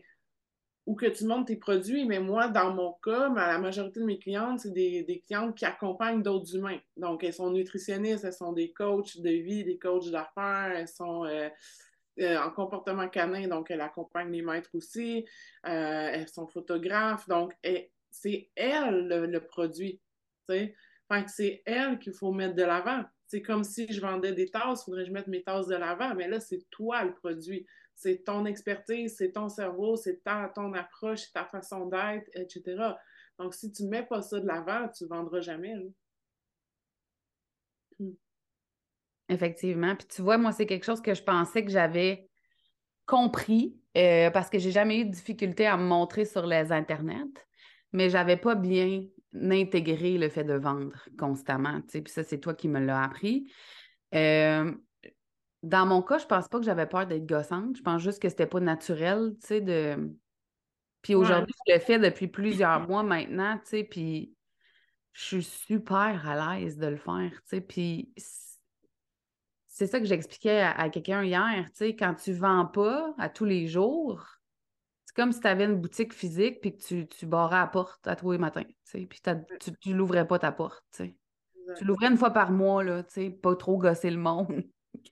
ou 0.86 0.94
que 0.94 1.06
tu 1.06 1.24
montes 1.24 1.48
tes 1.48 1.56
produits, 1.56 2.04
mais 2.06 2.20
moi, 2.20 2.46
dans 2.46 2.72
mon 2.72 2.92
cas, 3.04 3.28
la 3.34 3.58
majorité 3.58 3.98
de 3.98 4.04
mes 4.04 4.18
clientes, 4.18 4.60
c'est 4.60 4.72
des, 4.72 5.02
des, 5.02 5.18
clientes 5.18 5.56
qui 5.56 5.64
accompagnent 5.64 6.22
d'autres 6.22 6.54
humains. 6.54 6.78
Donc, 6.96 7.24
elles 7.24 7.34
sont 7.34 7.50
nutritionnistes, 7.50 8.24
elles 8.24 8.32
sont 8.32 8.52
des 8.52 8.72
coachs 8.72 9.20
de 9.20 9.30
vie, 9.30 9.64
des 9.64 9.78
coachs 9.78 10.08
d'affaires, 10.10 10.72
elles 10.76 10.86
sont 10.86 11.24
euh, 11.24 11.48
euh, 12.20 12.38
en 12.38 12.50
comportement 12.52 13.08
canin, 13.08 13.48
donc 13.48 13.72
elles 13.72 13.80
accompagnent 13.80 14.30
les 14.30 14.42
maîtres 14.42 14.70
aussi, 14.74 15.26
euh, 15.66 16.10
elles 16.12 16.28
sont 16.28 16.46
photographes, 16.46 17.28
donc 17.28 17.52
c'est 18.10 18.50
elles 18.54 19.08
le, 19.08 19.40
produit. 19.40 20.00
c'est 20.48 21.62
elles 21.66 21.98
qu'il 21.98 22.14
faut 22.14 22.32
mettre 22.32 22.54
de 22.54 22.62
l'avant. 22.62 23.04
C'est 23.26 23.42
comme 23.42 23.64
si 23.64 23.92
je 23.92 24.00
vendais 24.00 24.32
des 24.32 24.48
tasses, 24.48 24.82
il 24.82 24.84
faudrait 24.84 25.02
que 25.02 25.08
je 25.08 25.12
mette 25.12 25.26
mes 25.26 25.42
tasses 25.42 25.66
de 25.66 25.74
l'avant, 25.74 26.14
mais 26.14 26.28
là, 26.28 26.38
c'est 26.38 26.64
toi 26.70 27.02
le 27.02 27.12
produit 27.12 27.66
c'est 27.96 28.24
ton 28.24 28.44
expertise, 28.44 29.16
c'est 29.16 29.32
ton 29.32 29.48
cerveau, 29.48 29.96
c'est 29.96 30.22
ta, 30.22 30.52
ton 30.54 30.72
approche, 30.74 31.32
ta 31.32 31.46
façon 31.46 31.86
d'être, 31.86 32.28
etc. 32.34 32.94
Donc, 33.38 33.54
si 33.54 33.72
tu 33.72 33.84
ne 33.84 33.88
mets 33.88 34.04
pas 34.04 34.20
ça 34.20 34.38
de 34.38 34.46
l'avant, 34.46 34.88
tu 34.88 35.04
ne 35.04 35.08
vendras 35.08 35.40
jamais. 35.40 35.74
Hmm. 37.98 38.12
Effectivement. 39.30 39.96
Puis 39.96 40.06
tu 40.08 40.22
vois, 40.22 40.36
moi, 40.36 40.52
c'est 40.52 40.66
quelque 40.66 40.84
chose 40.84 41.00
que 41.00 41.14
je 41.14 41.22
pensais 41.22 41.64
que 41.64 41.70
j'avais 41.70 42.28
compris 43.06 43.80
euh, 43.96 44.30
parce 44.30 44.50
que 44.50 44.58
j'ai 44.58 44.72
jamais 44.72 45.00
eu 45.00 45.04
de 45.06 45.10
difficulté 45.10 45.66
à 45.66 45.78
me 45.78 45.84
montrer 45.84 46.26
sur 46.26 46.46
les 46.46 46.72
internets, 46.72 47.46
mais 47.92 48.10
j'avais 48.10 48.36
pas 48.36 48.54
bien 48.54 49.04
intégré 49.32 50.18
le 50.18 50.28
fait 50.28 50.44
de 50.44 50.54
vendre 50.54 50.92
constamment. 51.18 51.80
Puis 51.88 52.02
ça, 52.08 52.24
c'est 52.24 52.40
toi 52.40 52.54
qui 52.54 52.68
me 52.68 52.78
l'as 52.78 53.02
appris. 53.02 53.50
Euh, 54.14 54.72
dans 55.66 55.84
mon 55.84 56.00
cas, 56.00 56.18
je 56.18 56.26
pense 56.26 56.48
pas 56.48 56.58
que 56.58 56.64
j'avais 56.64 56.86
peur 56.86 57.06
d'être 57.06 57.26
gossante. 57.26 57.76
Je 57.76 57.82
pense 57.82 58.00
juste 58.00 58.22
que 58.22 58.28
c'était 58.28 58.46
pas 58.46 58.60
naturel, 58.60 59.34
tu 59.40 59.46
sais, 59.48 59.60
de. 59.60 60.12
Puis 61.02 61.14
aujourd'hui, 61.14 61.54
je 61.66 61.74
le 61.74 61.80
fais 61.80 61.98
depuis 61.98 62.28
plusieurs 62.28 62.80
mois 62.88 63.02
maintenant, 63.02 63.58
tu 63.58 63.70
sais, 63.70 63.84
puis 63.84 64.34
je 65.12 65.24
suis 65.24 65.42
super 65.44 66.28
à 66.28 66.58
l'aise 66.58 66.78
de 66.78 66.86
le 66.86 66.96
faire, 66.96 67.30
tu 67.30 67.40
sais, 67.46 67.60
puis 67.60 68.12
c'est 69.66 69.86
ça 69.86 69.98
que 69.98 70.06
j'expliquais 70.06 70.60
à, 70.60 70.88
quelqu'un 70.88 71.22
hier, 71.24 71.64
tu 71.70 71.76
sais, 71.76 71.96
quand 71.96 72.14
tu 72.14 72.32
vends 72.32 72.66
pas 72.66 73.14
à 73.18 73.28
tous 73.28 73.44
les 73.44 73.66
jours, 73.66 74.24
c'est 75.04 75.14
comme 75.14 75.32
si 75.32 75.40
tu 75.40 75.46
avais 75.46 75.64
une 75.64 75.80
boutique 75.80 76.12
physique 76.12 76.60
puis 76.60 76.76
que 76.76 76.82
tu, 76.82 77.06
tu 77.06 77.26
barrais 77.26 77.58
la 77.58 77.66
porte 77.66 78.06
à 78.06 78.16
tous 78.16 78.32
les 78.32 78.38
matins, 78.38 78.64
tu 78.64 78.74
sais, 78.84 79.06
puis 79.06 79.20
tu, 79.60 79.72
tu 79.80 79.94
l'ouvrais 79.94 80.26
pas 80.26 80.38
ta 80.38 80.52
porte, 80.52 80.84
tu 80.92 81.04
sais. 81.04 81.16
Tu 81.76 81.84
l'ouvrais 81.84 82.08
une 82.08 82.16
fois 82.16 82.30
par 82.30 82.52
mois, 82.52 82.84
là, 82.84 83.02
tu 83.02 83.14
sais, 83.14 83.30
pas 83.30 83.56
trop 83.56 83.78
gosser 83.78 84.10
le 84.10 84.18
monde. 84.18 84.64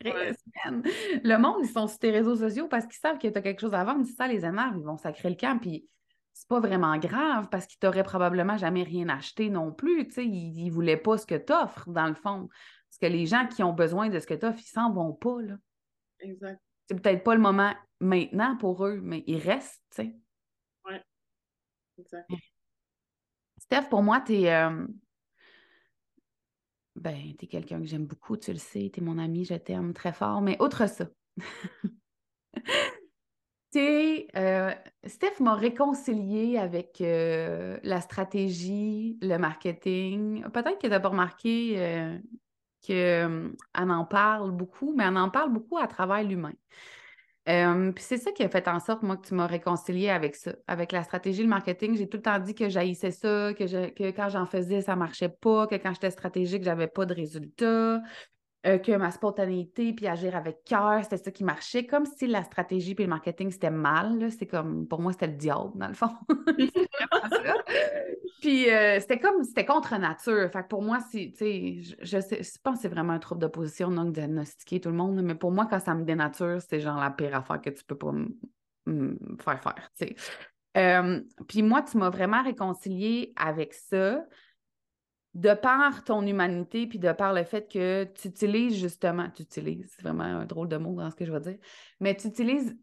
Le 0.02 1.36
monde, 1.36 1.62
ils 1.62 1.68
sont 1.68 1.86
sur 1.86 1.98
tes 1.98 2.10
réseaux 2.10 2.36
sociaux 2.36 2.68
parce 2.68 2.86
qu'ils 2.86 2.98
savent 2.98 3.18
que 3.18 3.28
tu 3.28 3.38
as 3.38 3.42
quelque 3.42 3.60
chose 3.60 3.74
à 3.74 3.84
vendre. 3.84 4.04
Si 4.04 4.12
ça 4.12 4.26
les 4.26 4.44
énerve, 4.44 4.76
ils 4.76 4.84
vont 4.84 4.96
sacrer 4.96 5.30
le 5.30 5.36
camp. 5.36 5.58
Puis 5.58 5.88
c'est 6.32 6.48
pas 6.48 6.60
vraiment 6.60 6.96
grave 6.98 7.48
parce 7.50 7.66
qu'ils 7.66 7.78
t'auraient 7.78 8.02
probablement 8.02 8.56
jamais 8.56 8.82
rien 8.82 9.08
acheté 9.08 9.50
non 9.50 9.72
plus. 9.72 10.06
Tu 10.06 10.14
sais, 10.14 10.26
ils, 10.26 10.66
ne 10.66 10.72
voulaient 10.72 10.96
pas 10.96 11.18
ce 11.18 11.26
que 11.26 11.36
tu 11.36 11.52
offres, 11.52 11.88
dans 11.90 12.06
le 12.06 12.14
fond. 12.14 12.48
Parce 12.48 12.98
que 13.00 13.06
les 13.06 13.26
gens 13.26 13.46
qui 13.46 13.62
ont 13.62 13.72
besoin 13.72 14.08
de 14.08 14.18
ce 14.18 14.26
que 14.26 14.34
tu 14.34 14.46
offres, 14.46 14.60
ils 14.60 14.70
s'en 14.70 14.92
vont 14.92 15.12
pas. 15.12 15.40
Là. 15.42 15.56
Exact. 16.20 16.60
C'est 16.88 17.00
peut-être 17.00 17.24
pas 17.24 17.34
le 17.34 17.40
moment 17.40 17.72
maintenant 18.00 18.56
pour 18.56 18.84
eux, 18.84 19.00
mais 19.02 19.24
ils 19.26 19.38
restent, 19.38 19.82
tu 19.90 20.02
sais. 20.02 20.16
Oui. 20.86 20.94
Exact. 21.98 22.28
Steph, 23.58 23.88
pour 23.88 24.02
moi, 24.02 24.20
tu 24.20 24.34
es. 24.34 24.54
Euh, 24.54 24.86
ben, 27.04 27.34
t'es 27.38 27.46
quelqu'un 27.46 27.80
que 27.80 27.86
j'aime 27.86 28.06
beaucoup, 28.06 28.36
tu 28.38 28.50
le 28.50 28.58
sais, 28.58 28.90
t'es 28.92 29.02
mon 29.02 29.18
ami, 29.18 29.44
je 29.44 29.54
t'aime 29.54 29.92
très 29.92 30.12
fort, 30.14 30.40
mais 30.40 30.56
autre 30.58 30.88
ça. 30.88 31.04
euh, 34.36 34.72
Steph 35.04 35.40
m'a 35.40 35.54
réconcilié 35.54 36.58
avec 36.58 37.00
euh, 37.00 37.78
la 37.82 38.00
stratégie, 38.00 39.18
le 39.20 39.36
marketing. 39.36 40.44
Peut-être 40.50 40.78
que 40.80 40.86
tu 40.86 41.00
pas 41.00 41.08
remarqué 41.08 41.74
euh, 41.76 42.18
qu'elle 42.80 43.54
en 43.74 44.04
parle 44.04 44.52
beaucoup, 44.52 44.94
mais 44.96 45.04
elle 45.04 45.16
en 45.16 45.28
parle 45.28 45.52
beaucoup 45.52 45.76
à 45.76 45.86
travers 45.86 46.22
l'humain. 46.22 46.54
Puis 47.46 48.04
c'est 48.04 48.16
ça 48.16 48.32
qui 48.32 48.42
a 48.42 48.48
fait 48.48 48.66
en 48.68 48.80
sorte, 48.80 49.02
moi, 49.02 49.16
que 49.16 49.26
tu 49.26 49.34
m'as 49.34 49.46
réconcilié 49.46 50.08
avec 50.08 50.34
ça, 50.34 50.54
avec 50.66 50.92
la 50.92 51.02
stratégie, 51.02 51.42
le 51.42 51.48
marketing. 51.48 51.96
J'ai 51.96 52.08
tout 52.08 52.16
le 52.16 52.22
temps 52.22 52.38
dit 52.38 52.54
que 52.54 52.68
j'haïssais 52.68 53.10
ça, 53.10 53.52
que, 53.52 53.90
que 53.90 54.10
quand 54.12 54.30
j'en 54.30 54.46
faisais, 54.46 54.80
ça 54.80 54.96
marchait 54.96 55.28
pas, 55.28 55.66
que 55.66 55.74
quand 55.74 55.92
j'étais 55.92 56.10
stratégique, 56.10 56.62
j'avais 56.62 56.86
pas 56.86 57.04
de 57.04 57.14
résultats, 57.14 58.00
euh, 58.66 58.78
que 58.78 58.92
ma 58.92 59.10
spontanéité 59.10 59.92
puis 59.92 60.06
agir 60.06 60.34
avec 60.34 60.64
cœur, 60.64 61.00
c'était 61.02 61.18
ça 61.18 61.30
qui 61.30 61.44
marchait, 61.44 61.86
comme 61.86 62.06
si 62.06 62.26
la 62.26 62.42
stratégie 62.44 62.94
puis 62.94 63.04
le 63.04 63.10
marketing, 63.10 63.50
c'était 63.50 63.70
mal. 63.70 64.30
C'est 64.30 64.46
comme, 64.46 64.86
pour 64.86 65.00
moi, 65.00 65.12
c'était 65.12 65.26
le 65.26 65.34
diable, 65.34 65.72
dans 65.74 65.88
le 65.88 65.94
fond. 65.94 66.10
puis 68.40 68.70
euh, 68.70 69.00
c'était 69.00 69.18
comme, 69.18 69.42
c'était 69.44 69.66
contre 69.66 69.96
nature. 69.98 70.50
Fait 70.50 70.62
que 70.62 70.68
pour 70.68 70.82
moi, 70.82 70.98
je, 71.12 71.30
sais, 71.34 72.42
je 72.42 72.58
pense 72.62 72.76
que 72.76 72.82
c'est 72.82 72.88
vraiment 72.88 73.12
un 73.12 73.18
trouble 73.18 73.40
d'opposition, 73.40 73.90
donc 73.90 74.14
diagnostiquer 74.14 74.80
tout 74.80 74.90
le 74.90 74.96
monde, 74.96 75.20
mais 75.22 75.34
pour 75.34 75.52
moi, 75.52 75.66
quand 75.68 75.80
ça 75.80 75.94
me 75.94 76.04
dénature, 76.04 76.58
c'est 76.60 76.80
genre 76.80 76.98
la 76.98 77.10
pire 77.10 77.36
affaire 77.36 77.60
que 77.60 77.70
tu 77.70 77.84
peux 77.84 77.98
pas 77.98 78.12
me 78.86 79.18
faire 79.42 79.62
faire, 79.62 79.90
euh, 80.76 81.20
puis 81.48 81.62
moi, 81.62 81.82
tu 81.82 81.98
m'as 81.98 82.10
vraiment 82.10 82.42
réconcilié 82.42 83.32
avec 83.36 83.74
ça 83.74 84.24
de 85.34 85.52
par 85.52 86.04
ton 86.04 86.24
humanité, 86.24 86.86
puis 86.86 86.98
de 86.98 87.12
par 87.12 87.32
le 87.32 87.44
fait 87.44 87.70
que 87.70 88.04
tu 88.04 88.28
utilises 88.28 88.76
justement, 88.76 89.28
tu 89.34 89.42
utilises, 89.42 89.92
c'est 89.96 90.02
vraiment 90.02 90.24
un 90.24 90.46
drôle 90.46 90.68
de 90.68 90.76
mot 90.76 90.94
dans 90.94 91.10
ce 91.10 91.16
que 91.16 91.24
je 91.24 91.32
veux 91.32 91.40
dire, 91.40 91.58
mais 92.00 92.16
tu 92.16 92.28
utilises 92.28 92.76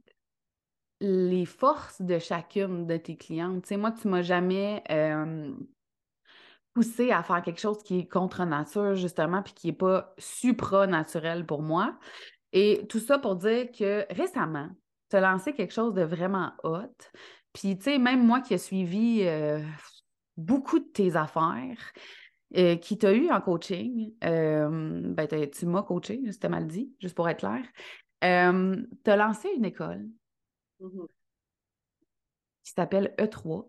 les 1.00 1.46
forces 1.46 2.02
de 2.02 2.20
chacune 2.20 2.86
de 2.86 2.98
tes 2.98 3.16
clientes. 3.16 3.64
Tu 3.64 3.70
sais, 3.70 3.78
moi, 3.78 3.92
tu 3.92 4.08
m'as 4.08 4.22
jamais 4.22 4.84
euh, 4.92 5.52
poussé 6.74 7.12
à 7.12 7.24
faire 7.24 7.42
quelque 7.42 7.60
chose 7.60 7.82
qui 7.84 8.00
est 8.00 8.08
contre 8.08 8.46
nature, 8.46 8.96
justement, 8.96 9.42
puis 9.42 9.54
qui 9.54 9.68
n'est 9.68 9.74
pas 9.74 10.14
supranaturel 10.20 11.46
pour 11.46 11.62
moi. 11.62 11.98
Et 12.54 12.86
tout 12.90 13.00
ça 13.00 13.18
pour 13.18 13.38
dire 13.38 13.72
que 13.72 14.06
récemment, 14.14 14.70
tu 15.10 15.16
as 15.16 15.22
lancé 15.22 15.54
quelque 15.54 15.74
chose 15.74 15.94
de 15.94 16.04
vraiment 16.04 16.52
hot. 16.64 16.94
Puis, 17.54 17.78
tu 17.78 17.86
sais, 17.86 17.98
même 17.98 18.24
moi 18.24 18.42
qui 18.42 18.54
ai 18.54 18.58
suivi 18.58 19.26
beaucoup 20.38 20.80
de 20.80 20.86
tes 20.86 21.16
affaires, 21.16 21.94
euh, 22.58 22.76
qui 22.76 22.98
t'a 22.98 23.14
eu 23.14 23.30
en 23.30 23.40
coaching. 23.40 24.14
Euh, 24.24 25.02
ben, 25.04 25.50
tu 25.50 25.66
m'as 25.66 25.84
coaché, 25.84 26.22
c'était 26.32 26.50
mal 26.50 26.68
dit, 26.68 26.94
juste 27.00 27.16
pour 27.16 27.30
être 27.30 27.40
clair. 27.40 27.64
Euh, 28.24 28.76
tu 29.04 29.10
as 29.10 29.16
lancé 29.16 29.50
une 29.56 29.66
école 29.66 30.08
mm-hmm. 30.82 31.08
qui 32.64 32.72
s'appelle 32.72 33.16
E3, 33.18 33.68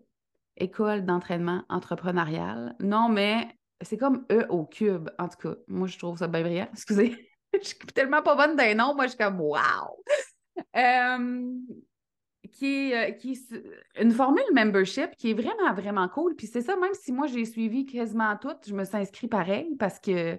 École 0.57 1.05
d'entraînement 1.05 1.63
entrepreneurial. 1.69 2.75
Non, 2.79 3.09
mais 3.09 3.47
c'est 3.81 3.97
comme 3.97 4.25
E 4.31 4.45
au 4.49 4.65
cube, 4.65 5.09
en 5.17 5.27
tout 5.27 5.37
cas. 5.37 5.55
Moi, 5.67 5.87
je 5.87 5.97
trouve 5.97 6.17
ça 6.17 6.27
bien 6.27 6.41
brillant. 6.41 6.69
Excusez. 6.73 7.29
je 7.53 7.67
suis 7.67 7.77
tellement 7.93 8.21
pas 8.21 8.35
bonne 8.35 8.55
d'un 8.55 8.75
nom. 8.75 8.93
Moi, 8.93 9.05
je 9.05 9.09
suis 9.09 9.17
comme 9.17 9.41
wow! 9.41 10.03
Qui 12.53 12.91
est, 12.91 13.09
euh, 13.09 13.11
qui 13.11 13.39
une 13.99 14.11
formule 14.11 14.43
membership 14.53 15.15
qui 15.17 15.31
est 15.31 15.33
vraiment, 15.33 15.73
vraiment 15.73 16.07
cool. 16.07 16.35
Puis 16.35 16.47
c'est 16.47 16.61
ça, 16.61 16.75
même 16.75 16.93
si 16.93 17.11
moi 17.11 17.27
j'ai 17.27 17.45
suivi 17.45 17.85
quasiment 17.85 18.37
toutes, 18.37 18.67
je 18.67 18.73
me 18.73 18.83
suis 18.85 18.97
inscrite 18.97 19.29
pareil 19.29 19.75
parce 19.77 19.99
que, 19.99 20.37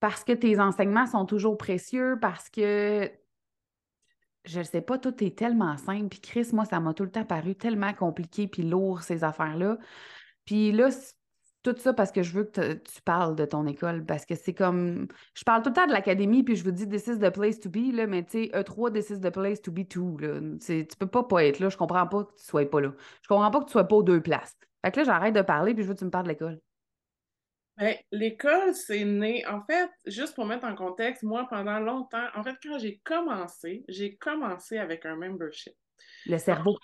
parce 0.00 0.24
que 0.24 0.32
tes 0.32 0.58
enseignements 0.60 1.06
sont 1.06 1.26
toujours 1.26 1.56
précieux, 1.58 2.16
parce 2.20 2.48
que 2.48 3.10
je 4.44 4.60
ne 4.60 4.64
sais 4.64 4.80
pas, 4.80 4.98
tout 4.98 5.22
est 5.22 5.36
tellement 5.36 5.76
simple. 5.76 6.08
Puis 6.08 6.20
Chris, 6.20 6.48
moi, 6.52 6.64
ça 6.64 6.80
m'a 6.80 6.94
tout 6.94 7.02
le 7.02 7.10
temps 7.10 7.24
paru 7.24 7.56
tellement 7.56 7.92
compliqué 7.92 8.46
puis 8.46 8.62
lourd, 8.62 9.02
ces 9.02 9.24
affaires-là. 9.24 9.78
Puis 10.44 10.70
là, 10.72 10.88
tout 11.74 11.80
ça 11.80 11.92
parce 11.92 12.12
que 12.12 12.22
je 12.22 12.32
veux 12.32 12.44
que 12.44 12.74
tu 12.74 13.02
parles 13.04 13.36
de 13.36 13.44
ton 13.44 13.66
école, 13.66 14.04
parce 14.04 14.24
que 14.24 14.34
c'est 14.34 14.54
comme. 14.54 15.08
Je 15.34 15.44
parle 15.44 15.62
tout 15.62 15.70
le 15.70 15.74
temps 15.74 15.86
de 15.86 15.92
l'académie, 15.92 16.42
puis 16.42 16.56
je 16.56 16.64
vous 16.64 16.70
dis, 16.70 16.88
this 16.88 17.06
is 17.06 17.18
the 17.18 17.30
place 17.30 17.60
to 17.60 17.70
be, 17.70 17.92
là, 17.92 18.06
mais 18.06 18.24
tu 18.24 18.44
sais, 18.44 18.50
E3, 18.54 18.92
this 18.92 19.10
is 19.10 19.20
the 19.20 19.30
place 19.30 19.60
to 19.62 19.72
be 19.72 19.86
too. 19.86 20.16
Là. 20.18 20.40
Tu 20.64 20.86
peux 20.98 21.06
pas 21.06 21.22
pas 21.24 21.44
être 21.44 21.60
là. 21.60 21.68
Je 21.68 21.76
comprends 21.76 22.06
pas 22.06 22.24
que 22.24 22.32
tu 22.36 22.44
sois 22.44 22.68
pas 22.68 22.80
là. 22.80 22.92
Je 23.22 23.28
comprends 23.28 23.50
pas 23.50 23.60
que 23.60 23.66
tu 23.66 23.72
sois 23.72 23.84
pas 23.84 23.96
aux 23.96 24.02
deux 24.02 24.20
places. 24.20 24.56
Fait 24.84 24.92
que 24.92 25.00
là, 25.00 25.04
j'arrête 25.04 25.34
de 25.34 25.42
parler, 25.42 25.74
puis 25.74 25.82
je 25.82 25.88
veux 25.88 25.94
que 25.94 25.98
tu 25.98 26.04
me 26.04 26.10
parles 26.10 26.24
de 26.24 26.30
l'école. 26.30 26.60
Bien, 27.76 27.94
l'école, 28.10 28.74
c'est 28.74 29.04
né. 29.04 29.44
En 29.46 29.62
fait, 29.62 29.90
juste 30.06 30.34
pour 30.34 30.46
mettre 30.46 30.64
en 30.64 30.74
contexte, 30.74 31.22
moi, 31.22 31.46
pendant 31.50 31.78
longtemps, 31.78 32.26
en 32.34 32.42
fait, 32.42 32.56
quand 32.62 32.78
j'ai 32.78 33.00
commencé, 33.04 33.84
j'ai 33.88 34.16
commencé 34.16 34.78
avec 34.78 35.04
un 35.04 35.16
membership. 35.16 35.74
Le 36.26 36.38
cerveau. 36.38 36.78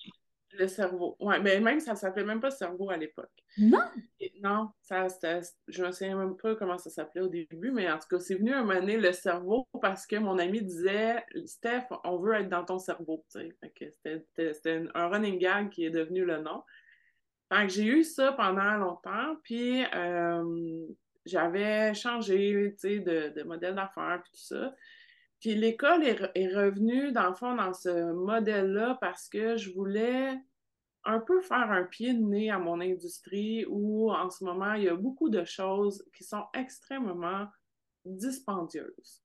Le 0.53 0.67
cerveau. 0.67 1.17
Oui, 1.21 1.35
mais 1.43 1.61
même 1.61 1.81
ça 1.81 1.95
s'appelait 1.95 2.25
même 2.25 2.41
pas 2.41 2.51
cerveau 2.51 2.91
à 2.91 2.97
l'époque. 2.97 3.33
Non? 3.57 3.83
non, 4.43 4.71
ça, 4.83 5.07
je 5.69 5.83
ne 5.83 5.87
me 5.87 5.93
souviens 5.93 6.17
même 6.17 6.37
pas 6.37 6.55
comment 6.57 6.77
ça 6.77 6.91
s'appelait 6.91 7.23
au 7.23 7.29
début, 7.29 7.71
mais 7.71 7.91
en 7.91 7.99
tout 7.99 8.09
cas, 8.11 8.19
c'est 8.19 8.35
venu 8.35 8.53
un 8.53 8.63
moment 8.63 8.81
donné 8.81 8.99
le 8.99 9.13
cerveau 9.13 9.67
parce 9.81 10.07
que 10.07 10.17
mon 10.17 10.39
ami 10.39 10.63
disait 10.63 11.25
Steph, 11.47 11.87
on 12.05 12.19
veut 12.19 12.35
être 12.35 12.49
dans 12.49 12.65
ton 12.65 12.79
cerveau. 12.79 13.25
C'était 13.29 14.85
un 14.95 15.09
running 15.09 15.39
gag 15.39 15.71
qui 15.71 15.85
est 15.85 15.91
devenu 15.91 16.25
le 16.25 16.39
nom. 16.43 16.63
J'ai 17.69 17.85
eu 17.85 18.05
ça 18.05 18.33
pendant 18.33 18.77
longtemps, 18.77 19.37
puis 19.43 19.85
euh, 19.95 20.87
j'avais 21.27 21.95
changé 21.95 22.75
de, 22.83 23.33
de 23.35 23.43
modèle 23.43 23.75
d'affaires, 23.75 24.21
puis 24.23 24.33
tout 24.33 24.55
ça. 24.55 24.75
Puis 25.43 25.57
l'école 25.57 26.05
est, 26.05 26.31
est, 26.37 26.55
revenue, 26.55 27.11
dans 27.11 27.29
le 27.29 27.35
fond, 27.35 27.57
dans 27.57 27.73
ce 27.73 28.13
modèle-là 28.13 28.97
parce 29.01 29.29
que 29.29 29.57
je 29.57 29.73
voulais 29.73 30.41
un 31.05 31.19
peu 31.19 31.41
faire 31.41 31.73
un 31.73 31.83
pied 31.83 32.15
de 32.15 32.23
nez 32.23 32.49
à 32.49 32.61
mon 32.61 32.81
industrie 32.81 33.67
où, 33.69 34.13
en 34.13 34.31
ce 34.31 34.45
moment, 34.45 34.75
il 34.75 34.85
y 34.85 34.89
a 34.89 34.95
beaucoup 34.95 35.31
de 35.31 35.45
choses 35.45 36.07
qui 36.17 36.23
sont 36.23 36.45
extrêmement 36.55 37.49
dispendieuses. 38.05 39.21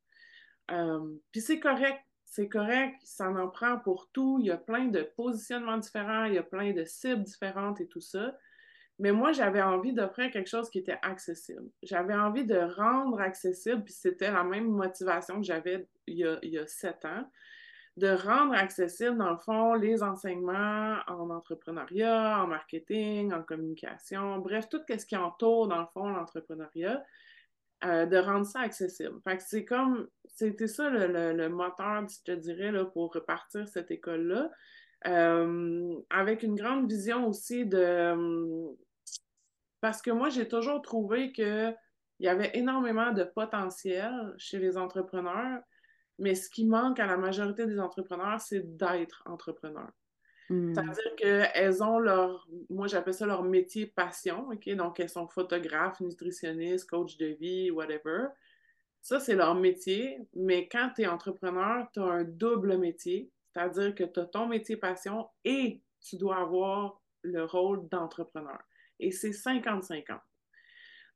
Euh, 0.72 1.08
puis 1.32 1.42
c'est 1.42 1.60
correct, 1.60 2.02
c'est 2.26 2.50
correct, 2.50 2.96
ça 3.04 3.30
en 3.30 3.48
prend 3.48 3.78
pour 3.78 4.10
tout. 4.12 4.38
Il 4.40 4.48
y 4.48 4.52
a 4.52 4.58
plein 4.58 4.86
de 4.86 5.04
positionnements 5.16 5.78
différents, 5.78 6.26
il 6.26 6.34
y 6.34 6.40
a 6.40 6.44
plein 6.44 6.74
de 6.74 6.84
cibles 6.84 7.24
différentes 7.24 7.80
et 7.80 7.88
tout 7.88 8.02
ça. 8.02 8.36
Mais 9.00 9.12
moi, 9.12 9.32
j'avais 9.32 9.62
envie 9.62 9.94
d'offrir 9.94 10.32
quelque 10.32 10.50
chose 10.50 10.70
qui 10.70 10.80
était 10.80 10.98
accessible. 11.04 11.70
J'avais 11.84 12.16
envie 12.16 12.46
de 12.46 12.58
rendre 12.58 13.20
accessible, 13.20 13.84
puis 13.84 13.94
c'était 13.94 14.32
la 14.32 14.44
même 14.44 14.68
motivation 14.68 15.36
que 15.36 15.46
j'avais 15.46 15.88
il, 16.08 16.18
y 16.44 16.58
a 16.58 16.68
sept 16.68 17.06
ans, 17.06 17.30
de 17.98 18.10
rendre 18.10 18.54
accessible, 18.54 19.18
dans 19.18 19.32
le 19.32 19.38
fond, 19.38 19.74
les 19.74 20.02
enseignements 20.02 20.98
en 21.08 21.30
entrepreneuriat, 21.30 22.44
en 22.44 22.48
marketing, 22.48 23.34
en 23.34 23.44
communication, 23.44 24.40
bref, 24.40 24.68
tout 24.70 24.82
ce 24.88 25.06
qui 25.06 25.18
entoure, 25.18 25.68
dans 25.68 25.82
le 25.82 25.88
fond, 25.94 26.10
l'entrepreneuriat, 26.10 27.04
euh, 27.84 28.06
de 28.08 28.18
rendre 28.18 28.46
ça 28.46 28.62
accessible. 28.62 29.20
Fait 29.24 29.38
que 29.38 29.44
c'est 29.44 29.66
comme, 29.66 30.08
c'était 30.26 30.68
ça 30.68 30.90
le, 30.90 31.48
moteur, 31.50 32.08
je 32.08 32.24
te 32.24 32.32
dirais, 32.32 32.72
là, 32.72 32.86
pour 32.86 33.14
repartir 33.14 33.68
cette 33.68 33.92
école-là, 33.92 34.50
euh, 35.06 35.96
avec 36.10 36.42
une 36.42 36.56
grande 36.56 36.90
vision 36.90 37.28
aussi 37.28 37.68
de 37.68 38.16
parce 39.88 40.02
que 40.02 40.12
moi, 40.12 40.28
j'ai 40.28 40.50
toujours 40.50 40.82
trouvé 40.82 41.32
qu'il 41.32 41.74
y 42.20 42.28
avait 42.28 42.52
énormément 42.56 43.14
de 43.14 43.24
potentiel 43.24 44.34
chez 44.38 44.60
les 44.60 44.76
entrepreneurs, 44.76 45.62
mais 46.20 46.36
ce 46.36 46.50
qui 46.50 46.66
manque 46.66 47.00
à 47.00 47.06
la 47.06 47.16
majorité 47.16 47.66
des 47.66 47.80
entrepreneurs, 47.80 48.42
c'est 48.42 48.76
d'être 48.76 49.24
entrepreneur. 49.26 49.90
Hmm. 50.50 50.74
C'est-à-dire 50.74 51.16
qu'elles 51.16 51.82
ont 51.82 52.00
leur, 52.00 52.50
moi 52.70 52.88
j'appelle 52.88 53.14
ça 53.14 53.26
leur 53.26 53.44
métier 53.44 53.86
passion, 53.86 54.50
OK? 54.50 54.70
Donc 54.72 55.00
elles 55.00 55.08
sont 55.08 55.30
photographes, 55.30 56.02
nutritionnistes, 56.02 56.90
coach 56.90 57.16
de 57.16 57.28
vie, 57.28 57.72
whatever. 57.72 58.26
Ça, 59.02 59.22
c'est 59.22 59.36
leur 59.36 59.56
métier, 59.56 60.20
mais 60.36 60.68
quand 60.68 60.92
tu 60.98 61.04
es 61.04 61.08
entrepreneur, 61.08 61.88
tu 61.94 62.02
as 62.02 62.04
un 62.04 62.24
double 62.26 62.78
métier, 62.78 63.32
c'est-à-dire 63.54 63.96
que 63.96 64.04
tu 64.04 64.20
as 64.20 64.26
ton 64.26 64.48
métier 64.48 64.76
passion 64.76 65.30
et 65.46 65.82
tu 66.02 66.18
dois 66.18 66.40
avoir 66.40 67.02
le 67.22 67.46
rôle 67.46 67.88
d'entrepreneur 67.88 68.60
et 69.00 69.12
c'est 69.12 69.32
50-50. 69.32 70.20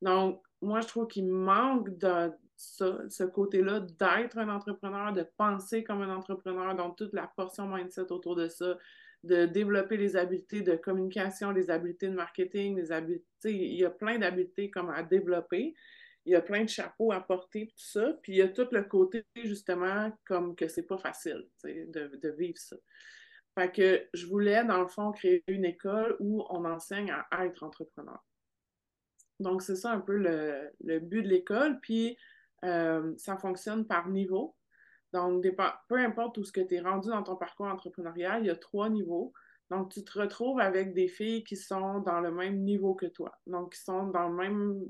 Donc, 0.01 0.41
moi, 0.61 0.81
je 0.81 0.87
trouve 0.87 1.07
qu'il 1.07 1.27
manque 1.27 1.97
de 1.97 2.31
ça, 2.55 2.97
ce 3.09 3.23
côté-là 3.23 3.79
d'être 3.79 4.37
un 4.37 4.49
entrepreneur, 4.49 5.13
de 5.13 5.25
penser 5.37 5.83
comme 5.83 6.01
un 6.01 6.15
entrepreneur, 6.15 6.75
donc 6.75 6.97
toute 6.97 7.13
la 7.13 7.27
portion 7.27 7.67
mindset 7.67 8.11
autour 8.11 8.35
de 8.35 8.47
ça, 8.47 8.77
de 9.23 9.45
développer 9.45 9.97
les 9.97 10.15
habiletés 10.15 10.61
de 10.61 10.75
communication, 10.75 11.51
les 11.51 11.69
habiletés 11.69 12.09
de 12.09 12.15
marketing, 12.15 12.75
les 12.75 12.91
habiletés, 12.91 13.25
il 13.45 13.75
y 13.75 13.85
a 13.85 13.89
plein 13.89 14.17
d'habiletés 14.17 14.69
comme 14.69 14.89
à 14.89 15.03
développer. 15.03 15.75
Il 16.25 16.33
y 16.33 16.35
a 16.35 16.41
plein 16.41 16.63
de 16.63 16.69
chapeaux 16.69 17.11
à 17.11 17.19
porter, 17.19 17.67
tout 17.67 17.83
ça. 17.83 18.13
Puis 18.21 18.33
il 18.33 18.37
y 18.37 18.41
a 18.43 18.47
tout 18.47 18.67
le 18.71 18.83
côté, 18.83 19.25
justement, 19.35 20.11
comme 20.25 20.55
que 20.55 20.67
c'est 20.67 20.85
pas 20.85 20.99
facile 20.99 21.47
de, 21.63 22.15
de 22.15 22.29
vivre 22.29 22.57
ça. 22.57 22.75
Fait 23.55 23.71
que 23.71 24.07
je 24.13 24.27
voulais, 24.27 24.63
dans 24.63 24.81
le 24.81 24.87
fond, 24.87 25.11
créer 25.11 25.43
une 25.47 25.65
école 25.65 26.15
où 26.19 26.45
on 26.49 26.63
enseigne 26.65 27.13
à 27.31 27.45
être 27.45 27.63
entrepreneur. 27.63 28.23
Donc, 29.41 29.61
c'est 29.61 29.75
ça 29.75 29.91
un 29.91 29.99
peu 29.99 30.15
le, 30.15 30.99
but 30.99 31.23
de 31.23 31.27
l'école. 31.27 31.79
Puis, 31.81 32.17
euh, 32.63 33.13
ça 33.17 33.37
fonctionne 33.37 33.85
par 33.85 34.07
niveau. 34.07 34.55
Donc, 35.13 35.45
peu 35.89 35.97
importe 35.97 36.37
où 36.37 36.43
ce 36.43 36.51
que 36.51 36.61
tu 36.61 36.75
es 36.75 36.79
rendu 36.79 37.09
dans 37.09 37.23
ton 37.23 37.35
parcours 37.35 37.65
entrepreneurial, 37.65 38.43
il 38.43 38.47
y 38.47 38.51
a 38.51 38.55
trois 38.55 38.89
niveaux. 38.89 39.33
Donc, 39.69 39.91
tu 39.91 40.03
te 40.03 40.19
retrouves 40.19 40.59
avec 40.59 40.93
des 40.93 41.07
filles 41.07 41.43
qui 41.43 41.55
sont 41.55 41.99
dans 41.99 42.19
le 42.21 42.31
même 42.31 42.59
niveau 42.59 42.93
que 42.93 43.05
toi. 43.05 43.37
Donc, 43.47 43.73
qui 43.73 43.81
sont 43.81 44.07
dans 44.07 44.29
le 44.29 44.35
même, 44.35 44.81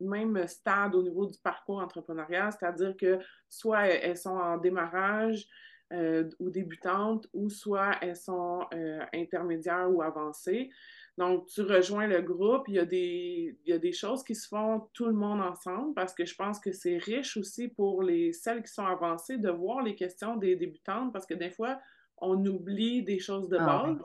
même 0.00 0.46
stade 0.46 0.94
au 0.94 1.02
niveau 1.02 1.26
du 1.26 1.38
parcours 1.38 1.78
entrepreneurial, 1.78 2.52
c'est-à-dire 2.52 2.96
que 2.96 3.18
soit 3.48 3.86
elles 3.88 4.16
sont 4.16 4.30
en 4.30 4.58
démarrage, 4.58 5.46
euh, 5.92 6.28
ou 6.38 6.50
débutantes, 6.50 7.28
ou 7.32 7.50
soit 7.50 7.96
elles 8.00 8.16
sont 8.16 8.66
euh, 8.74 9.00
intermédiaires 9.12 9.88
ou 9.90 10.02
avancées. 10.02 10.70
Donc, 11.18 11.46
tu 11.46 11.60
rejoins 11.60 12.06
le 12.06 12.22
groupe, 12.22 12.64
il 12.68 12.74
y, 12.74 12.78
a 12.78 12.86
des, 12.86 13.58
il 13.64 13.70
y 13.70 13.72
a 13.74 13.78
des 13.78 13.92
choses 13.92 14.24
qui 14.24 14.34
se 14.34 14.48
font 14.48 14.88
tout 14.94 15.06
le 15.06 15.12
monde 15.12 15.42
ensemble 15.42 15.92
parce 15.94 16.14
que 16.14 16.24
je 16.24 16.34
pense 16.34 16.58
que 16.58 16.72
c'est 16.72 16.96
riche 16.96 17.36
aussi 17.36 17.68
pour 17.68 18.02
les 18.02 18.32
celles 18.32 18.62
qui 18.62 18.72
sont 18.72 18.86
avancées 18.86 19.36
de 19.36 19.50
voir 19.50 19.82
les 19.82 19.94
questions 19.94 20.36
des 20.36 20.56
débutantes 20.56 21.12
parce 21.12 21.26
que 21.26 21.34
des 21.34 21.50
fois, 21.50 21.78
on 22.16 22.42
oublie 22.46 23.02
des 23.02 23.18
choses 23.18 23.48
de 23.48 23.58
ah 23.60 23.66
base. 23.66 23.98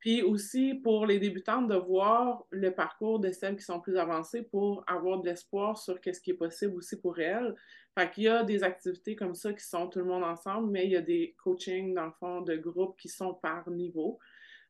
Puis 0.00 0.22
aussi 0.22 0.74
pour 0.74 1.06
les 1.06 1.18
débutantes 1.18 1.68
de 1.68 1.74
voir 1.74 2.44
le 2.50 2.70
parcours 2.70 3.20
de 3.20 3.30
celles 3.30 3.56
qui 3.56 3.62
sont 3.62 3.80
plus 3.80 3.98
avancées 3.98 4.42
pour 4.42 4.82
avoir 4.86 5.20
de 5.20 5.28
l'espoir 5.28 5.76
sur 5.76 5.98
ce 6.02 6.20
qui 6.20 6.30
est 6.30 6.34
possible 6.34 6.74
aussi 6.74 6.98
pour 6.98 7.18
elles. 7.20 7.54
Fait 7.96 8.10
qu'il 8.10 8.24
y 8.24 8.28
a 8.28 8.42
des 8.42 8.64
activités 8.64 9.14
comme 9.14 9.34
ça 9.34 9.52
qui 9.52 9.64
sont 9.64 9.88
tout 9.88 9.98
le 9.98 10.06
monde 10.06 10.24
ensemble, 10.24 10.70
mais 10.70 10.86
il 10.86 10.92
y 10.92 10.96
a 10.96 11.02
des 11.02 11.36
coachings 11.44 11.94
dans 11.94 12.06
le 12.06 12.12
fond 12.12 12.40
de 12.40 12.56
groupe 12.56 12.98
qui 12.98 13.08
sont 13.08 13.34
par 13.34 13.68
niveau. 13.70 14.18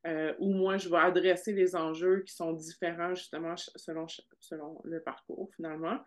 Euh, 0.06 0.32
où 0.38 0.50
moi, 0.54 0.78
je 0.78 0.88
vais 0.88 0.96
adresser 0.96 1.52
les 1.52 1.76
enjeux 1.76 2.22
qui 2.26 2.34
sont 2.34 2.54
différents 2.54 3.14
justement 3.14 3.54
selon, 3.76 4.06
selon 4.40 4.80
le 4.84 5.00
parcours 5.00 5.50
finalement. 5.54 5.98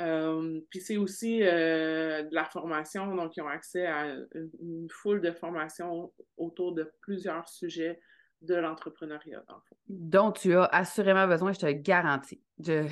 Euh, 0.00 0.60
puis 0.70 0.80
c'est 0.80 0.96
aussi 0.96 1.42
euh, 1.42 2.22
de 2.22 2.34
la 2.34 2.44
formation, 2.46 3.14
donc 3.14 3.36
ils 3.36 3.42
ont 3.42 3.48
accès 3.48 3.86
à 3.86 4.16
une 4.34 4.88
foule 4.90 5.20
de 5.20 5.32
formations 5.32 6.12
autour 6.38 6.72
de 6.72 6.90
plusieurs 7.02 7.48
sujets 7.48 8.00
de 8.42 8.54
l'entrepreneuriat, 8.54 9.42
dans 9.48 9.56
le 9.56 9.60
fond. 9.68 9.76
Dont 9.88 10.32
tu 10.32 10.54
as 10.56 10.64
assurément 10.64 11.26
besoin, 11.26 11.52
je 11.52 11.58
te 11.58 11.66
le 11.66 11.72
garantis. 11.72 12.42
Je 12.58 12.88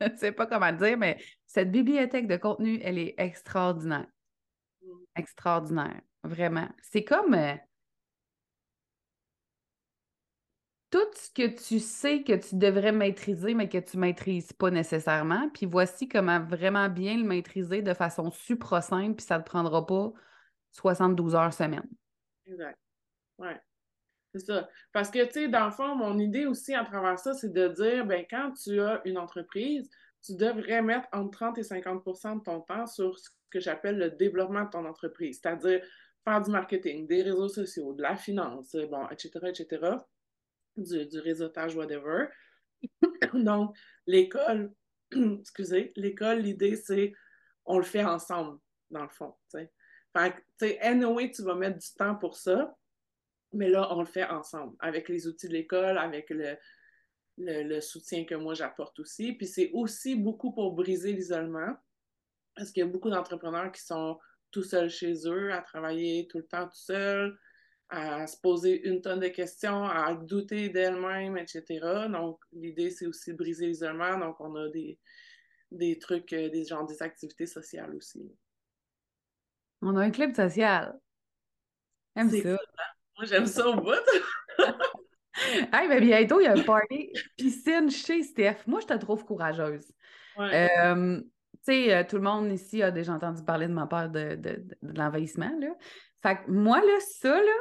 ne 0.00 0.16
sais 0.16 0.32
pas 0.32 0.46
comment 0.46 0.72
dire, 0.72 0.96
mais 0.98 1.18
cette 1.46 1.70
bibliothèque 1.70 2.26
de 2.26 2.36
contenu, 2.36 2.80
elle 2.82 2.98
est 2.98 3.14
extraordinaire. 3.18 4.06
Mm. 4.82 4.88
Extraordinaire, 5.16 6.00
vraiment. 6.22 6.68
C'est 6.82 7.04
comme 7.04 7.34
euh, 7.34 7.54
tout 10.90 10.98
ce 11.16 11.30
que 11.30 11.48
tu 11.48 11.80
sais 11.80 12.22
que 12.22 12.34
tu 12.34 12.56
devrais 12.56 12.92
maîtriser, 12.92 13.54
mais 13.54 13.68
que 13.68 13.78
tu 13.78 13.96
ne 13.96 14.02
maîtrises 14.02 14.52
pas 14.52 14.70
nécessairement. 14.70 15.48
Puis 15.50 15.66
voici 15.66 16.08
comment 16.08 16.40
vraiment 16.40 16.88
bien 16.88 17.16
le 17.16 17.24
maîtriser 17.24 17.82
de 17.82 17.94
façon 17.94 18.30
super 18.30 18.80
simple, 18.80 19.16
puis 19.16 19.26
ça 19.26 19.38
ne 19.38 19.42
te 19.42 19.48
prendra 19.48 19.84
pas 19.84 20.12
72 20.70 21.34
heures 21.34 21.52
semaine. 21.52 21.88
Exact. 22.46 22.78
Ouais. 23.38 23.60
C'est 24.34 24.46
ça. 24.46 24.68
Parce 24.92 25.10
que, 25.10 25.24
tu 25.26 25.32
sais, 25.32 25.48
dans 25.48 25.66
le 25.66 25.70
fond, 25.70 25.94
mon 25.94 26.18
idée 26.18 26.46
aussi 26.46 26.74
à 26.74 26.84
travers 26.84 27.20
ça, 27.20 27.34
c'est 27.34 27.52
de 27.52 27.68
dire, 27.68 28.04
ben 28.04 28.24
quand 28.28 28.52
tu 28.52 28.80
as 28.80 29.00
une 29.04 29.16
entreprise, 29.16 29.88
tu 30.24 30.34
devrais 30.34 30.82
mettre 30.82 31.06
entre 31.12 31.30
30 31.30 31.58
et 31.58 31.62
50% 31.62 32.38
de 32.38 32.42
ton 32.42 32.60
temps 32.60 32.86
sur 32.88 33.16
ce 33.16 33.30
que 33.50 33.60
j'appelle 33.60 33.96
le 33.96 34.10
développement 34.10 34.64
de 34.64 34.70
ton 34.70 34.84
entreprise, 34.86 35.38
c'est-à-dire 35.40 35.86
faire 36.24 36.42
du 36.42 36.50
marketing, 36.50 37.06
des 37.06 37.22
réseaux 37.22 37.48
sociaux, 37.48 37.92
de 37.92 38.02
la 38.02 38.16
finance, 38.16 38.74
bon, 38.90 39.06
etc., 39.08 39.30
etc., 39.44 39.98
du, 40.76 41.06
du 41.06 41.20
réseautage, 41.20 41.76
whatever. 41.76 42.26
Donc, 43.34 43.76
l'école, 44.08 44.72
excusez, 45.12 45.92
l'école, 45.94 46.40
l'idée, 46.40 46.74
c'est 46.74 47.12
on 47.66 47.78
le 47.78 47.84
fait 47.84 48.04
ensemble, 48.04 48.58
dans 48.90 49.04
le 49.04 49.08
fond. 49.10 49.32
Fait 49.52 49.70
que, 50.12 50.36
tu 50.36 50.42
sais, 50.58 50.80
anyway, 50.80 51.30
tu 51.30 51.42
vas 51.42 51.54
mettre 51.54 51.78
du 51.78 51.94
temps 51.96 52.16
pour 52.16 52.36
ça. 52.36 52.76
Mais 53.54 53.68
là, 53.68 53.88
on 53.94 54.00
le 54.00 54.06
fait 54.06 54.24
ensemble, 54.24 54.76
avec 54.80 55.08
les 55.08 55.26
outils 55.26 55.48
de 55.48 55.52
l'école, 55.52 55.98
avec 55.98 56.30
le, 56.30 56.56
le, 57.38 57.80
soutien 57.80 58.24
que 58.24 58.34
moi 58.34 58.54
j'apporte 58.54 58.98
aussi. 59.00 59.32
Puis 59.32 59.46
c'est 59.46 59.70
aussi 59.72 60.16
beaucoup 60.16 60.52
pour 60.52 60.72
briser 60.72 61.12
l'isolement, 61.12 61.74
parce 62.54 62.70
qu'il 62.70 62.82
y 62.82 62.86
a 62.86 62.90
beaucoup 62.90 63.10
d'entrepreneurs 63.10 63.72
qui 63.72 63.82
sont 63.82 64.18
tout 64.50 64.62
seuls 64.62 64.90
chez 64.90 65.26
eux, 65.26 65.52
à 65.52 65.62
travailler 65.62 66.28
tout 66.28 66.38
le 66.38 66.46
temps 66.46 66.66
tout 66.66 66.76
seul, 66.76 67.38
à 67.88 68.26
se 68.26 68.36
poser 68.40 68.86
une 68.88 69.00
tonne 69.00 69.20
de 69.20 69.28
questions, 69.28 69.84
à 69.84 70.14
douter 70.14 70.68
d'elles-mêmes, 70.68 71.36
etc. 71.36 72.08
Donc, 72.10 72.40
l'idée, 72.52 72.90
c'est 72.90 73.06
aussi 73.06 73.32
de 73.32 73.36
briser 73.36 73.66
l'isolement. 73.66 74.18
Donc, 74.18 74.40
on 74.40 74.54
a 74.54 74.68
des, 74.68 74.98
des 75.70 75.98
trucs, 75.98 76.32
euh, 76.32 76.48
des 76.50 76.64
genres 76.64 76.86
des 76.86 77.02
activités 77.02 77.46
sociales 77.46 77.94
aussi. 77.94 78.32
On 79.82 79.96
a 79.96 80.02
un 80.02 80.10
club 80.10 80.34
social. 80.34 80.98
J'aime 82.16 82.30
ça. 82.30 82.58
Moi, 83.16 83.26
j'aime 83.26 83.46
ça 83.46 83.66
au 83.68 83.76
bout. 83.76 83.92
hey, 85.72 85.88
mais 85.88 86.00
bientôt, 86.00 86.40
il 86.40 86.44
y 86.44 86.46
a 86.46 86.52
un 86.52 86.62
party 86.62 87.12
piscine 87.36 87.90
chez 87.90 88.22
Steph. 88.22 88.66
Moi, 88.66 88.80
je 88.80 88.86
te 88.86 88.94
trouve 88.94 89.24
courageuse. 89.24 89.92
Ouais. 90.36 90.68
Euh, 90.70 91.20
tu 91.20 91.58
sais, 91.62 91.94
euh, 91.94 92.04
tout 92.08 92.16
le 92.16 92.22
monde 92.22 92.50
ici 92.52 92.82
a 92.82 92.90
déjà 92.90 93.12
entendu 93.12 93.44
parler 93.44 93.68
de 93.68 93.72
ma 93.72 93.86
peur 93.86 94.08
de, 94.08 94.34
de, 94.34 94.56
de, 94.56 94.76
de 94.82 94.98
l'envahissement. 94.98 95.52
Fait 96.22 96.36
que 96.36 96.50
moi, 96.50 96.80
là, 96.80 96.98
ça, 97.00 97.36
là, 97.36 97.52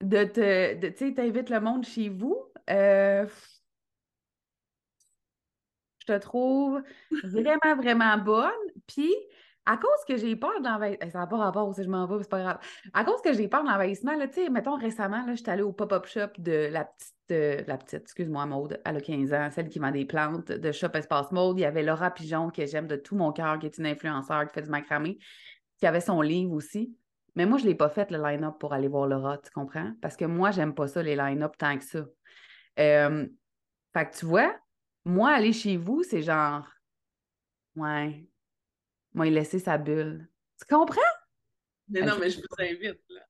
de 0.00 0.24
te, 0.24 0.74
de, 0.74 0.88
tu 0.88 1.08
sais, 1.08 1.14
t'invites 1.14 1.50
le 1.50 1.60
monde 1.60 1.84
chez 1.84 2.08
vous, 2.08 2.40
euh, 2.70 3.26
je 6.00 6.12
te 6.12 6.18
trouve 6.18 6.82
vraiment, 7.24 7.76
vraiment 7.76 8.16
bonne. 8.18 8.50
Puis, 8.86 9.14
à 9.68 9.76
cause 9.76 10.04
que 10.08 10.16
j'ai 10.16 10.34
peur 10.34 10.58
de 10.60 10.64
l'envahissement, 10.66 11.10
ça 11.10 11.18
n'a 11.18 11.26
pas 11.26 11.36
rapport 11.36 11.74
si 11.74 11.84
je 11.84 11.90
m'en 11.90 12.06
vais, 12.06 12.22
c'est 12.22 12.30
pas 12.30 12.40
grave. 12.40 12.58
À 12.94 13.04
cause 13.04 13.20
que 13.20 13.34
j'ai 13.34 13.48
peur 13.48 13.62
de 13.62 13.68
l'envahissement, 13.68 14.16
là, 14.16 14.26
tu 14.26 14.42
sais, 14.42 14.48
mettons 14.48 14.76
récemment, 14.76 15.26
là, 15.26 15.34
j'étais 15.34 15.50
allée 15.50 15.62
au 15.62 15.72
pop-up 15.72 16.06
shop 16.06 16.28
de 16.38 16.68
la 16.72 16.86
petite, 16.86 17.66
la 17.68 17.76
petite, 17.76 18.00
excuse-moi, 18.00 18.46
Maude, 18.46 18.80
elle 18.86 18.96
a 18.96 19.00
15 19.02 19.34
ans, 19.34 19.50
celle 19.50 19.68
qui 19.68 19.78
vend 19.78 19.90
des 19.90 20.06
plantes 20.06 20.50
de 20.50 20.72
Shop 20.72 20.88
Espace 20.94 21.30
Maude. 21.32 21.58
Il 21.58 21.62
y 21.62 21.64
avait 21.66 21.82
Laura 21.82 22.10
Pigeon, 22.10 22.48
que 22.48 22.64
j'aime 22.64 22.86
de 22.86 22.96
tout 22.96 23.14
mon 23.14 23.30
cœur, 23.30 23.58
qui 23.58 23.66
est 23.66 23.76
une 23.76 23.84
influenceure, 23.84 24.46
qui 24.46 24.54
fait 24.54 24.62
du 24.62 24.70
macramé, 24.70 25.18
qui 25.76 25.86
avait 25.86 26.00
son 26.00 26.22
livre 26.22 26.54
aussi. 26.54 26.96
Mais 27.34 27.44
moi, 27.44 27.58
je 27.58 27.64
ne 27.64 27.68
l'ai 27.68 27.74
pas 27.74 27.90
fait, 27.90 28.10
le 28.10 28.22
line-up, 28.22 28.54
pour 28.58 28.72
aller 28.72 28.88
voir 28.88 29.06
Laura, 29.06 29.36
tu 29.36 29.50
comprends? 29.50 29.92
Parce 30.00 30.16
que 30.16 30.24
moi, 30.24 30.50
j'aime 30.50 30.74
pas 30.74 30.88
ça, 30.88 31.02
les 31.02 31.14
line-up, 31.14 31.58
tant 31.58 31.76
que 31.76 31.84
ça. 31.84 32.06
Euh, 32.78 33.26
fait 33.92 34.06
que 34.06 34.16
tu 34.16 34.24
vois, 34.24 34.56
moi, 35.04 35.28
aller 35.28 35.52
chez 35.52 35.76
vous, 35.76 36.02
c'est 36.04 36.22
genre, 36.22 36.66
ouais, 37.76 38.26
il 39.24 39.34
laissé 39.34 39.58
sa 39.58 39.78
bulle. 39.78 40.28
Tu 40.58 40.74
comprends? 40.74 41.00
Mais 41.88 42.02
non, 42.02 42.14
mais 42.20 42.30
je 42.30 42.38
vous 42.38 42.46
invite, 42.58 43.00
là. 43.10 43.20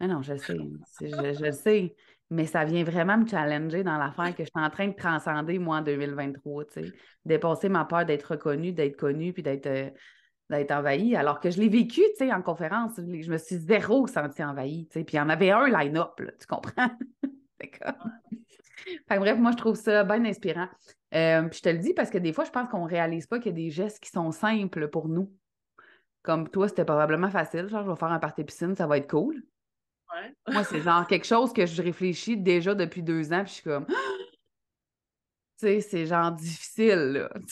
Ah 0.00 0.06
non, 0.06 0.22
je 0.22 0.32
le 0.32 0.38
sais. 0.38 0.58
Je, 1.00 1.06
je, 1.06 1.44
le 1.44 1.52
sais. 1.52 1.94
Mais 2.30 2.46
ça 2.46 2.64
vient 2.64 2.84
vraiment 2.84 3.18
me 3.18 3.26
challenger 3.26 3.84
dans 3.84 3.96
l'affaire 3.96 4.34
que 4.34 4.44
je 4.44 4.50
suis 4.54 4.64
en 4.64 4.70
train 4.70 4.88
de 4.88 4.94
transcender, 4.94 5.58
moi, 5.58 5.78
en 5.78 5.82
2023, 5.82 6.64
tu 6.64 6.72
sais. 6.72 6.92
Dépasser 7.24 7.68
ma 7.68 7.84
peur 7.84 8.04
d'être 8.04 8.32
reconnue, 8.32 8.72
d'être 8.72 8.96
connue, 8.96 9.32
puis 9.32 9.42
d'être 9.42 9.66
euh, 9.66 9.90
d'être 10.50 10.72
envahie. 10.72 11.16
Alors 11.16 11.40
que 11.40 11.50
je 11.50 11.60
l'ai 11.60 11.68
vécu, 11.68 12.00
tu 12.00 12.16
sais, 12.18 12.32
en 12.32 12.42
conférence. 12.42 12.92
Je 12.96 13.30
me 13.30 13.38
suis 13.38 13.56
zéro 13.56 14.06
sentie 14.06 14.44
envahie, 14.44 14.86
tu 14.88 14.98
sais. 14.98 15.04
Puis 15.04 15.16
il 15.16 15.18
y 15.18 15.22
en 15.22 15.28
avait 15.28 15.50
un 15.50 15.68
line-up, 15.68 16.20
tu 16.38 16.46
comprends? 16.46 16.90
Fait 19.08 19.18
bref, 19.18 19.38
moi, 19.38 19.52
je 19.52 19.56
trouve 19.56 19.76
ça 19.76 20.04
bien 20.04 20.24
inspirant. 20.24 20.68
Euh, 21.14 21.42
puis 21.48 21.58
je 21.58 21.62
te 21.62 21.68
le 21.68 21.78
dis 21.78 21.94
parce 21.94 22.10
que 22.10 22.18
des 22.18 22.32
fois, 22.32 22.44
je 22.44 22.50
pense 22.50 22.68
qu'on 22.68 22.84
ne 22.84 22.90
réalise 22.90 23.26
pas 23.26 23.38
qu'il 23.38 23.52
y 23.52 23.54
a 23.54 23.56
des 23.56 23.70
gestes 23.70 24.00
qui 24.00 24.10
sont 24.10 24.32
simples 24.32 24.88
pour 24.88 25.08
nous. 25.08 25.32
Comme 26.22 26.48
toi, 26.48 26.68
c'était 26.68 26.84
probablement 26.84 27.30
facile. 27.30 27.68
Genre, 27.68 27.84
je 27.84 27.90
vais 27.90 27.96
faire 27.96 28.10
un 28.10 28.18
party 28.18 28.44
piscine, 28.44 28.74
ça 28.74 28.86
va 28.86 28.98
être 28.98 29.10
cool. 29.10 29.42
Ouais. 30.14 30.34
Moi, 30.52 30.64
c'est 30.64 30.80
genre 30.80 31.06
quelque 31.06 31.26
chose 31.26 31.52
que 31.52 31.66
je 31.66 31.82
réfléchis 31.82 32.36
déjà 32.36 32.74
depuis 32.74 33.02
deux 33.02 33.32
ans, 33.32 33.44
puis 33.44 33.48
je 33.48 33.54
suis 33.54 33.62
comme. 33.62 33.86
tu 33.86 33.94
sais, 35.56 35.80
c'est 35.80 36.06
genre 36.06 36.32
difficile, 36.32 37.12
là. 37.12 37.30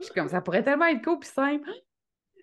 je 0.00 0.04
suis 0.04 0.14
comme, 0.14 0.28
ça 0.28 0.40
pourrait 0.40 0.62
tellement 0.62 0.86
être 0.86 1.04
cool 1.04 1.18
puis 1.18 1.28
simple. 1.28 1.68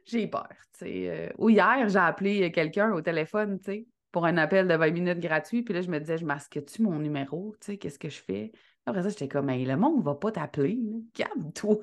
J'ai 0.05 0.27
peur, 0.27 0.49
tu 0.73 0.79
sais. 0.79 1.09
Euh, 1.09 1.29
ou 1.37 1.49
hier, 1.49 1.87
j'ai 1.89 1.99
appelé 1.99 2.51
quelqu'un 2.51 2.91
au 2.91 3.01
téléphone, 3.01 3.59
tu 3.59 3.65
sais 3.65 3.87
pour 4.15 4.25
un 4.25 4.37
appel 4.37 4.65
de 4.65 4.73
20 4.73 4.91
minutes 4.91 5.19
gratuit. 5.19 5.61
Puis 5.61 5.73
là, 5.73 5.81
je 5.81 5.89
me 5.89 5.99
disais, 5.99 6.17
je 6.17 6.23
masque-tu 6.23 6.81
mon 6.81 6.99
numéro? 6.99 7.53
Tu 7.59 7.65
sais, 7.65 7.77
qu'est-ce 7.77 7.99
que 7.99 8.07
je 8.07 8.21
fais? 8.23 8.53
Après 8.85 9.03
ça, 9.03 9.09
j'étais 9.09 9.27
comme, 9.27 9.49
le 9.49 9.75
monde 9.75 9.97
ne 9.97 10.03
va 10.03 10.15
pas 10.15 10.31
t'appeler. 10.31 10.79
Calme-toi. 11.13 11.79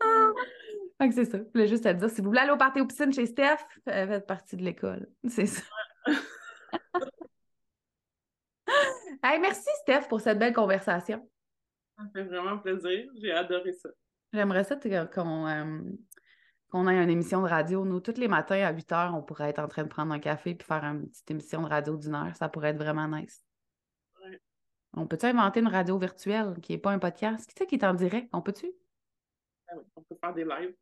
ah. 0.00 0.30
Fait 0.96 1.08
que 1.10 1.14
c'est 1.14 1.26
ça. 1.26 1.36
Je 1.36 1.44
voulais 1.52 1.68
juste 1.68 1.84
te 1.84 1.92
dire, 1.92 2.08
si 2.08 2.22
vous 2.22 2.28
voulez 2.28 2.40
aller 2.40 2.52
au 2.52 2.56
party 2.56 2.80
aux 2.80 2.86
piscines 2.86 3.12
chez 3.12 3.26
Steph, 3.26 3.58
euh, 3.90 4.06
faites 4.06 4.26
partie 4.26 4.56
de 4.56 4.64
l'école. 4.64 5.06
C'est 5.28 5.44
ça. 5.44 5.62
hey, 9.22 9.38
merci, 9.38 9.68
Steph, 9.82 10.08
pour 10.08 10.22
cette 10.22 10.38
belle 10.38 10.54
conversation. 10.54 11.28
Ça 11.98 12.04
fait 12.10 12.24
vraiment 12.24 12.56
plaisir. 12.56 13.06
J'ai 13.20 13.32
adoré 13.32 13.74
ça. 13.74 13.90
J'aimerais 14.32 14.64
ça 14.64 14.76
qu'on 15.12 15.46
euh, 15.46 15.80
qu'on 16.70 16.86
ait 16.88 17.02
une 17.02 17.10
émission 17.10 17.42
de 17.42 17.48
radio. 17.48 17.84
Nous, 17.84 18.00
tous 18.00 18.18
les 18.18 18.28
matins 18.28 18.62
à 18.62 18.72
8 18.72 18.92
heures, 18.92 19.14
on 19.14 19.22
pourrait 19.22 19.50
être 19.50 19.58
en 19.58 19.68
train 19.68 19.84
de 19.84 19.88
prendre 19.88 20.12
un 20.12 20.18
café 20.18 20.54
puis 20.54 20.66
faire 20.66 20.84
une 20.84 21.08
petite 21.08 21.30
émission 21.30 21.62
de 21.62 21.68
radio 21.68 21.96
d'une 21.96 22.14
heure. 22.14 22.36
Ça 22.36 22.48
pourrait 22.48 22.70
être 22.70 22.78
vraiment 22.78 23.08
nice. 23.08 23.44
Ouais. 24.22 24.40
On 24.94 25.06
peut-tu 25.06 25.26
inventer 25.26 25.60
une 25.60 25.68
radio 25.68 25.98
virtuelle 25.98 26.54
qui 26.60 26.72
n'est 26.72 26.78
pas 26.78 26.92
un 26.92 26.98
podcast? 26.98 27.52
Qui, 27.54 27.66
qui 27.66 27.74
est 27.76 27.84
en 27.84 27.94
direct? 27.94 28.28
On 28.32 28.42
peut-tu? 28.42 28.70
Ah 29.68 29.74
oui, 29.76 29.84
on 29.96 30.02
peut 30.02 30.16
faire 30.20 30.34
des 30.34 30.44
lives. 30.44 30.74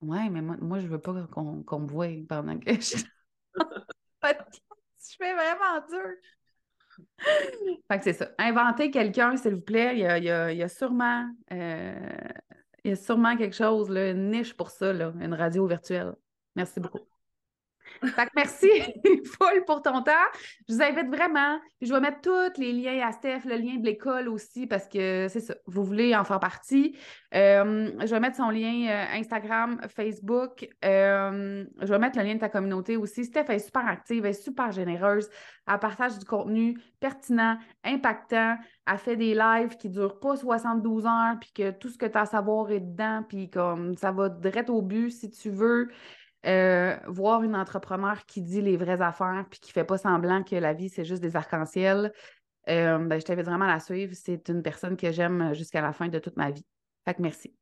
Ouais, 0.00 0.28
mais 0.28 0.42
moi, 0.42 0.56
moi 0.60 0.78
je 0.80 0.86
veux 0.86 1.00
pas 1.00 1.26
qu'on 1.30 1.62
qu 1.62 1.76
me 1.76 1.86
voie 1.86 2.08
pendant 2.28 2.58
que 2.58 2.72
je. 2.72 3.04
podcast. 4.20 4.62
Je 5.10 5.16
fais 5.16 5.34
vraiment 5.34 5.86
dur. 5.88 6.16
fait 7.90 7.98
que 7.98 8.04
c'est 8.04 8.12
ça. 8.12 8.30
Inventer 8.38 8.90
quelqu'un, 8.90 9.36
s'il 9.36 9.54
vous 9.54 9.60
plaît. 9.60 9.94
Il 9.94 10.00
y 10.00 10.06
a, 10.06 10.18
il 10.18 10.24
y 10.24 10.30
a, 10.30 10.52
il 10.52 10.58
y 10.58 10.62
a 10.62 10.68
sûrement. 10.68 11.30
Euh, 11.52 11.94
il 12.84 12.90
y 12.90 12.92
a 12.92 12.96
sûrement 12.96 13.36
quelque 13.36 13.56
chose, 13.56 13.88
là, 13.90 14.10
une 14.10 14.30
niche 14.30 14.54
pour 14.54 14.70
ça, 14.70 14.92
une 14.92 15.34
radio 15.34 15.66
virtuelle. 15.66 16.14
Merci 16.54 16.80
beaucoup. 16.80 17.13
Merci, 18.36 18.68
full, 19.24 19.64
pour 19.66 19.82
ton 19.82 20.02
temps. 20.02 20.12
Je 20.68 20.74
vous 20.74 20.82
invite 20.82 21.08
vraiment. 21.08 21.58
je 21.80 21.92
vais 21.92 22.00
mettre 22.00 22.20
tous 22.20 22.60
les 22.60 22.72
liens 22.72 23.06
à 23.06 23.12
Steph, 23.12 23.40
le 23.44 23.56
lien 23.56 23.76
de 23.76 23.84
l'école 23.84 24.28
aussi, 24.28 24.66
parce 24.66 24.88
que 24.88 25.26
c'est 25.28 25.40
ça, 25.40 25.54
vous 25.66 25.84
voulez 25.84 26.14
en 26.14 26.24
faire 26.24 26.40
partie. 26.40 26.96
Euh, 27.34 27.90
je 28.00 28.06
vais 28.06 28.20
mettre 28.20 28.36
son 28.36 28.50
lien 28.50 28.86
euh, 28.88 29.18
Instagram, 29.18 29.80
Facebook. 29.88 30.68
Euh, 30.84 31.64
je 31.80 31.86
vais 31.86 31.98
mettre 31.98 32.18
le 32.18 32.24
lien 32.24 32.34
de 32.34 32.40
ta 32.40 32.48
communauté 32.48 32.96
aussi. 32.96 33.24
Steph 33.24 33.46
est 33.48 33.58
super 33.58 33.86
active, 33.86 34.24
elle 34.24 34.30
est 34.30 34.42
super 34.42 34.72
généreuse. 34.72 35.28
Elle 35.66 35.78
partage 35.78 36.18
du 36.18 36.24
contenu 36.24 36.78
pertinent, 37.00 37.58
impactant. 37.84 38.56
Elle 38.86 38.98
fait 38.98 39.16
des 39.16 39.34
lives 39.34 39.76
qui 39.76 39.88
ne 39.88 39.94
durent 39.94 40.20
pas 40.20 40.36
72 40.36 41.06
heures, 41.06 41.36
puis 41.40 41.52
que 41.52 41.70
tout 41.70 41.88
ce 41.88 41.98
que 41.98 42.06
tu 42.06 42.18
as 42.18 42.22
à 42.22 42.26
savoir 42.26 42.70
est 42.70 42.80
dedans, 42.80 43.24
puis 43.28 43.50
comme 43.50 43.96
ça 43.96 44.12
va 44.12 44.28
direct 44.28 44.70
au 44.70 44.82
but 44.82 45.10
si 45.10 45.30
tu 45.30 45.50
veux. 45.50 45.88
Euh, 46.46 46.96
voir 47.06 47.42
une 47.42 47.56
entrepreneur 47.56 48.26
qui 48.26 48.42
dit 48.42 48.60
les 48.60 48.76
vraies 48.76 49.00
affaires 49.00 49.46
puis 49.50 49.60
qui 49.60 49.72
fait 49.72 49.84
pas 49.84 49.96
semblant 49.96 50.42
que 50.42 50.56
la 50.56 50.74
vie, 50.74 50.90
c'est 50.90 51.04
juste 51.04 51.22
des 51.22 51.36
arcs-en-ciel, 51.36 52.12
euh, 52.68 52.98
ben, 52.98 53.18
je 53.18 53.24
t'invite 53.24 53.46
vraiment 53.46 53.64
à 53.64 53.74
la 53.74 53.80
suivre. 53.80 54.14
C'est 54.14 54.48
une 54.48 54.62
personne 54.62 54.96
que 54.96 55.10
j'aime 55.10 55.54
jusqu'à 55.54 55.80
la 55.80 55.92
fin 55.92 56.08
de 56.08 56.18
toute 56.18 56.36
ma 56.36 56.50
vie. 56.50 56.64
Fait 57.04 57.14
que 57.14 57.22
merci. 57.22 57.54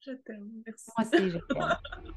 Je 0.00 0.12
t'aime. 0.12 0.50
Merci. 0.66 0.90
Moi 0.96 1.06
aussi, 1.06 1.30
je 1.30 1.38
t'aime. 1.38 1.68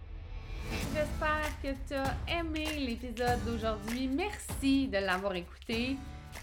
J'espère 0.94 1.62
que 1.62 1.88
tu 1.88 1.94
as 1.94 2.40
aimé 2.40 2.66
l'épisode 2.80 3.44
d'aujourd'hui. 3.46 4.08
Merci 4.08 4.88
de 4.88 4.98
l'avoir 4.98 5.36
écouté. 5.36 5.98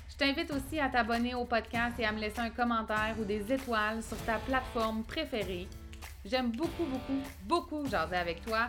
Je 0.08 0.16
t'invite 0.16 0.50
aussi 0.52 0.78
à 0.78 0.88
t'abonner 0.88 1.34
au 1.34 1.44
podcast 1.44 1.98
et 1.98 2.04
à 2.04 2.12
me 2.12 2.20
laisser 2.20 2.40
un 2.40 2.50
commentaire 2.50 3.16
ou 3.18 3.24
des 3.24 3.52
étoiles 3.52 4.02
sur 4.02 4.16
ta 4.24 4.38
plateforme 4.38 5.02
préférée. 5.02 5.68
J'aime 6.24 6.52
beaucoup, 6.52 6.84
beaucoup, 6.84 7.20
beaucoup 7.44 7.88
jaser 7.88 8.16
avec 8.16 8.44
toi. 8.44 8.68